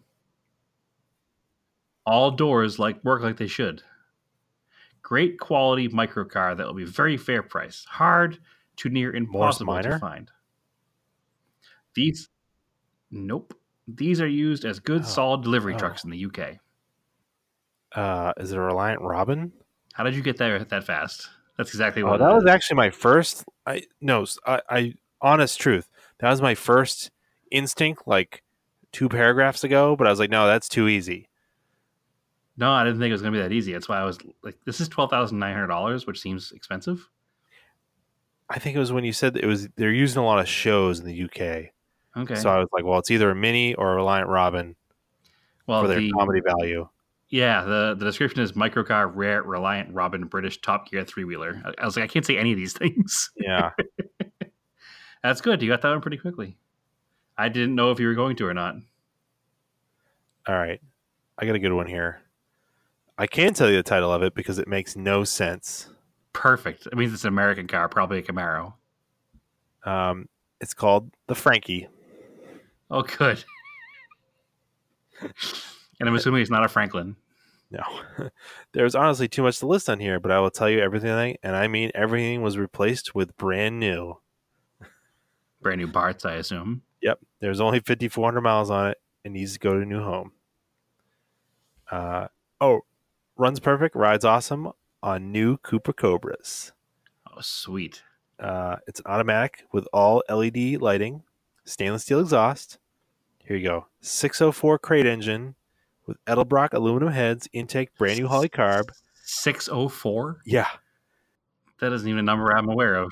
All 2.06 2.32
doors 2.32 2.78
like 2.80 3.04
work 3.04 3.22
like 3.22 3.38
they 3.38 3.48
should. 3.48 3.82
Great 5.02 5.40
quality 5.40 5.88
microcar 5.88 6.58
that 6.58 6.66
will 6.66 6.74
be 6.74 6.86
very 6.86 7.18
fair 7.18 7.44
price. 7.44 7.86
Hard 7.88 8.40
to 8.78 8.90
near 8.90 9.14
impossible 9.14 9.82
to 9.82 10.00
find. 10.00 10.32
These, 11.94 12.30
nope. 13.12 13.54
These 13.88 14.20
are 14.20 14.28
used 14.28 14.66
as 14.66 14.80
good 14.80 15.02
Oh, 15.02 15.06
solid 15.06 15.44
delivery 15.44 15.76
oh. 15.76 15.78
trucks 15.78 16.04
in 16.04 16.10
the 16.10 16.26
UK. 16.26 16.58
Uh, 17.96 18.34
is 18.38 18.52
it 18.52 18.58
a 18.58 18.62
Reliant 18.62 19.02
Robin? 19.02 19.54
How 19.94 20.04
did 20.04 20.16
you 20.16 20.22
get 20.22 20.38
there 20.38 20.60
that 20.60 20.84
fast? 20.84 21.30
That's 21.58 21.70
exactly 21.70 22.04
Oh, 22.04 22.08
what 22.08 22.20
that 22.20 22.32
it 22.32 22.34
was 22.34 22.46
actually 22.46 22.76
my 22.76 22.90
first. 22.90 23.46
I 23.66 23.84
no, 24.02 24.26
I 24.46 24.96
honest 25.22 25.60
truth. 25.60 25.88
That 26.20 26.30
was 26.30 26.42
my 26.42 26.56
first 26.56 27.12
instinct, 27.52 28.04
like 28.06 28.44
two 28.92 29.08
paragraphs 29.08 29.64
ago. 29.64 29.96
But 29.96 30.08
I 30.08 30.10
was 30.10 30.20
like, 30.20 30.30
no, 30.30 30.48
that's 30.48 30.68
too 30.68 30.90
easy. 30.90 31.30
No, 32.58 32.72
I 32.72 32.84
didn't 32.84 33.00
think 33.00 33.10
it 33.10 33.14
was 33.14 33.22
going 33.22 33.34
to 33.34 33.40
be 33.40 33.44
that 33.44 33.52
easy. 33.52 33.74
That's 33.74 33.90
why 33.90 34.00
I 34.00 34.06
was 34.06 34.18
like, 34.44 34.58
this 34.66 34.80
is 34.80 34.88
twelve 34.88 35.10
thousand 35.10 35.40
nine 35.40 35.54
hundred 35.54 35.68
dollars, 35.68 36.08
which 36.08 36.20
seems 36.20 36.52
expensive. 36.52 37.10
I 38.50 38.60
think 38.60 38.76
it 38.76 38.80
was 38.80 38.94
when 38.94 39.04
you 39.04 39.14
said 39.14 39.34
that 39.34 39.44
it 39.44 39.48
was 39.48 39.68
they're 39.76 39.92
using 39.92 40.22
a 40.22 40.26
lot 40.26 40.40
of 40.40 40.48
shows 40.48 41.00
in 41.00 41.06
the 41.06 41.24
UK. 41.24 41.72
Okay. 42.18 42.36
So 42.36 42.50
I 42.50 42.60
was 42.60 42.70
like, 42.72 42.86
well, 42.86 43.00
it's 43.00 43.12
either 43.12 43.30
a 43.32 43.36
mini 43.36 43.74
or 43.74 43.92
a 43.92 43.96
Reliant 43.96 44.30
Robin 44.30 44.76
well, 45.68 45.82
for 45.82 45.88
their 45.88 46.00
the 46.00 46.12
comedy 46.12 46.40
value. 46.40 46.88
yeah, 47.30 47.64
the 47.64 47.96
the 47.98 48.06
description 48.06 48.42
is 48.42 48.54
microcar, 48.54 49.12
rare, 49.14 49.44
reliant, 49.44 49.94
Robin, 49.94 50.26
British, 50.26 50.62
Top 50.62 50.90
Gear, 50.90 51.04
three 51.04 51.26
wheeler. 51.26 51.62
I, 51.66 51.74
I 51.82 51.86
was 51.86 51.98
like, 51.98 52.04
I 52.04 52.08
can't 52.08 52.26
say 52.26 52.38
any 52.38 52.52
of 52.52 52.58
these 52.58 52.74
things. 52.78 53.32
Yeah. 53.36 53.72
That's 55.24 55.42
good. 55.42 55.62
You 55.62 55.70
got 55.70 55.82
that 55.82 55.90
one 55.90 56.02
pretty 56.02 56.18
quickly. 56.18 56.56
I 57.38 57.50
didn't 57.50 57.76
know 57.76 57.92
if 57.92 58.00
you 58.00 58.08
were 58.08 58.14
going 58.14 58.36
to 58.38 58.48
or 58.48 58.54
not. 58.54 58.76
All 60.48 60.56
right. 60.56 60.80
I 61.38 61.46
got 61.46 61.56
a 61.56 61.60
good 61.60 61.74
one 61.74 61.88
here. 61.88 62.22
I 63.18 63.28
can 63.28 63.54
tell 63.54 63.70
you 63.70 63.78
the 63.78 63.84
title 63.84 64.12
of 64.12 64.24
it 64.24 64.36
because 64.36 64.60
it 64.60 64.68
makes 64.68 64.96
no 64.96 65.24
sense. 65.24 65.90
Perfect. 66.34 66.86
It 66.88 66.96
means 66.96 67.14
it's 67.14 67.24
an 67.24 67.30
American 67.30 67.68
car, 67.68 67.88
probably 67.88 68.20
a 68.20 68.22
Camaro. 68.22 68.74
Um, 69.86 70.28
it's 70.60 70.74
called 70.74 71.12
the 71.28 71.36
Frankie. 71.36 71.88
Oh, 72.92 73.04
good. 73.04 73.44
and 75.22 76.10
I'm 76.10 76.16
assuming 76.16 76.42
it's 76.42 76.52
not 76.52 76.66
a 76.66 76.68
Franklin. 76.68 77.16
No, 77.72 77.84
there's 78.74 78.96
honestly 78.96 79.28
too 79.28 79.44
much 79.44 79.60
to 79.60 79.68
list 79.68 79.90
on 79.90 80.00
here, 80.00 80.20
but 80.20 80.32
I 80.32 80.40
will 80.40 80.52
tell 80.52 80.70
you 80.70 80.80
everything, 80.80 81.38
and 81.42 81.56
I 81.56 81.68
mean 81.68 81.92
everything 81.96 82.42
was 82.42 82.58
replaced 82.58 83.16
with 83.16 83.36
brand 83.38 83.80
new. 83.80 84.20
Brand 85.62 85.82
new 85.82 85.88
parts, 85.92 86.26
I 86.26 86.36
assume. 86.36 86.84
Yep, 87.02 87.20
there's 87.40 87.60
only 87.60 87.80
5,400 87.80 88.42
miles 88.42 88.70
on 88.70 88.92
it. 88.92 88.98
It 89.24 89.32
needs 89.32 89.54
to 89.54 89.60
go 89.60 89.74
to 89.74 89.82
a 89.82 89.86
new 89.86 90.04
home. 90.04 90.32
Uh, 91.90 92.28
oh, 92.62 92.82
runs 93.38 93.60
perfect, 93.60 93.96
rides 93.96 94.26
awesome 94.26 94.72
on 95.04 95.32
new 95.32 95.58
Cooper 95.58 95.94
Cobras. 95.94 96.72
Oh, 97.32 97.42
sweet. 97.42 98.04
Uh, 98.40 98.78
it's 98.88 99.00
an 99.00 99.06
automatic 99.08 99.66
with 99.72 99.88
all 99.94 100.24
LED 100.30 100.82
lighting, 100.82 101.24
stainless 101.64 102.04
steel 102.04 102.20
exhaust. 102.20 102.78
Here 103.40 103.58
you 103.58 103.68
go. 103.68 103.88
604 104.02 104.80
crate 104.80 105.06
engine 105.06 105.56
with 106.06 106.24
Edelbrock 106.26 106.74
aluminum 106.74 107.10
heads, 107.10 107.48
intake, 107.54 107.96
brand 107.98 108.20
new 108.20 108.28
Holley 108.28 108.50
carb. 108.50 108.90
604? 109.24 110.42
Yeah. 110.46 110.68
That 111.80 111.94
isn't 111.94 112.08
even 112.08 112.20
a 112.20 112.24
number 112.24 112.56
I'm 112.56 112.70
aware 112.70 112.96
of. 112.96 113.12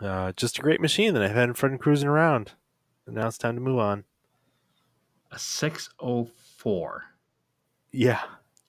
Uh, 0.00 0.32
just 0.32 0.58
a 0.58 0.62
great 0.62 0.80
machine 0.80 1.12
that 1.14 1.22
I've 1.22 1.34
had 1.34 1.48
in 1.48 1.54
front 1.54 1.74
of 1.74 1.80
cruising 1.80 2.08
around. 2.08 2.52
And 3.06 3.16
now 3.16 3.26
it's 3.26 3.38
time 3.38 3.54
to 3.54 3.60
move 3.60 3.78
on. 3.78 4.04
A 5.30 5.38
604. 5.38 6.32
Yeah. 7.92 8.20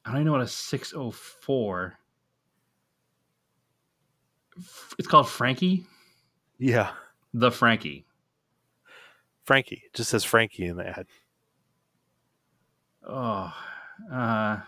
I 0.06 0.10
don't 0.10 0.18
even 0.18 0.26
know 0.28 0.32
what 0.32 0.42
a 0.42 0.48
604. 0.48 1.98
It's 4.98 5.08
called 5.08 5.30
Frankie? 5.30 5.86
Yeah. 6.58 6.92
The 7.34 7.52
Frankie. 7.52 8.06
Frankie. 9.44 9.84
It 9.86 9.94
just 9.94 10.10
says 10.10 10.24
Frankie 10.24 10.66
in 10.66 10.78
the 10.78 10.88
ad. 10.88 11.08
Oh, 13.08 13.54
uh, 14.12 14.60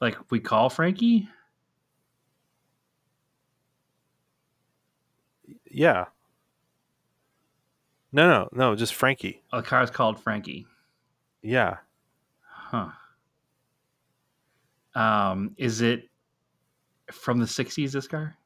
like 0.00 0.16
we 0.30 0.40
call 0.40 0.70
Frankie? 0.70 1.28
Yeah. 5.70 6.06
No, 8.12 8.28
no, 8.28 8.48
no, 8.52 8.76
just 8.76 8.94
Frankie. 8.94 9.42
Oh, 9.52 9.60
the 9.60 9.66
car's 9.66 9.90
called 9.90 10.20
Frankie. 10.20 10.66
Yeah. 11.42 11.78
Huh. 12.42 12.90
Um, 14.94 15.54
is 15.56 15.80
it 15.80 16.08
from 17.10 17.38
the 17.38 17.46
60s, 17.46 17.92
this 17.92 18.06
car? 18.06 18.36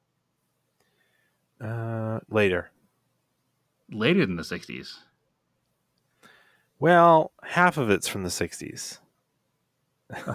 Uh, 1.61 2.21
later. 2.31 2.71
Later 3.91 4.27
than 4.27 4.37
the 4.37 4.43
60s. 4.43 4.95
Well, 6.79 7.33
half 7.43 7.79
of 7.79 7.91
it's 7.91 8.09
from 8.09 8.23
the 8.23 8.29
60s. 8.29 8.99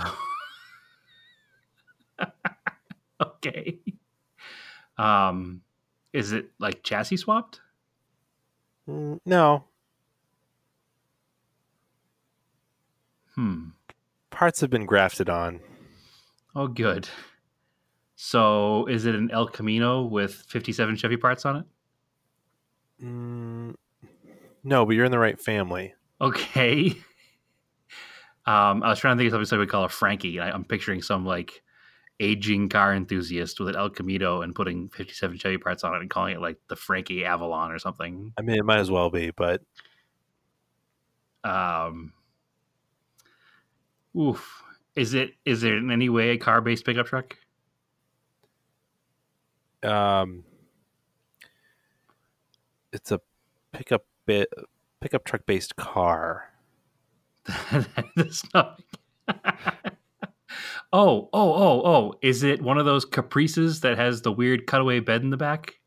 okay. 3.22 3.80
Um, 4.98 5.62
is 6.14 6.32
it 6.32 6.52
like 6.60 6.84
chassis 6.84 7.18
swapped? 7.18 7.62
Mm, 8.90 9.20
no. 9.26 9.66
Hmm. 13.36 13.70
Parts 14.30 14.62
have 14.62 14.70
been 14.70 14.86
grafted 14.86 15.30
on. 15.30 15.60
Oh, 16.56 16.68
good. 16.68 17.08
So, 18.16 18.86
is 18.88 19.06
it 19.06 19.16
an 19.16 19.32
El 19.32 19.48
Camino 19.48 20.04
with 20.04 20.34
57 20.48 20.96
Chevy 20.96 21.18
parts 21.18 21.46
on 21.46 21.58
it? 21.58 21.66
Mm, 23.04 23.76
no, 24.64 24.86
but 24.86 24.96
you're 24.96 25.06
in 25.06 25.12
the 25.12 25.20
right 25.20 25.40
family. 25.40 25.94
Okay. 26.20 26.96
Um, 28.48 28.82
I 28.82 28.90
was 28.90 28.98
trying 28.98 29.16
to 29.18 29.22
think 29.22 29.32
of 29.32 29.48
something 29.48 29.60
we 29.60 29.68
call 29.68 29.84
a 29.84 29.90
Frankie. 29.90 30.40
I, 30.40 30.50
I'm 30.50 30.64
picturing 30.66 31.04
some 31.04 31.28
like 31.28 31.62
aging 32.20 32.70
car 32.70 32.92
enthusiast 32.96 33.60
with 33.60 33.70
an 33.70 33.76
El 33.76 33.92
Camino 33.92 34.42
and 34.42 34.56
putting 34.56 34.90
57 34.90 35.38
Chevy 35.38 35.60
parts 35.60 35.84
on 35.84 35.94
it 35.94 36.02
and 36.02 36.10
calling 36.10 36.34
it 36.34 36.42
like 36.42 36.58
the 36.68 36.76
Frankie 36.76 37.24
Avalon 37.24 37.72
or 37.72 37.78
something. 37.78 38.34
I 38.40 38.42
mean, 38.42 38.58
it 38.58 38.66
might 38.66 38.80
as 38.80 38.90
well 38.90 39.12
be, 39.12 39.30
but 39.30 39.62
Um, 41.44 42.14
oof. 44.18 44.64
Is 44.96 45.14
it 45.14 45.32
is 45.46 45.64
it 45.64 45.74
in 45.74 45.90
any 45.92 46.10
way 46.10 46.32
a 46.32 46.38
car 46.38 46.62
based 46.62 46.86
pickup 46.86 47.08
truck? 47.08 47.36
um, 49.84 50.44
it's 52.94 53.12
a 53.12 53.20
pickup 53.72 54.06
bit 54.26 54.50
pickup 55.00 55.24
truck 55.24 55.46
based 55.46 55.76
car. 55.76 56.50
That's 58.16 58.44
not. 58.54 58.82
oh, 60.94 61.30
oh, 61.34 61.54
oh, 61.54 61.82
oh! 61.86 62.14
Is 62.22 62.44
it 62.44 62.62
one 62.62 62.78
of 62.78 62.86
those 62.86 63.06
Caprices 63.06 63.82
that 63.82 63.98
has 63.98 64.22
the 64.22 64.32
weird 64.32 64.68
cutaway 64.68 65.00
bed 65.00 65.22
in 65.22 65.30
the 65.30 65.38
back? 65.38 65.80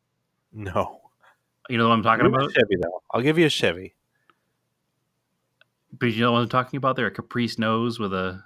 No, 0.51 1.01
You 1.69 1.77
know 1.77 1.87
what 1.89 1.95
I'm 1.95 2.03
talking 2.03 2.23
Give 2.25 2.31
me 2.31 2.37
a 2.37 2.41
about? 2.41 2.53
Chevy 2.53 2.75
though. 2.81 3.01
I'll 3.11 3.21
give 3.21 3.37
you 3.37 3.45
a 3.45 3.49
Chevy. 3.49 3.93
But 5.99 6.13
you 6.13 6.21
know 6.21 6.31
what 6.31 6.41
I'm 6.41 6.49
talking 6.49 6.77
about? 6.77 6.95
They're 6.95 7.07
a 7.07 7.11
Caprice 7.11 7.57
nose 7.57 7.99
with 7.99 8.13
a. 8.13 8.43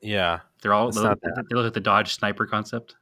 Yeah, 0.00 0.40
They're 0.60 0.74
all 0.74 0.90
they 0.90 1.00
look, 1.00 1.20
they 1.20 1.54
look 1.54 1.64
like 1.64 1.74
the 1.74 1.80
Dodge 1.80 2.14
Sniper 2.14 2.44
concept. 2.44 2.96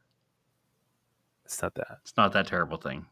It's 1.46 1.62
not 1.62 1.74
that. 1.74 1.98
It's 2.02 2.16
not 2.16 2.32
that 2.34 2.46
terrible 2.46 2.76
thing. 2.76 3.06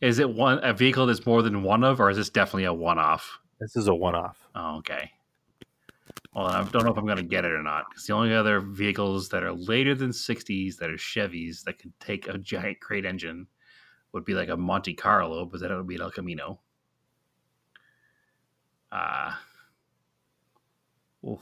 Is 0.00 0.18
it 0.18 0.28
one 0.28 0.60
a 0.62 0.72
vehicle 0.72 1.06
that's 1.06 1.24
more 1.26 1.42
than 1.42 1.62
one 1.62 1.82
of, 1.82 2.00
or 2.00 2.10
is 2.10 2.16
this 2.16 2.30
definitely 2.30 2.64
a 2.64 2.74
one-off? 2.74 3.38
This 3.58 3.76
is 3.76 3.88
a 3.88 3.94
one-off. 3.94 4.46
Oh, 4.54 4.76
okay. 4.78 5.10
Well, 6.34 6.46
I 6.46 6.62
don't 6.62 6.84
know 6.84 6.92
if 6.92 6.96
I'm 6.96 7.06
going 7.06 7.16
to 7.16 7.22
get 7.22 7.44
it 7.44 7.52
or 7.52 7.62
not. 7.62 7.86
Because 7.90 8.06
the 8.06 8.14
only 8.14 8.34
other 8.34 8.60
vehicles 8.60 9.28
that 9.30 9.42
are 9.42 9.52
later 9.52 9.94
than 9.94 10.10
60s 10.10 10.76
that 10.76 10.90
are 10.90 10.94
Chevys 10.94 11.64
that 11.64 11.78
could 11.78 11.92
take 12.00 12.28
a 12.28 12.38
giant 12.38 12.80
crate 12.80 13.04
engine 13.04 13.46
would 14.12 14.24
be 14.24 14.34
like 14.34 14.48
a 14.48 14.56
Monte 14.56 14.94
Carlo, 14.94 15.44
but 15.44 15.60
then 15.60 15.70
it 15.70 15.76
would 15.76 15.86
be 15.86 15.96
an 15.96 16.02
El 16.02 16.10
Camino. 16.10 16.60
Uh, 18.92 19.32
oof. 21.28 21.40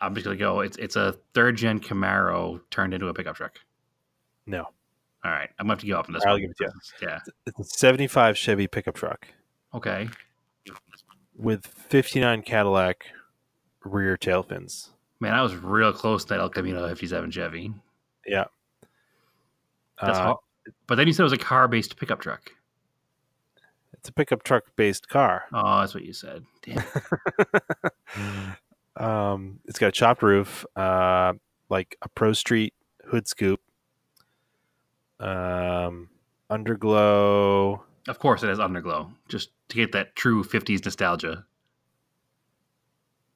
I'm 0.00 0.14
just 0.14 0.24
gonna 0.24 0.36
go. 0.36 0.60
It's 0.60 0.76
it's 0.76 0.96
a 0.96 1.16
third 1.34 1.56
gen 1.56 1.80
Camaro 1.80 2.60
turned 2.70 2.94
into 2.94 3.08
a 3.08 3.14
pickup 3.14 3.36
truck. 3.36 3.58
No, 4.46 4.60
All 5.24 5.30
right, 5.30 5.50
I'm 5.58 5.64
gonna 5.66 5.72
have 5.74 5.80
to 5.80 5.86
go 5.86 5.98
up 5.98 6.08
on 6.08 6.14
this. 6.14 6.22
I'll 6.24 6.34
one. 6.34 6.40
give 6.42 6.50
it 6.50 6.56
to 6.58 6.64
you. 7.00 7.08
Yeah. 7.08 7.18
it's 7.46 7.58
a 7.60 7.64
'75 7.64 8.38
Chevy 8.38 8.66
pickup 8.66 8.94
truck 8.94 9.26
Okay. 9.74 10.08
with 11.36 11.66
'59 11.66 12.42
Cadillac 12.42 13.04
rear 13.84 14.16
tail 14.16 14.42
fins. 14.42 14.90
Man, 15.20 15.34
I 15.34 15.42
was 15.42 15.56
real 15.56 15.92
close 15.92 16.24
to 16.24 16.28
that 16.34 16.40
El 16.40 16.48
Camino 16.48 16.86
57 16.86 17.30
Chevy. 17.32 17.72
Yeah. 18.26 18.44
That's 20.00 20.16
Uh, 20.18 20.22
hot. 20.22 20.38
But 20.86 20.94
then 20.94 21.06
you 21.08 21.12
said 21.12 21.22
it 21.22 21.24
was 21.24 21.32
a 21.32 21.38
car 21.38 21.66
based 21.66 21.96
pickup 21.96 22.20
truck. 22.20 22.52
It's 23.98 24.08
a 24.08 24.12
pickup 24.12 24.42
truck 24.44 24.64
based 24.76 25.08
car. 25.08 25.44
Oh, 25.52 25.80
that's 25.80 25.94
what 25.94 26.04
you 26.04 26.12
said. 26.12 26.44
Damn. 26.62 26.84
um, 28.96 29.60
it's 29.66 29.78
got 29.78 29.88
a 29.88 29.92
chopped 29.92 30.22
roof, 30.22 30.64
uh, 30.76 31.32
like 31.68 31.96
a 32.02 32.08
Pro 32.08 32.32
Street 32.32 32.74
hood 33.06 33.26
scoop, 33.26 33.60
um, 35.20 36.08
underglow. 36.50 37.80
of 38.06 38.18
course, 38.18 38.42
it 38.42 38.48
has 38.48 38.58
underglow, 38.58 39.10
just 39.28 39.50
to 39.68 39.76
get 39.76 39.92
that 39.92 40.14
true 40.14 40.44
50s 40.44 40.84
nostalgia. 40.84 41.44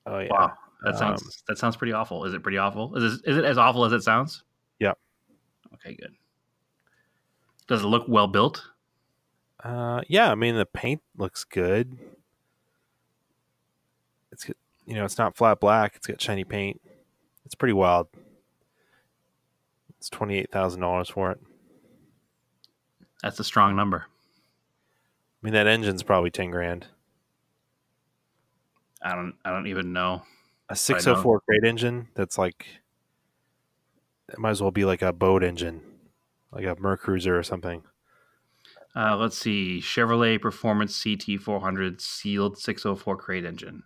Oh 0.06 0.18
yeah, 0.20 0.28
Wow, 0.30 0.52
that 0.84 0.92
Um, 0.94 0.98
sounds 0.98 1.42
that 1.48 1.58
sounds 1.58 1.76
pretty 1.76 1.92
awful. 1.92 2.24
Is 2.24 2.34
it 2.34 2.42
pretty 2.42 2.58
awful? 2.58 2.96
Is 2.96 3.14
it, 3.14 3.20
is 3.28 3.36
it 3.36 3.44
as 3.44 3.58
awful 3.58 3.84
as 3.84 3.92
it 3.92 4.02
sounds? 4.02 4.44
Yep. 4.80 4.98
Okay, 5.74 5.94
good. 5.94 6.14
Does 7.66 7.82
it 7.82 7.86
look 7.86 8.04
well 8.08 8.26
built? 8.28 8.62
Uh, 9.62 10.02
yeah. 10.08 10.30
I 10.30 10.34
mean, 10.34 10.56
the 10.56 10.66
paint 10.66 11.02
looks 11.16 11.44
good. 11.44 11.98
It's 14.30 14.48
you 14.86 14.94
know, 14.94 15.04
it's 15.04 15.18
not 15.18 15.36
flat 15.36 15.60
black. 15.60 15.94
It's 15.96 16.06
got 16.06 16.20
shiny 16.20 16.44
paint. 16.44 16.80
It's 17.44 17.54
pretty 17.54 17.74
wild. 17.74 18.08
It's 19.98 20.08
twenty 20.08 20.38
eight 20.38 20.50
thousand 20.50 20.80
dollars 20.80 21.08
for 21.08 21.30
it. 21.30 21.40
That's 23.22 23.38
a 23.38 23.44
strong 23.44 23.76
number. 23.76 24.06
I 24.08 25.46
mean, 25.46 25.54
that 25.54 25.66
engine's 25.66 26.02
probably 26.02 26.30
ten 26.30 26.50
grand. 26.50 26.86
I 29.02 29.14
don't 29.14 29.34
I 29.44 29.50
don't 29.50 29.66
even 29.66 29.92
know. 29.92 30.22
A 30.68 30.76
six 30.76 31.04
hundred 31.04 31.22
four 31.22 31.40
crate 31.40 31.64
engine. 31.64 32.08
That's 32.14 32.38
like 32.38 32.66
it 34.28 34.38
might 34.38 34.50
as 34.50 34.62
well 34.62 34.70
be 34.70 34.84
like 34.84 35.02
a 35.02 35.12
boat 35.12 35.44
engine, 35.44 35.82
like 36.50 36.64
a 36.64 36.74
Mercruiser 36.76 37.38
or 37.38 37.42
something. 37.42 37.82
Uh, 38.94 39.16
let's 39.16 39.38
see. 39.38 39.80
Chevrolet 39.80 40.40
Performance 40.40 41.02
CT 41.02 41.40
400 41.40 42.00
sealed 42.00 42.58
604 42.58 43.16
crate 43.16 43.44
engine. 43.44 43.82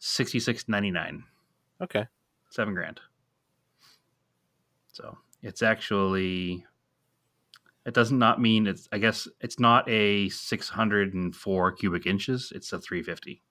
66.99. 0.00 1.22
Okay. 1.82 2.06
seven 2.50 2.74
grand. 2.74 3.00
So 4.92 5.16
it's 5.42 5.62
actually 5.62 6.64
it 7.86 7.94
does 7.94 8.10
not 8.10 8.40
mean 8.40 8.66
it's 8.66 8.88
I 8.92 8.98
guess 8.98 9.28
it's 9.40 9.58
not 9.60 9.88
a 9.88 10.28
604 10.28 11.72
cubic 11.72 12.06
inches, 12.06 12.52
it's 12.54 12.72
a 12.72 12.80
350. 12.80 13.42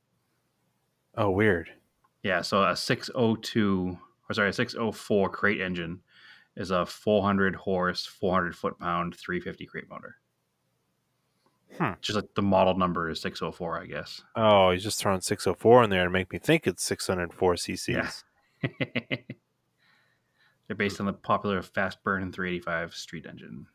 Oh, 1.15 1.31
weird. 1.31 1.69
Yeah, 2.23 2.41
so 2.41 2.63
a 2.63 2.75
602 2.75 3.97
or 4.29 4.33
sorry, 4.33 4.49
a 4.49 4.53
604 4.53 5.29
crate 5.29 5.61
engine 5.61 6.01
is 6.57 6.71
a 6.71 6.85
400 6.85 7.55
horse, 7.55 8.05
400 8.05 8.55
foot 8.55 8.79
pound, 8.79 9.15
350 9.15 9.65
crate 9.67 9.89
motor. 9.89 10.15
Hmm. 11.77 11.91
Just 12.01 12.15
like 12.15 12.33
the 12.33 12.41
model 12.41 12.75
number 12.75 13.09
is 13.09 13.21
604, 13.21 13.81
I 13.81 13.85
guess. 13.85 14.21
Oh, 14.35 14.71
he's 14.71 14.83
just 14.83 14.99
throwing 14.99 15.21
604 15.21 15.83
in 15.83 15.89
there 15.89 16.05
to 16.05 16.09
make 16.09 16.31
me 16.31 16.39
think 16.39 16.65
it's 16.65 16.83
604 16.83 17.55
cc's. 17.55 17.87
Yeah. 17.87 18.09
They're 20.67 20.75
based 20.75 20.99
on 20.99 21.05
the 21.05 21.13
popular 21.13 21.61
fast 21.61 22.03
burn 22.03 22.23
and 22.23 22.33
385 22.33 22.93
street 22.93 23.25
engine. 23.25 23.67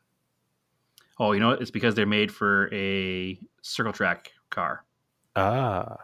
Oh, 1.18 1.32
you 1.32 1.40
know 1.40 1.49
what? 1.49 1.62
It's 1.62 1.70
because 1.70 1.95
they're 1.95 2.07
made 2.07 2.32
for 2.32 2.68
a 2.72 3.38
circle 3.62 3.93
track 3.93 4.32
car. 4.51 4.84
Ah, 5.36 5.97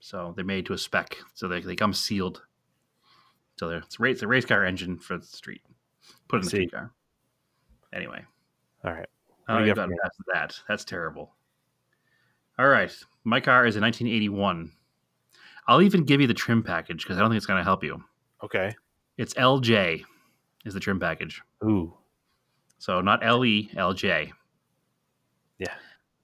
So 0.00 0.32
they're 0.36 0.44
made 0.44 0.66
to 0.66 0.74
a 0.74 0.78
spec. 0.78 1.16
So 1.34 1.48
they, 1.48 1.60
they 1.60 1.74
come 1.74 1.92
sealed. 1.92 2.42
So 3.58 3.68
they're, 3.68 3.78
it's, 3.78 3.98
a 3.98 4.02
race, 4.02 4.14
it's 4.14 4.22
a 4.22 4.28
race 4.28 4.44
car 4.44 4.64
engine 4.64 4.98
for 4.98 5.18
the 5.18 5.26
street. 5.26 5.62
Put 6.28 6.36
in 6.36 6.42
the 6.42 6.48
street 6.50 6.72
car. 6.72 6.92
Anyway, 7.92 8.24
all 8.84 8.92
right. 8.92 9.08
I 9.48 9.54
don't 9.58 9.62
even 9.68 9.74
got 9.74 9.82
got 9.82 9.84
for 9.86 9.90
me? 9.90 9.96
past 10.02 10.16
that. 10.32 10.60
That's 10.68 10.84
terrible. 10.84 11.34
All 12.58 12.68
right. 12.68 12.92
My 13.24 13.40
car 13.40 13.66
is 13.66 13.76
a 13.76 13.80
1981. 13.80 14.72
I'll 15.68 15.82
even 15.82 16.04
give 16.04 16.20
you 16.20 16.26
the 16.26 16.34
trim 16.34 16.62
package 16.62 17.02
because 17.04 17.16
I 17.16 17.20
don't 17.20 17.30
think 17.30 17.36
it's 17.38 17.46
going 17.46 17.58
to 17.60 17.64
help 17.64 17.84
you. 17.84 18.02
Okay. 18.42 18.72
It's 19.16 19.34
LJ 19.34 20.02
is 20.64 20.74
the 20.74 20.80
trim 20.80 20.98
package. 21.00 21.40
Ooh, 21.64 21.94
So 22.78 23.00
not 23.00 23.22
LE, 23.22 23.68
LJ. 23.76 24.30
Yeah. 25.58 25.74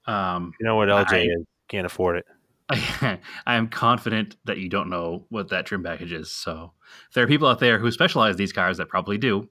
Um, 0.05 0.53
you 0.59 0.65
know 0.65 0.75
what 0.75 0.89
LJ 0.89 1.13
I- 1.13 1.21
is? 1.21 1.45
Can't 1.67 1.85
afford 1.85 2.17
it. 2.17 2.25
I, 2.69 3.19
I 3.45 3.55
am 3.55 3.67
confident 3.69 4.35
that 4.45 4.57
you 4.57 4.69
don't 4.69 4.89
know 4.89 5.25
what 5.29 5.49
that 5.49 5.65
trim 5.65 5.83
package 5.83 6.11
is. 6.11 6.31
So 6.31 6.73
there 7.13 7.23
are 7.23 7.27
people 7.27 7.47
out 7.47 7.59
there 7.59 7.79
who 7.79 7.91
specialize 7.91 8.31
in 8.33 8.37
these 8.37 8.53
cars 8.53 8.77
that 8.77 8.89
probably 8.89 9.17
do. 9.17 9.47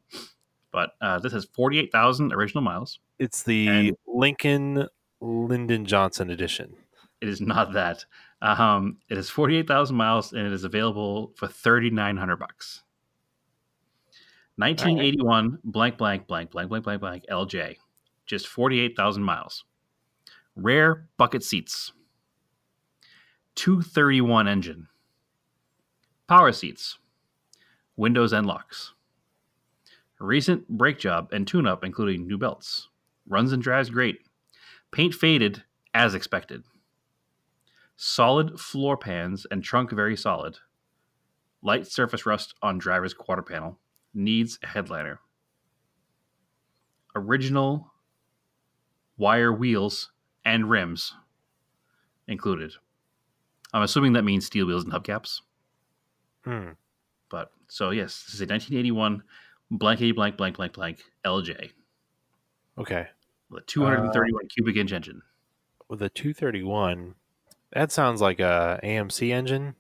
But 0.71 0.91
uh, 1.01 1.19
this 1.19 1.33
has 1.33 1.47
48,000 1.55 2.33
original 2.33 2.63
miles. 2.63 3.01
It's 3.19 3.43
the 3.43 3.69
And- 3.69 3.97
Lincoln 4.07 4.87
Lyndon 5.21 5.85
Johnson 5.85 6.31
edition. 6.31 6.75
It 7.21 7.29
is 7.29 7.41
not 7.41 7.73
that. 7.73 8.05
Um, 8.43 8.99
it 9.09 9.19
is 9.19 9.29
48,000 9.31 9.97
miles 9.97 10.33
and 10.33 10.47
it 10.47 10.53
is 10.53 10.63
available 10.65 11.33
for 11.37 11.49
3,900 11.49 12.37
bucks. 12.37 12.85
1981 14.57 15.59
blank 15.65 15.97
blank 15.99 16.27
blank 16.27 16.51
blank 16.51 16.69
blank 16.69 16.85
blank 16.85 17.01
blank 17.01 17.25
LJ, 17.31 17.77
just 18.27 18.47
48,000 18.49 19.23
miles. 19.23 19.65
Rare 20.57 21.07
bucket 21.17 21.43
seats. 21.45 21.93
231 23.55 24.47
engine. 24.49 24.89
Power 26.29 26.53
seats. 26.53 26.99
Windows 27.97 28.33
and 28.33 28.47
locks. 28.47 28.95
Recent 30.21 30.69
brake 30.69 30.99
job 30.99 31.33
and 31.33 31.47
tune 31.47 31.67
up, 31.67 31.85
including 31.85 32.27
new 32.27 32.39
belts. 32.39 32.89
Runs 33.29 33.53
and 33.53 33.63
drives 33.63 33.91
great. 33.91 34.21
Paint 34.91 35.15
faded 35.15 35.63
as 35.95 36.15
expected. 36.15 36.65
Solid 37.97 38.59
floor 38.59 38.97
pans 38.97 39.47
and 39.51 39.63
trunk 39.63 39.93
very 39.93 40.17
solid. 40.17 40.59
Light 41.63 41.87
surface 41.87 42.27
rust 42.27 42.55
on 42.63 42.79
driver's 42.79 43.15
quarter 43.15 43.43
panel. 43.43 43.79
Needs 44.15 44.59
headliner. 44.63 45.21
Original 47.15 47.93
wire 49.17 49.53
wheels 49.53 50.13
and 50.45 50.71
rims 50.71 51.15
included. 52.27 52.73
I'm 53.73 53.83
assuming 53.83 54.15
that 54.15 54.25
means 54.25 54.47
steel 54.47 54.67
wheels 54.67 54.85
and 54.85 54.93
hubcaps. 54.93 55.41
Hmm. 56.45 56.71
But 57.29 57.51
so 57.69 57.91
yes, 57.91 58.25
this 58.25 58.35
is 58.35 58.41
a 58.41 58.45
1981 58.45 59.23
blankety 59.71 60.13
blank 60.13 60.37
blank 60.37 60.57
blank 60.57 60.73
blank 60.73 61.03
LJ 61.25 61.71
Okay. 62.79 63.07
with 63.51 63.65
a 63.65 63.67
231 63.67 64.45
uh, 64.45 64.49
cubic 64.49 64.77
inch 64.77 64.93
engine. 64.93 65.23
With 65.89 66.03
a 66.03 66.09
231, 66.09 67.15
that 67.73 67.91
sounds 67.91 68.21
like 68.21 68.41
a 68.41 68.79
AMC 68.83 69.31
engine. 69.33 69.75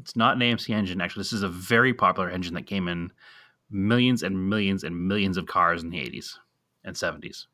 It's 0.00 0.16
not 0.16 0.34
an 0.34 0.40
AMC 0.40 0.74
engine. 0.74 1.00
Actually, 1.00 1.20
this 1.20 1.32
is 1.32 1.42
a 1.42 1.48
very 1.48 1.94
popular 1.94 2.28
engine 2.28 2.54
that 2.54 2.66
came 2.66 2.88
in 2.88 3.12
millions 3.70 4.22
and 4.22 4.48
millions 4.48 4.84
and 4.84 5.08
millions 5.08 5.36
of 5.36 5.46
cars 5.46 5.82
in 5.82 5.90
the 5.90 5.98
80s 5.98 6.36
and 6.84 6.94
70s. 6.96 7.46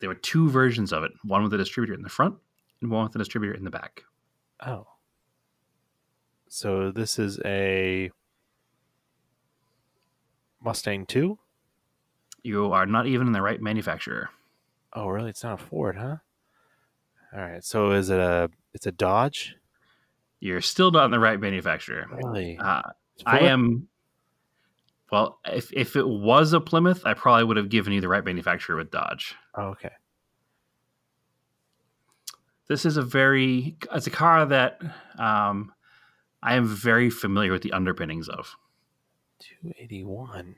There 0.00 0.08
were 0.08 0.14
two 0.14 0.50
versions 0.50 0.92
of 0.92 1.04
it 1.04 1.12
one 1.22 1.42
with 1.42 1.54
a 1.54 1.58
distributor 1.58 1.94
in 1.94 2.02
the 2.02 2.08
front 2.08 2.36
and 2.82 2.90
one 2.90 3.04
with 3.04 3.14
a 3.14 3.18
distributor 3.18 3.54
in 3.54 3.64
the 3.64 3.70
back. 3.70 4.02
Oh. 4.66 4.86
So 6.48 6.90
this 6.90 7.18
is 7.18 7.38
a 7.44 8.10
Mustang 10.64 11.06
2? 11.06 11.38
You 12.42 12.72
are 12.72 12.86
not 12.86 13.06
even 13.06 13.26
in 13.26 13.32
the 13.32 13.42
right 13.42 13.60
manufacturer. 13.60 14.30
Oh, 14.92 15.08
really? 15.08 15.30
It's 15.30 15.42
not 15.42 15.60
a 15.60 15.64
Ford, 15.64 15.96
huh? 15.96 16.16
All 17.34 17.40
right. 17.40 17.64
So 17.64 17.92
is 17.92 18.10
it 18.10 18.20
a 18.20 18.50
it's 18.72 18.86
a 18.86 18.92
Dodge? 18.92 19.56
You're 20.40 20.60
still 20.60 20.90
not 20.90 21.06
in 21.06 21.10
the 21.10 21.18
right 21.18 21.40
manufacturer. 21.40 22.06
Really? 22.10 22.58
Uh, 22.58 22.82
I 23.26 23.40
am. 23.40 23.88
Well, 25.10 25.38
if 25.46 25.72
if 25.72 25.96
it 25.96 26.06
was 26.06 26.52
a 26.52 26.60
Plymouth, 26.60 27.02
I 27.04 27.14
probably 27.14 27.44
would 27.44 27.56
have 27.56 27.68
given 27.68 27.92
you 27.92 28.00
the 28.00 28.08
right 28.08 28.24
manufacturer 28.24 28.76
with 28.76 28.90
Dodge. 28.90 29.34
Oh, 29.54 29.68
okay. 29.68 29.92
This 32.68 32.86
is 32.86 32.96
a 32.96 33.02
very 33.02 33.76
it's 33.92 34.06
a 34.06 34.10
car 34.10 34.46
that 34.46 34.80
um, 35.18 35.72
I 36.42 36.54
am 36.54 36.66
very 36.66 37.10
familiar 37.10 37.52
with 37.52 37.62
the 37.62 37.72
underpinnings 37.72 38.28
of. 38.28 38.56
281. 39.40 40.56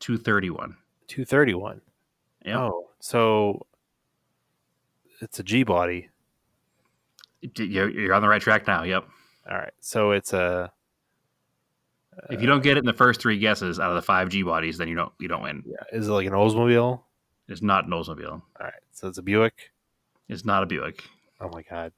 231. 0.00 0.76
231. 1.06 1.80
Yep. 2.44 2.56
Oh, 2.56 2.88
so 3.00 3.66
it's 5.20 5.38
a 5.38 5.42
G 5.42 5.62
body. 5.62 6.08
You're, 7.56 8.14
on 8.14 8.22
the 8.22 8.28
right 8.28 8.42
track 8.42 8.66
now. 8.66 8.82
Yep. 8.82 9.04
All 9.50 9.56
right. 9.56 9.72
So 9.80 10.12
it's 10.12 10.32
a 10.32 10.40
uh, 10.40 12.26
If 12.30 12.40
you 12.40 12.46
don't 12.46 12.62
get 12.62 12.76
it 12.76 12.80
in 12.80 12.86
the 12.86 12.92
first 12.92 13.20
three 13.20 13.38
guesses 13.38 13.78
out 13.78 13.90
of 13.90 13.96
the 13.96 14.02
five 14.02 14.28
G 14.28 14.42
bodies, 14.42 14.78
then 14.78 14.88
you 14.88 14.94
don't 14.94 15.12
you 15.18 15.28
don't 15.28 15.42
win. 15.42 15.62
yeah, 15.66 15.76
is 15.92 16.08
it 16.08 16.12
like 16.12 16.26
an 16.26 16.32
Oldsmobile? 16.32 17.00
It's 17.48 17.62
not 17.62 17.84
an 17.84 17.90
Oldsmobile. 17.90 18.30
All 18.32 18.42
right. 18.60 18.72
So 18.92 19.08
it's 19.08 19.18
a 19.18 19.22
Buick. 19.22 19.72
It's 20.28 20.44
not 20.44 20.62
a 20.62 20.66
Buick. 20.66 21.04
Oh 21.40 21.48
my 21.48 21.62
god. 21.62 21.92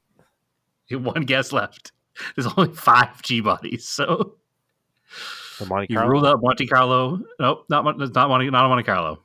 You 0.88 0.98
have 0.98 1.06
one 1.06 1.22
guess 1.22 1.52
left. 1.52 1.92
There's 2.36 2.52
only 2.56 2.74
five 2.74 3.22
G 3.22 3.40
bodies, 3.40 3.88
so 3.88 4.34
The 5.60 5.66
Monte 5.66 5.86
you 5.90 5.96
Carlo. 5.96 6.10
ruled 6.10 6.26
out 6.26 6.40
Monte 6.42 6.66
Carlo. 6.66 7.20
Nope, 7.38 7.66
not 7.68 7.84
Mon- 7.84 7.98
not 7.98 8.28
Monte, 8.28 8.50
not 8.50 8.64
a 8.64 8.68
Monte 8.68 8.82
Carlo. 8.84 9.22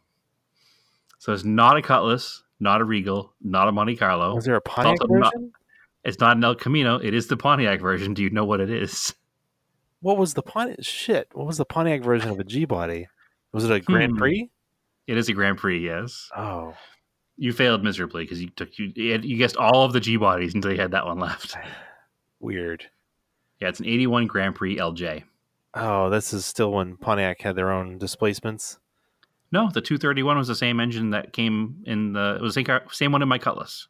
So 1.17 1.33
it's 1.33 1.43
not 1.43 1.77
a 1.77 1.81
Cutlass, 1.81 2.43
not 2.59 2.81
a 2.81 2.83
Regal, 2.83 3.33
not 3.41 3.67
a 3.67 3.71
Monte 3.71 3.95
Carlo. 3.95 4.36
Was 4.36 4.45
there 4.45 4.55
a 4.55 4.61
Pontiac 4.61 5.01
also 5.01 5.13
not- 5.13 5.33
version? 5.33 5.51
It's 6.03 6.19
not 6.19 6.38
an 6.38 6.43
El 6.43 6.53
Camino. 6.53 6.97
It 6.99 7.15
is 7.15 7.25
the 7.27 7.36
Pontiac 7.38 7.81
version. 7.81 8.13
Do 8.13 8.21
you 8.21 8.29
know 8.29 8.45
what 8.45 8.59
it 8.59 8.69
is? 8.69 9.15
What 10.01 10.17
was 10.17 10.36
the 10.36 10.43
Pontiac? 10.43 10.77
Shit. 10.83 11.29
What 11.33 11.47
was 11.47 11.57
the 11.57 11.65
Pontiac 11.65 12.03
version 12.03 12.29
of 12.29 12.39
a 12.39 12.43
G 12.43 12.65
body? 12.65 13.07
Was 13.53 13.63
it 13.65 13.71
a 13.71 13.79
Grand 13.79 14.11
Hmm. 14.11 14.17
Prix? 14.19 14.51
It 15.07 15.17
is 15.17 15.29
a 15.29 15.33
Grand 15.33 15.57
Prix. 15.57 15.79
Yes, 15.86 16.29
Oh, 16.38 16.75
you 17.38 17.53
failed 17.53 17.83
miserably 17.83 18.23
because 18.23 18.41
you 18.41 18.49
took 18.49 18.77
you 18.77 18.91
you 18.95 19.19
you 19.23 19.38
guessed 19.38 19.57
all 19.57 19.83
of 19.83 19.93
the 19.93 19.99
G 19.99 20.17
bodies 20.17 20.53
until 20.53 20.71
you 20.73 20.79
had 20.79 20.91
that 20.91 21.05
one 21.07 21.17
left. 21.19 21.55
weird. 22.39 22.86
Yeah, 23.61 23.69
it's 23.69 23.79
an 23.79 23.86
'81 23.88 24.27
Grand 24.27 24.53
Prix 24.55 24.77
LJ. 24.77 25.23
Oh, 25.76 26.09
this 26.09 26.34
is 26.34 26.45
still 26.45 26.71
when 26.71 26.95
Pontiac 26.97 27.41
had 27.41 27.55
their 27.55 27.71
own 27.71 27.97
displacements. 27.97 28.80
No, 29.51 29.69
the 29.73 29.82
231 29.82 30.38
was 30.38 30.47
the 30.47 30.55
same 30.55 30.80
engine 30.80 31.09
that 31.11 31.34
came 31.34 31.84
in 31.86 32.13
the 32.13 32.36
it 32.36 32.41
was 32.41 32.53
the 32.55 32.59
same, 32.59 32.65
car, 32.65 32.84
same 32.91 33.11
one 33.11 33.21
in 33.21 33.28
my 33.28 33.38
Cutlass. 33.38 33.88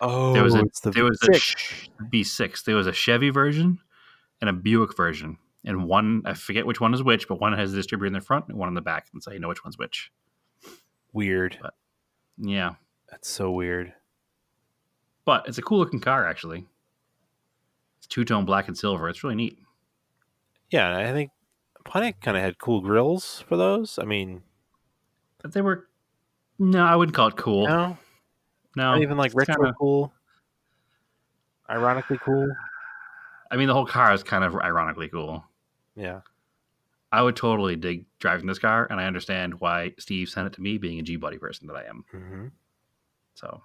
Oh, 0.00 0.32
There 0.32 0.44
was 0.44 0.54
oh, 0.54 0.60
a- 0.60 0.64
the 0.84 0.90
there 0.92 1.04
was 1.04 1.20
a 1.22 1.26
V6. 1.32 1.56
sh- 1.56 1.88
V6. 2.12 2.64
There 2.64 2.76
was 2.76 2.86
a 2.86 2.92
Chevy 2.92 3.30
version 3.30 3.78
and 4.40 4.48
a 4.48 4.52
Buick 4.52 4.96
version, 4.96 5.38
and 5.64 5.86
one 5.88 6.22
I 6.24 6.34
forget 6.34 6.66
which 6.66 6.80
one 6.80 6.94
is 6.94 7.02
which, 7.02 7.26
but 7.28 7.40
one 7.40 7.52
has 7.52 7.72
a 7.72 7.76
distributor 7.76 8.06
in 8.06 8.12
the 8.12 8.20
front 8.20 8.46
and 8.48 8.56
one 8.56 8.68
in 8.68 8.74
the 8.74 8.80
back, 8.80 9.08
and 9.12 9.22
so 9.22 9.32
you 9.32 9.40
know 9.40 9.48
which 9.48 9.64
one's 9.64 9.76
which. 9.78 10.12
weird. 11.12 11.58
Yeah, 12.38 12.74
That's 13.10 13.28
so 13.28 13.50
weird. 13.50 13.92
but 15.24 15.48
it's 15.48 15.58
a 15.58 15.62
cool 15.62 15.78
looking 15.78 15.98
car 16.00 16.26
actually. 16.28 16.64
It's 17.98 18.06
two 18.06 18.24
tone 18.24 18.44
black 18.44 18.68
and 18.68 18.78
silver. 18.78 19.08
It's 19.08 19.24
really 19.24 19.34
neat. 19.34 19.58
Yeah, 20.70 20.96
I 20.96 21.12
think 21.12 21.30
Pontiac 21.84 22.20
kind 22.20 22.36
of 22.36 22.42
had 22.42 22.58
cool 22.58 22.80
grills 22.80 23.44
for 23.48 23.56
those. 23.56 23.98
I 23.98 24.04
mean, 24.04 24.42
But 25.42 25.52
they 25.52 25.60
were 25.62 25.88
no, 26.58 26.84
I 26.84 26.96
wouldn't 26.96 27.14
call 27.16 27.28
it 27.28 27.36
cool. 27.36 27.66
no, 27.66 27.96
No, 28.76 28.92
not 28.92 29.02
even 29.02 29.16
like 29.16 29.32
retro 29.34 29.54
kinda- 29.54 29.74
cool. 29.78 30.12
Ironically 31.70 32.18
cool. 32.18 32.48
I 33.50 33.56
mean, 33.56 33.68
the 33.68 33.74
whole 33.74 33.86
car 33.86 34.12
is 34.12 34.22
kind 34.22 34.44
of 34.44 34.54
ironically 34.56 35.08
cool. 35.08 35.44
Yeah. 35.94 36.20
I 37.12 37.22
would 37.22 37.36
totally 37.36 37.76
dig 37.76 38.04
driving 38.18 38.46
this 38.46 38.58
car, 38.58 38.86
and 38.90 39.00
I 39.00 39.06
understand 39.06 39.60
why 39.60 39.94
Steve 39.98 40.28
sent 40.28 40.46
it 40.46 40.52
to 40.54 40.60
me, 40.60 40.76
being 40.76 40.98
a 40.98 41.02
G 41.02 41.16
body 41.16 41.38
person 41.38 41.66
that 41.68 41.76
I 41.76 41.84
am. 41.84 42.04
hmm 42.10 42.46
So 43.34 43.62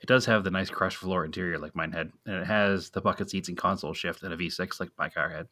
it 0.00 0.06
does 0.06 0.26
have 0.26 0.44
the 0.44 0.50
nice 0.50 0.70
crushed 0.70 0.98
floor 0.98 1.24
interior 1.24 1.58
like 1.58 1.74
mine 1.74 1.92
had, 1.92 2.12
and 2.26 2.36
it 2.36 2.46
has 2.46 2.90
the 2.90 3.00
bucket 3.00 3.30
seats 3.30 3.48
and 3.48 3.58
console 3.58 3.94
shift 3.94 4.22
and 4.22 4.32
a 4.32 4.36
V6 4.36 4.78
like 4.78 4.90
my 4.98 5.08
car 5.08 5.28
had, 5.30 5.48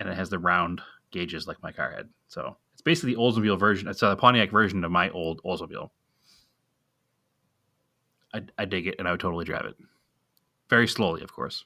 and 0.00 0.08
it 0.08 0.16
has 0.16 0.30
the 0.30 0.38
round 0.38 0.80
gauges 1.10 1.46
like 1.46 1.62
my 1.62 1.70
car 1.70 1.92
had. 1.92 2.08
So 2.28 2.56
it's 2.72 2.82
basically 2.82 3.14
the 3.14 3.20
Oldsmobile 3.20 3.58
version. 3.58 3.88
It's 3.88 4.02
uh, 4.02 4.10
the 4.10 4.16
Pontiac 4.16 4.50
version 4.50 4.82
of 4.82 4.90
my 4.90 5.10
old 5.10 5.42
Oldsmobile. 5.44 5.90
I, 8.32 8.42
I 8.58 8.64
dig 8.64 8.86
it, 8.86 8.96
and 8.98 9.06
I 9.06 9.10
would 9.12 9.20
totally 9.20 9.44
drive 9.44 9.66
it. 9.66 9.76
Very 10.68 10.88
slowly, 10.88 11.22
of 11.22 11.32
course. 11.32 11.64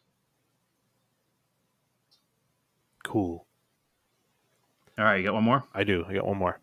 Cool. 3.05 3.47
All 4.99 5.05
right, 5.05 5.17
you 5.17 5.25
got 5.25 5.35
one 5.35 5.45
more. 5.45 5.65
I 5.75 5.85
do. 5.85 6.05
I 6.09 6.15
got 6.15 6.27
one 6.27 6.39
more. 6.39 6.61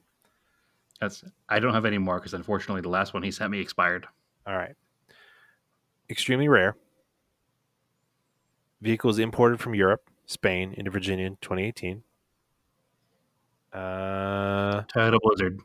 That's 1.00 1.24
I 1.50 1.60
don't 1.60 1.74
have 1.74 1.86
any 1.86 1.98
more 1.98 2.20
because 2.20 2.34
unfortunately 2.34 2.82
the 2.82 2.90
last 2.90 3.14
one 3.14 3.24
he 3.24 3.32
sent 3.32 3.52
me 3.52 3.60
expired. 3.60 4.08
All 4.46 4.56
right. 4.56 4.76
Extremely 6.10 6.48
rare. 6.48 6.76
Vehicles 8.82 9.20
imported 9.20 9.60
from 9.60 9.76
Europe, 9.76 10.10
Spain 10.32 10.74
into 10.78 10.90
Virginia 10.90 11.26
in 11.26 11.38
2018. 11.42 12.04
Uh, 13.74 14.84
Toyota 14.84 15.18
Blizzard. 15.22 15.60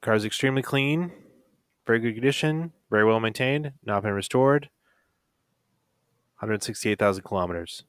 car 0.00 0.14
is 0.14 0.24
extremely 0.24 0.62
clean, 0.62 1.12
very 1.86 2.00
good 2.00 2.14
condition, 2.14 2.72
very 2.90 3.04
well 3.04 3.20
maintained, 3.20 3.72
not 3.84 4.02
been 4.02 4.12
restored. 4.12 4.70
168,000 6.38 7.22
kilometers. 7.22 7.84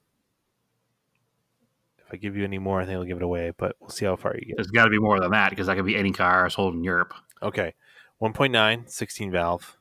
If 1.97 2.13
I 2.13 2.17
give 2.17 2.37
you 2.37 2.43
any 2.43 2.59
more, 2.59 2.79
I 2.79 2.85
think 2.85 2.97
I'll 2.97 3.03
give 3.03 3.17
it 3.17 3.23
away, 3.23 3.51
but 3.57 3.75
we'll 3.79 3.89
see 3.89 4.05
how 4.05 4.15
far 4.15 4.35
you 4.35 4.45
get. 4.45 4.57
There's 4.57 4.67
got 4.67 4.85
to 4.85 4.91
be 4.91 4.99
more 4.99 5.19
than 5.19 5.31
that 5.31 5.49
because 5.49 5.67
that 5.67 5.75
could 5.75 5.85
be 5.85 5.95
any 5.95 6.11
car 6.11 6.47
sold 6.49 6.75
in 6.75 6.83
Europe. 6.83 7.13
Okay. 7.41 7.73
1.9, 8.21 8.89
16 8.89 9.31
valve. 9.31 9.77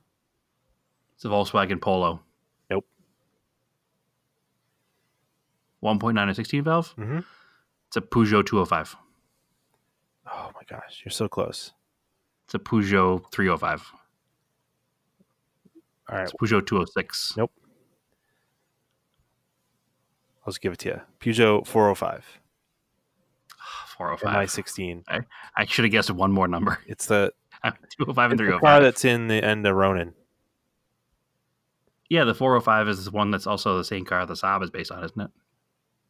It's 1.15 1.25
a 1.25 1.29
Volkswagen 1.29 1.81
Polo. 1.81 2.23
1.9 5.85 6.19
and 6.19 6.35
16 6.35 6.65
valve. 6.65 6.95
Mm-hmm. 6.97 7.19
It's 7.89 7.97
a 7.97 8.01
Peugeot 8.01 8.47
205. 8.47 8.97
Oh 10.33 10.51
my 10.55 10.63
gosh, 10.69 11.03
you're 11.05 11.13
so 11.13 11.29
close. 11.29 11.73
It's 12.47 12.55
a 12.55 12.59
Peugeot 12.59 13.31
305. 13.31 13.93
All 16.09 16.17
right, 16.17 16.23
It's 16.25 16.33
Peugeot 16.33 16.67
206. 16.67 17.35
Nope. 17.37 17.53
I'll 20.47 20.51
just 20.53 20.61
give 20.61 20.73
it 20.73 20.79
to 20.81 20.89
you. 20.89 21.01
Peugeot 21.21 21.67
405. 21.67 22.25
405. 23.97 24.49
MI16. 24.49 25.25
I 25.57 25.65
should 25.67 25.85
have 25.85 25.93
guessed 25.93 26.11
one 26.11 26.33
more 26.33 26.49
number. 26.49 26.79
It's 26.87 27.07
the, 27.07 27.33
205 27.63 28.31
and 28.33 28.41
it's 28.41 28.47
the 28.47 28.59
car 28.59 28.81
305. 28.81 28.83
that's 28.83 29.05
in 29.05 29.29
the 29.29 29.43
end 29.43 29.67
of 29.67 29.75
Ronin. 29.77 30.15
Yeah, 32.11 32.25
the 32.25 32.35
405 32.35 32.89
is 32.89 33.05
the 33.07 33.11
one 33.11 33.31
that's 33.31 33.47
also 33.47 33.79
the 33.79 33.85
same 33.85 34.05
car 34.05 34.27
the 34.27 34.35
Saab 34.35 34.63
is 34.63 34.71
based 34.71 34.91
on, 34.93 35.03
isn't 35.05 35.21
it? 35.21 35.31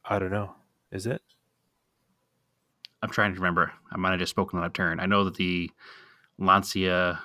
I 0.04 0.18
don't 0.18 0.30
know. 0.30 0.54
Is 0.92 1.06
it? 1.06 1.22
I'm 3.02 3.10
trying 3.10 3.34
to 3.34 3.40
remember. 3.40 3.72
I 3.92 3.96
might 3.96 4.10
have 4.10 4.20
just 4.20 4.30
spoken 4.30 4.58
on 4.58 4.64
a 4.64 4.70
turn. 4.70 5.00
I 5.00 5.06
know 5.06 5.24
that 5.24 5.34
the 5.34 5.70
Lancia 6.38 7.20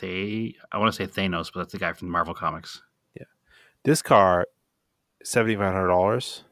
they 0.00 0.54
I 0.72 0.78
want 0.78 0.92
to 0.92 0.96
say 0.96 1.06
Thanos, 1.10 1.50
but 1.52 1.60
that's 1.60 1.72
the 1.72 1.78
guy 1.78 1.92
from 1.92 2.08
the 2.08 2.12
Marvel 2.12 2.34
comics. 2.34 2.82
Yeah, 3.14 3.24
this 3.82 4.02
car, 4.02 4.46
$7,500 5.24 6.42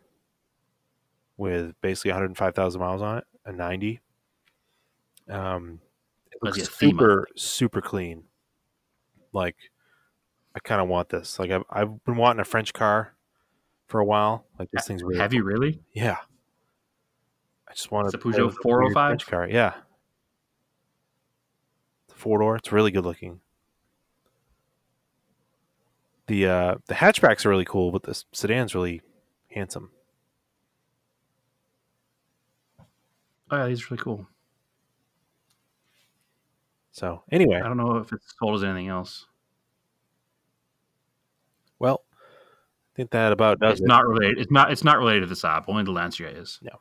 with 1.37 1.75
basically 1.81 2.13
105,000 2.13 2.81
miles 2.81 3.03
on 3.03 3.19
it, 3.19 3.25
a 3.45 3.53
90. 3.53 4.01
Um, 5.29 5.81
it 6.33 6.39
looks 6.43 6.77
super, 6.77 7.27
super 7.37 7.81
clean. 7.81 8.25
Like, 9.33 9.57
I 10.55 10.61
kind 10.61 10.81
of 10.81 10.89
want 10.89 11.09
this. 11.09 11.39
Like, 11.39 11.51
I've, 11.51 11.65
I've 11.71 12.05
been 12.05 12.17
wanting 12.17 12.41
a 12.41 12.45
French 12.45 12.73
car 12.73 13.15
for 13.95 14.01
a 14.01 14.05
while. 14.05 14.45
Like, 14.59 14.73
this 14.73 14.89
thing's 14.89 15.05
really 15.05 15.21
Have 15.21 15.33
you 15.33 15.45
really? 15.45 15.81
Yeah. 15.93 16.17
I 17.69 17.75
just 17.75 17.93
want 17.93 18.07
It's 18.07 18.15
a 18.17 18.19
Peugeot 18.19 18.53
405? 18.61 18.93
French 18.93 19.27
car. 19.29 19.49
Yeah. 19.49 19.75
It's 22.09 22.19
four 22.19 22.41
door. 22.41 22.57
It's 22.57 22.73
really 22.73 22.91
good 22.91 23.05
looking. 23.05 23.39
The 26.27 26.47
uh 26.49 26.75
the 26.89 26.95
hatchbacks 26.95 27.47
are 27.47 27.51
really 27.51 27.65
cool, 27.65 27.93
but 27.93 28.03
the 28.03 28.21
sedan's 28.33 28.75
really 28.75 29.01
handsome. 29.53 29.93
Oh 33.53 33.59
yeah, 33.59 33.67
these 33.69 33.83
are 33.83 33.87
really 33.93 34.03
cool. 34.03 34.27
So 36.91 37.23
anyway, 37.31 37.61
I 37.65 37.69
don't 37.69 37.77
know 37.77 37.99
if 37.99 38.13
it's 38.13 38.35
sold 38.41 38.57
as 38.57 38.65
anything 38.65 38.89
else. 38.89 39.27
well, 41.79 42.03
I 42.95 42.97
think 42.97 43.11
that 43.11 43.33
about 43.33 43.59
does 43.59 43.73
it's 43.73 43.81
it. 43.81 43.87
not 43.89 44.07
related. 44.07 44.39
It's 44.39 44.51
not. 44.53 44.71
It's 44.71 44.85
not 44.85 44.99
related 44.99 45.21
to 45.21 45.27
the 45.27 45.35
Saab. 45.35 45.65
Only 45.67 45.83
the 45.83 45.91
Lancia 45.91 46.29
is. 46.29 46.61
No. 46.63 46.79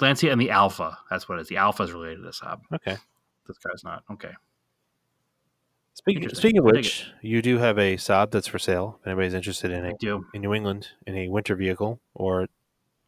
Lancia 0.00 0.30
and 0.30 0.38
the 0.38 0.50
Alfa. 0.50 0.98
That's 1.08 1.26
what 1.28 1.38
it 1.38 1.42
is. 1.42 1.48
The 1.48 1.56
Alfa 1.56 1.84
is 1.84 1.92
related 1.92 2.16
to 2.16 2.22
the 2.22 2.30
Saab. 2.32 2.60
Okay. 2.74 2.96
This 3.48 3.56
car's 3.58 3.82
not. 3.82 4.02
Okay. 4.10 4.32
Speaking 5.94 6.28
speaking 6.30 6.58
of 6.58 6.64
which, 6.64 7.06
you 7.22 7.40
do 7.42 7.58
have 7.58 7.78
a 7.78 7.96
Saab 7.96 8.30
that's 8.30 8.46
for 8.46 8.58
sale. 8.58 8.98
If 9.00 9.06
anybody's 9.06 9.34
interested 9.34 9.70
in 9.70 9.84
it 9.84 9.96
in 10.02 10.40
New 10.40 10.52
England 10.54 10.88
in 11.06 11.16
a 11.16 11.28
winter 11.28 11.54
vehicle 11.54 12.00
or 12.14 12.48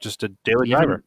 just 0.01 0.22
a 0.22 0.29
daily 0.45 0.68
Even- 0.68 0.79
driver. 0.87 1.05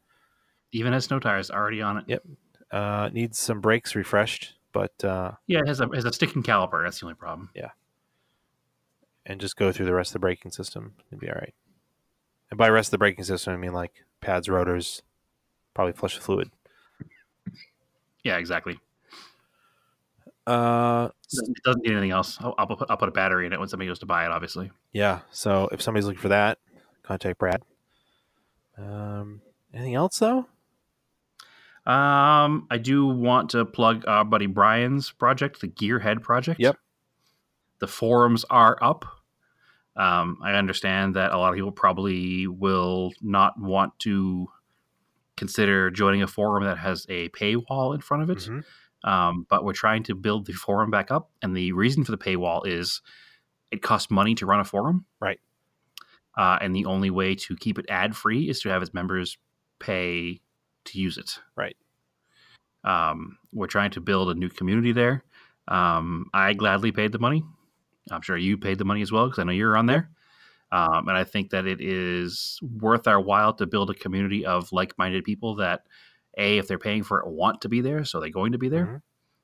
Even 0.74 0.92
has 0.94 1.06
snow 1.06 1.20
tires 1.20 1.50
already 1.50 1.82
on 1.82 1.98
it. 2.00 2.04
Yep. 2.08 2.24
Uh, 2.72 3.10
needs 3.14 3.40
some 3.40 3.62
brakes 3.62 3.96
refreshed, 3.96 4.54
but 4.74 4.92
uh, 5.04 5.32
Yeah, 5.48 5.60
it 5.60 5.68
has 5.68 5.80
a 5.80 5.88
has 5.94 6.04
a 6.04 6.12
sticking 6.12 6.44
caliper. 6.44 6.84
That's 6.84 7.00
the 7.00 7.06
only 7.06 7.16
problem. 7.16 7.50
And 9.28 9.40
just 9.40 9.56
go 9.58 9.72
through 9.72 9.86
the 9.86 9.94
rest 9.94 10.10
of 10.10 10.14
the 10.14 10.20
braking 10.20 10.52
system. 10.52 10.94
It'd 11.12 11.20
be 11.20 11.28
all 11.30 11.36
right. 11.36 11.54
And 12.50 12.58
by 12.58 12.70
rest 12.70 12.88
of 12.88 12.92
the 12.92 12.98
braking 12.98 13.26
system, 13.26 13.54
I 13.54 13.58
mean 13.58 13.74
like 13.74 13.92
pads, 14.22 14.48
rotors, 14.50 15.04
probably 15.74 15.94
flush 15.94 16.16
the 16.16 16.24
fluid. 16.24 16.50
Yeah, 18.24 18.38
exactly. 18.38 18.80
Uh, 20.48 21.10
It 21.34 21.64
doesn't 21.64 21.84
need 21.84 21.92
anything 21.92 22.12
else. 22.12 22.38
I'll, 22.40 22.56
I'll, 22.58 22.68
put, 22.68 22.90
I'll 22.90 22.98
put 22.98 23.10
a 23.10 23.12
battery 23.12 23.46
in 23.46 23.54
it 23.54 23.60
when 23.60 23.68
somebody 23.68 23.90
goes 23.90 24.00
to 24.00 24.06
buy 24.06 24.26
it. 24.26 24.32
Obviously. 24.32 24.72
yeah. 24.94 25.20
So 25.32 25.68
if 25.72 25.82
somebody's 25.82 26.06
looking 26.06 26.22
for 26.22 26.30
that, 26.30 26.58
contact 27.04 27.38
Brad. 27.38 27.62
Um, 28.78 29.42
anything 29.74 29.96
else 29.96 30.20
though? 30.20 30.46
Um, 31.86 32.68
I 32.70 32.78
do 32.82 33.06
want 33.08 33.50
to 33.52 33.64
plug 33.66 34.06
our 34.08 34.26
buddy 34.26 34.46
Brian's 34.46 35.10
project, 35.12 35.62
the 35.62 35.68
Gearhead 35.68 36.22
project. 36.22 36.60
Yep. 36.60 36.78
The 37.80 37.88
forums 37.88 38.44
are 38.50 38.78
up. 38.82 39.06
Um, 39.98 40.38
I 40.44 40.54
understand 40.54 41.16
that 41.16 41.32
a 41.34 41.38
lot 41.38 41.50
of 41.50 41.56
people 41.56 41.72
probably 41.72 42.48
will 42.48 43.12
not 43.22 43.60
want 43.60 43.98
to 44.00 44.48
consider 45.36 45.90
joining 45.90 46.22
a 46.22 46.28
forum 46.28 46.64
that 46.64 46.78
has 46.78 47.06
a 47.10 47.30
paywall 47.30 47.94
in 47.96 48.02
front 48.02 48.24
of 48.24 48.30
it. 48.30 48.38
Mhm. 48.38 48.64
Um, 49.04 49.46
but 49.50 49.64
we're 49.64 49.74
trying 49.74 50.04
to 50.04 50.16
build 50.16 50.46
the 50.46 50.54
forum 50.54 50.90
back 50.92 51.12
up, 51.12 51.32
and 51.42 51.56
the 51.56 51.72
reason 51.72 52.04
for 52.04 52.12
the 52.12 52.18
paywall 52.18 52.66
is 52.66 53.02
it 53.72 53.82
costs 53.82 54.10
money 54.10 54.34
to 54.36 54.46
run 54.46 54.60
a 54.60 54.64
forum, 54.64 55.06
Right. 55.20 55.40
Uh, 56.38 56.58
and 56.62 56.76
the 56.76 56.86
only 56.86 57.10
way 57.10 57.34
to 57.34 57.56
keep 57.56 57.80
it 57.80 57.86
ad 57.90 58.16
free 58.16 58.48
is 58.48 58.60
to 58.62 58.70
have 58.70 58.82
its 58.84 58.94
members 58.94 59.38
pay 59.80 60.40
to 60.86 61.00
use 61.00 61.18
it. 61.18 61.40
Right. 61.56 61.76
Um, 62.84 63.40
we're 63.52 63.68
trying 63.68 63.92
to 63.92 64.02
build 64.02 64.30
a 64.30 64.36
new 64.36 64.50
community 64.50 64.92
there. 64.92 65.24
Um, 65.68 66.30
I 66.34 66.54
gladly 66.54 66.92
paid 66.92 67.12
the 67.12 67.20
money. 67.20 67.44
I'm 68.12 68.22
sure 68.22 68.38
you 68.38 68.58
paid 68.58 68.78
the 68.78 68.86
money 68.86 69.02
as 69.02 69.12
well 69.12 69.26
because 69.26 69.40
I 69.40 69.44
know 69.44 69.52
you're 69.52 69.78
on 69.78 69.86
there. 69.86 70.10
Um, 70.72 71.08
and 71.08 71.18
I 71.18 71.24
think 71.24 71.52
that 71.52 71.66
it 71.66 71.80
is 71.80 72.60
worth 72.62 73.08
our 73.08 73.22
while 73.22 73.54
to 73.54 73.66
build 73.66 73.90
a 73.90 73.94
community 73.94 74.46
of 74.46 74.72
like-minded 74.74 75.24
people 75.24 75.56
that, 75.56 75.84
a, 76.38 76.58
if 76.58 76.68
they're 76.68 76.78
paying 76.78 77.04
for 77.04 77.20
it, 77.20 77.28
want 77.28 77.62
to 77.62 77.70
be 77.70 77.80
there, 77.82 78.04
so 78.04 78.20
they're 78.20 78.30
going 78.30 78.52
to 78.52 78.58
be 78.58 78.68
there. 78.70 78.86
Mhm. 78.86 79.02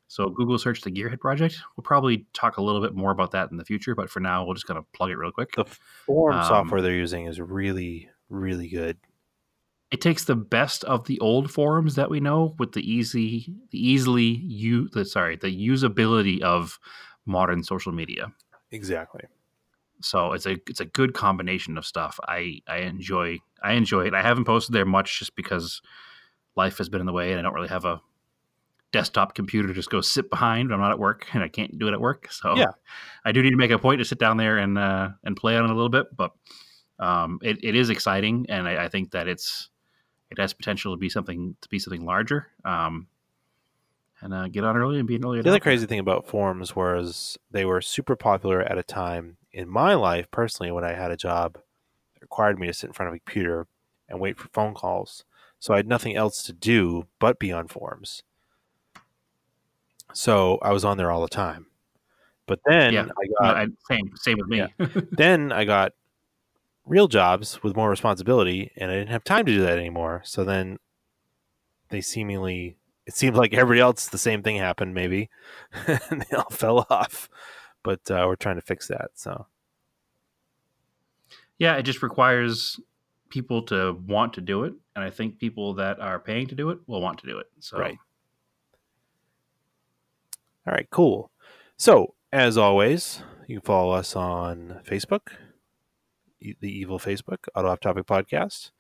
So 0.10 0.30
Google 0.30 0.58
search 0.60 0.82
the 0.82 0.92
Gearhead 0.92 1.22
project. 1.22 1.60
We'll 1.76 1.84
probably 1.84 2.26
talk 2.34 2.58
a 2.58 2.62
little 2.62 2.82
bit 2.82 2.94
more 2.94 3.10
about 3.12 3.32
that 3.32 3.50
in 3.52 3.58
the 3.58 3.64
future, 3.66 3.96
but 3.96 4.10
for 4.10 4.20
now, 4.20 4.44
we'll 4.44 4.54
just 4.54 4.68
kind 4.68 4.78
of 4.78 4.92
plug 4.92 5.10
it 5.12 5.18
real 5.18 5.32
quick. 5.32 5.54
The 5.56 5.64
forum 5.66 6.40
Um, 6.40 6.46
software 6.46 6.82
they're 6.82 6.92
using 6.94 7.26
is 7.26 7.40
really, 7.42 8.10
really 8.30 8.68
good. 8.68 8.98
it 9.92 10.02
takes 10.02 10.24
the 10.26 10.36
best 10.36 10.84
of 10.86 11.06
the 11.06 11.20
old 11.20 11.52
forums 11.52 11.94
that 11.96 12.10
we 12.10 12.20
know 12.20 12.56
with 12.58 12.72
the 12.72 12.82
easy, 12.82 13.54
the 13.70 13.78
easily 13.78 14.24
you, 14.24 14.90
the 14.90 15.06
sorry, 15.06 15.36
the 15.36 15.56
usability 15.68 16.42
of 16.42 16.80
modern 17.28 17.64
social 17.64 17.92
media. 17.92 18.34
Exactly. 18.74 19.22
So 20.02 20.34
it's 20.34 20.46
a 20.48 20.58
it's 20.68 20.82
a 20.82 20.86
good 20.86 21.14
combination 21.14 21.78
of 21.78 21.86
stuff. 21.86 22.20
I 22.28 22.60
I 22.68 22.80
enjoy 22.80 23.38
I 23.62 23.74
enjoy 23.74 24.08
it. 24.08 24.14
I 24.14 24.22
haven't 24.22 24.46
posted 24.46 24.74
there 24.74 24.86
much 24.86 25.20
just 25.20 25.36
because 25.36 25.82
life 26.56 26.80
has 26.80 26.90
been 26.90 27.00
in 27.00 27.06
the 27.06 27.14
way 27.14 27.32
and 27.32 27.40
I 27.40 27.44
don't 27.44 27.54
really 27.54 27.70
have 27.70 27.86
a 27.86 28.02
desktop 28.92 29.34
computer 29.34 29.68
to 29.68 29.74
just 29.74 29.90
go 29.90 30.02
sit 30.02 30.30
behind 30.30 30.72
I'm 30.72 30.80
not 30.80 30.92
at 30.92 31.00
work 31.00 31.28
and 31.34 31.42
I 31.42 31.48
can't 31.48 31.80
do 31.80 31.88
it 31.88 31.94
at 31.94 32.02
work. 32.02 32.32
So 32.32 32.56
Yeah. 32.58 32.72
I 33.24 33.32
do 33.32 33.42
need 33.42 33.52
to 33.52 33.58
make 33.58 33.72
a 33.72 33.80
point 33.80 34.00
to 34.00 34.06
sit 34.06 34.20
down 34.20 34.38
there 34.38 34.58
and 34.58 34.78
uh, 34.78 35.10
and 35.24 35.38
play 35.38 35.56
on 35.56 35.66
it 35.66 35.72
a 35.72 35.74
little 35.74 35.90
bit. 35.90 36.08
But 36.16 36.32
um, 37.00 37.40
it, 37.44 37.64
it 37.64 37.76
is 37.76 37.90
exciting 37.90 38.48
and 38.50 38.68
I, 38.68 38.86
I 38.86 38.90
think 38.90 39.12
that 39.12 39.28
it's 39.28 39.70
it 40.32 40.40
has 40.40 40.52
potential 40.54 40.94
to 40.94 40.98
be 40.98 41.10
something 41.10 41.56
to 41.62 41.70
be 41.70 41.78
something 41.78 42.06
larger. 42.06 42.48
Um, 42.66 43.08
and 44.24 44.34
uh, 44.34 44.48
get 44.48 44.64
on 44.64 44.78
early 44.78 44.98
and 44.98 45.08
be 45.08 45.16
an 45.18 45.26
early 45.26 45.42
The 45.42 45.50
other 45.50 45.60
crazy 45.60 45.86
thing 45.86 46.00
about 46.00 46.26
forums 46.26 46.76
was 46.76 47.38
they 47.52 47.66
were 47.66 47.82
super 47.82 48.16
popular 48.16 48.62
at 48.62 48.78
a 48.78 48.84
time 48.84 49.36
in 49.52 49.68
my 49.70 49.94
life 49.96 50.32
personally 50.32 50.72
when 50.72 50.86
I 50.86 50.94
had 50.94 51.12
a 51.12 51.18
job 51.18 51.56
that 51.56 52.22
required 52.22 52.58
me 52.58 52.68
to 52.68 52.74
sit 52.74 52.88
in 52.88 52.94
front 52.94 53.10
of 53.10 53.16
a 53.16 53.20
computer 53.20 53.68
and 54.08 54.20
wait 54.22 54.40
for 54.40 54.48
phone 54.50 54.74
calls. 54.74 55.26
So 55.60 55.74
I 55.74 55.78
had 55.78 55.88
nothing 55.88 56.16
else 56.16 56.42
to 56.44 56.54
do 56.54 57.08
but 57.20 57.38
be 57.38 57.52
on 57.52 57.68
forums. 57.68 58.24
So 60.14 60.58
I 60.62 60.72
was 60.72 60.86
on 60.86 60.98
there 60.98 61.12
all 61.12 61.22
the 61.22 61.28
time. 61.28 61.68
But 62.46 62.60
then 62.66 62.94
Yeah. 62.94 63.06
I 63.06 63.44
got 63.44 63.58
I- 63.58 63.68
same 63.90 64.12
same 64.16 64.38
with 64.38 64.48
me. 64.48 64.58
Yeah. 64.58 64.68
then 65.12 65.52
I 65.52 65.66
got 65.66 65.94
real 66.86 67.08
jobs 67.08 67.62
with 67.64 67.76
more 67.76 67.90
responsibility 67.90 68.72
and 68.78 68.90
I 68.92 68.96
didn't 68.96 69.10
have 69.12 69.24
time 69.24 69.46
to 69.46 69.52
do 69.52 69.62
that 69.62 69.78
anymore. 69.78 70.22
So 70.26 70.44
then 70.44 70.80
they 71.90 72.02
seemingly 72.02 72.78
it 73.06 73.14
seemed 73.14 73.36
like 73.36 73.54
everybody 73.54 73.82
else 73.82 74.08
the 74.08 74.18
same 74.18 74.42
thing 74.44 74.56
happened 74.58 74.94
maybe 74.94 75.30
and 75.88 76.22
they 76.22 76.36
all 76.36 76.50
fell 76.50 76.86
off. 76.90 77.30
But 77.84 78.10
uh, 78.10 78.24
we're 78.28 78.36
trying 78.36 78.56
to 78.56 78.62
fix 78.62 78.88
that. 78.88 79.12
So 79.16 79.48
Yeah, 81.58 81.76
it 81.76 81.84
just 81.84 82.02
requires 82.02 82.80
people 83.30 83.64
to 83.64 83.94
want 84.08 84.34
to 84.34 84.42
do 84.42 84.64
it, 84.64 84.74
and 84.96 85.04
I 85.04 85.10
think 85.10 85.40
people 85.40 85.74
that 85.76 86.00
are 86.00 86.20
paying 86.20 86.48
to 86.48 86.56
do 86.56 86.70
it 86.70 86.80
will 86.88 87.02
want 87.02 87.18
to 87.20 87.28
do 87.28 87.40
it. 87.40 87.48
So, 87.60 87.78
Right. 87.78 87.98
all 90.68 90.74
right, 90.74 90.88
cool. 90.90 91.32
So 91.76 92.14
as 92.32 92.58
always, 92.58 93.22
you 93.48 93.60
can 93.60 93.66
follow 93.66 93.92
us 93.94 94.16
on 94.16 94.82
Facebook, 94.88 95.34
the 96.40 96.56
Evil 96.62 97.00
Facebook 97.00 97.48
Auto 97.56 97.68
Off 97.70 97.80
Topic 97.80 98.06
Podcast. 98.06 98.72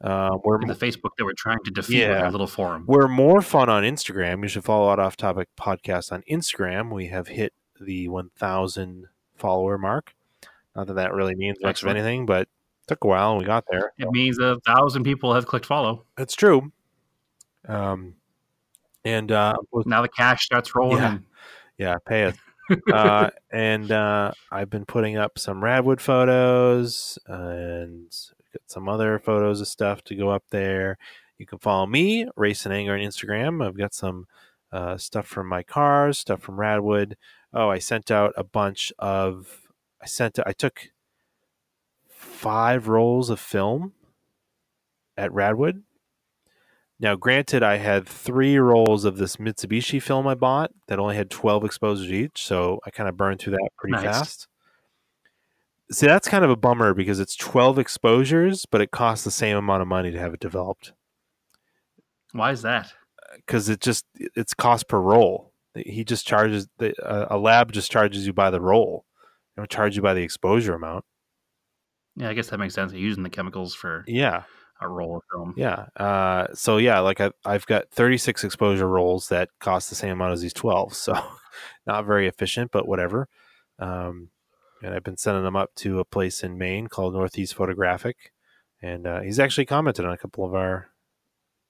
Uh, 0.00 0.36
we're 0.44 0.58
the 0.66 0.74
Facebook 0.74 1.10
that 1.16 1.24
we're 1.24 1.32
trying 1.36 1.58
to 1.64 1.70
defeat 1.70 2.00
with 2.00 2.08
Yeah. 2.18 2.24
our 2.24 2.30
little 2.30 2.46
forum. 2.46 2.84
We're 2.86 3.08
more 3.08 3.40
fun 3.40 3.68
on 3.68 3.84
Instagram. 3.84 4.42
You 4.42 4.48
should 4.48 4.64
follow 4.64 4.90
Out 4.90 4.98
Off 4.98 5.16
Topic 5.16 5.48
Podcast 5.58 6.12
on 6.12 6.22
Instagram. 6.30 6.92
We 6.92 7.06
have 7.08 7.28
hit 7.28 7.54
the 7.80 8.08
1,000 8.08 9.06
follower 9.36 9.78
mark. 9.78 10.14
Not 10.76 10.88
that 10.88 10.94
that 10.94 11.14
really 11.14 11.34
means 11.36 11.56
much 11.62 11.82
of 11.82 11.88
anything, 11.88 12.26
but 12.26 12.48
took 12.86 13.02
a 13.04 13.06
while 13.06 13.30
and 13.32 13.40
we 13.40 13.46
got 13.46 13.64
there. 13.70 13.92
It 13.98 14.10
means 14.10 14.38
a 14.38 14.58
thousand 14.66 15.04
people 15.04 15.32
have 15.32 15.46
clicked 15.46 15.66
follow. 15.66 16.04
That's 16.16 16.34
true. 16.34 16.72
Um, 17.66 18.14
and 19.04 19.30
uh, 19.32 19.54
Now 19.86 20.02
the 20.02 20.08
cash 20.08 20.44
starts 20.44 20.74
rolling. 20.74 20.98
Yeah. 20.98 21.12
in. 21.12 21.24
yeah, 21.78 21.94
pay 22.04 22.24
us. 22.24 22.36
uh, 22.92 23.30
and 23.52 23.90
uh, 23.92 24.32
I've 24.50 24.70
been 24.70 24.84
putting 24.84 25.16
up 25.16 25.38
some 25.38 25.60
Radwood 25.60 26.00
photos 26.00 27.18
and 27.26 28.12
got 28.54 28.70
some 28.70 28.88
other 28.88 29.18
photos 29.18 29.60
of 29.60 29.68
stuff 29.68 30.02
to 30.04 30.14
go 30.14 30.30
up 30.30 30.44
there. 30.50 30.96
You 31.38 31.46
can 31.46 31.58
follow 31.58 31.86
me, 31.86 32.26
Race 32.36 32.64
and 32.64 32.72
Anger, 32.74 32.94
on 32.94 33.00
Instagram. 33.00 33.64
I've 33.66 33.76
got 33.76 33.92
some 33.92 34.26
uh, 34.72 34.96
stuff 34.96 35.26
from 35.26 35.48
my 35.48 35.62
cars, 35.62 36.18
stuff 36.18 36.40
from 36.40 36.56
Radwood. 36.56 37.14
Oh, 37.52 37.68
I 37.68 37.78
sent 37.78 38.10
out 38.10 38.32
a 38.36 38.44
bunch 38.44 38.92
of. 38.98 39.60
I 40.02 40.06
sent. 40.06 40.38
I 40.46 40.52
took 40.52 40.88
five 42.08 42.88
rolls 42.88 43.30
of 43.30 43.40
film 43.40 43.92
at 45.16 45.30
Radwood. 45.30 45.82
Now, 47.00 47.16
granted, 47.16 47.62
I 47.62 47.76
had 47.76 48.06
three 48.06 48.56
rolls 48.56 49.04
of 49.04 49.16
this 49.18 49.36
Mitsubishi 49.36 50.00
film 50.00 50.26
I 50.28 50.34
bought 50.34 50.70
that 50.86 50.98
only 51.00 51.16
had 51.16 51.28
12 51.28 51.64
exposures 51.64 52.10
each, 52.12 52.44
so 52.46 52.78
I 52.86 52.90
kind 52.90 53.08
of 53.08 53.16
burned 53.16 53.40
through 53.40 53.52
that 53.54 53.68
pretty 53.76 53.92
Nice. 53.92 54.04
fast. 54.04 54.48
See, 55.94 56.06
that's 56.06 56.28
kind 56.28 56.44
of 56.44 56.50
a 56.50 56.56
bummer 56.56 56.92
because 56.94 57.20
it's 57.20 57.36
12 57.36 57.78
exposures, 57.78 58.66
but 58.66 58.80
it 58.80 58.90
costs 58.90 59.24
the 59.24 59.30
same 59.30 59.56
amount 59.56 59.82
of 59.82 59.88
money 59.88 60.10
to 60.10 60.18
have 60.18 60.34
it 60.34 60.40
developed 60.40 60.92
Why 62.32 62.50
is 62.52 62.62
that? 62.62 62.92
because 63.36 63.68
it 63.68 63.80
just 63.80 64.04
it's 64.36 64.54
cost 64.54 64.88
per 64.88 64.98
roll. 64.98 65.52
He 65.74 66.04
just 66.04 66.26
charges 66.26 66.68
the 66.78 66.94
uh, 67.04 67.26
a 67.30 67.38
lab 67.38 67.72
just 67.72 67.90
charges 67.90 68.26
you 68.26 68.32
by 68.32 68.50
the 68.50 68.60
roll. 68.60 69.04
They 69.56 69.60
don't 69.60 69.70
charge 69.70 69.96
you 69.96 70.02
by 70.02 70.14
the 70.14 70.22
exposure 70.22 70.74
amount. 70.74 71.04
Yeah, 72.16 72.28
I 72.28 72.34
guess 72.34 72.48
that 72.50 72.58
makes 72.58 72.74
sense. 72.74 72.92
You're 72.92 73.00
using 73.02 73.24
the 73.24 73.30
chemicals 73.30 73.74
for 73.74 74.04
Yeah, 74.06 74.44
a 74.80 74.88
roll 74.88 75.16
of 75.16 75.22
film. 75.32 75.54
yeah. 75.56 75.86
Uh, 75.96 76.46
so 76.54 76.76
yeah, 76.76 77.00
like 77.00 77.20
I, 77.20 77.32
I've 77.44 77.66
got 77.66 77.90
36 77.90 78.44
exposure 78.44 78.86
rolls 78.88 79.28
that 79.30 79.48
cost 79.58 79.88
the 79.90 79.96
same 79.96 80.12
amount 80.12 80.32
as 80.34 80.40
these 80.42 80.52
12. 80.52 80.94
So 80.94 81.14
not 81.86 82.06
very 82.06 82.28
efficient, 82.28 82.70
but 82.70 82.86
whatever. 82.86 83.28
Um, 83.80 84.30
and 84.84 84.94
I've 84.94 85.02
been 85.02 85.16
sending 85.16 85.44
them 85.44 85.56
up 85.56 85.74
to 85.76 85.98
a 85.98 86.04
place 86.04 86.44
in 86.44 86.58
Maine 86.58 86.88
called 86.88 87.14
Northeast 87.14 87.54
Photographic, 87.54 88.32
and 88.82 89.06
uh, 89.06 89.20
he's 89.20 89.38
actually 89.38 89.64
commented 89.64 90.04
on 90.04 90.12
a 90.12 90.18
couple 90.18 90.44
of 90.44 90.54
our, 90.54 90.88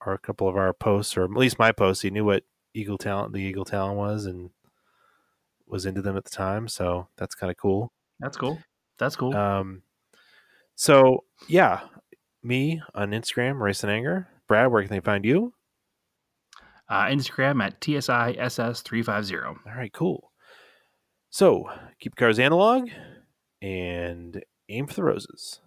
or 0.05 0.15
a 0.15 0.19
couple 0.19 0.49
of 0.49 0.57
our 0.57 0.73
posts, 0.73 1.17
or 1.17 1.23
at 1.23 1.31
least 1.31 1.59
my 1.59 1.71
posts. 1.71 2.03
He 2.03 2.11
knew 2.11 2.25
what 2.25 2.43
Eagle 2.75 2.99
Talon, 2.99 3.31
the 3.31 3.39
Eagle 3.39 3.65
Talon 3.65 3.97
was, 3.97 4.27
and 4.27 4.51
was 5.69 5.87
into 5.87 6.03
them 6.03 6.17
at 6.17 6.25
the 6.25 6.31
time. 6.31 6.67
So 6.67 7.07
that's 7.17 7.37
kind 7.37 7.53
of 7.53 7.57
cool. 7.57 7.93
That's 8.19 8.37
cool. 8.37 8.59
That's 8.99 9.15
cool. 9.15 9.35
Um, 9.37 9.83
so 10.75 11.25
yeah, 11.47 11.83
me 12.43 12.83
on 12.97 13.13
Instagram, 13.13 13.61
Race 13.61 13.85
and 13.85 13.93
Anger. 13.93 14.29
Brad, 14.49 14.73
where 14.73 14.83
can 14.83 14.91
they 14.91 15.01
find 15.01 15.25
you? 15.25 15.55
Uh, 16.89 17.05
Instagram 17.05 17.63
at 17.63 17.81
TSISS350. 17.81 19.47
All 19.47 19.57
right, 19.75 19.93
cool. 19.93 20.33
So 21.35 21.69
keep 21.99 22.15
cars 22.15 22.39
analog 22.39 22.91
and 23.61 24.45
aim 24.69 24.87
for 24.87 24.95
the 24.95 25.03
roses. 25.03 25.59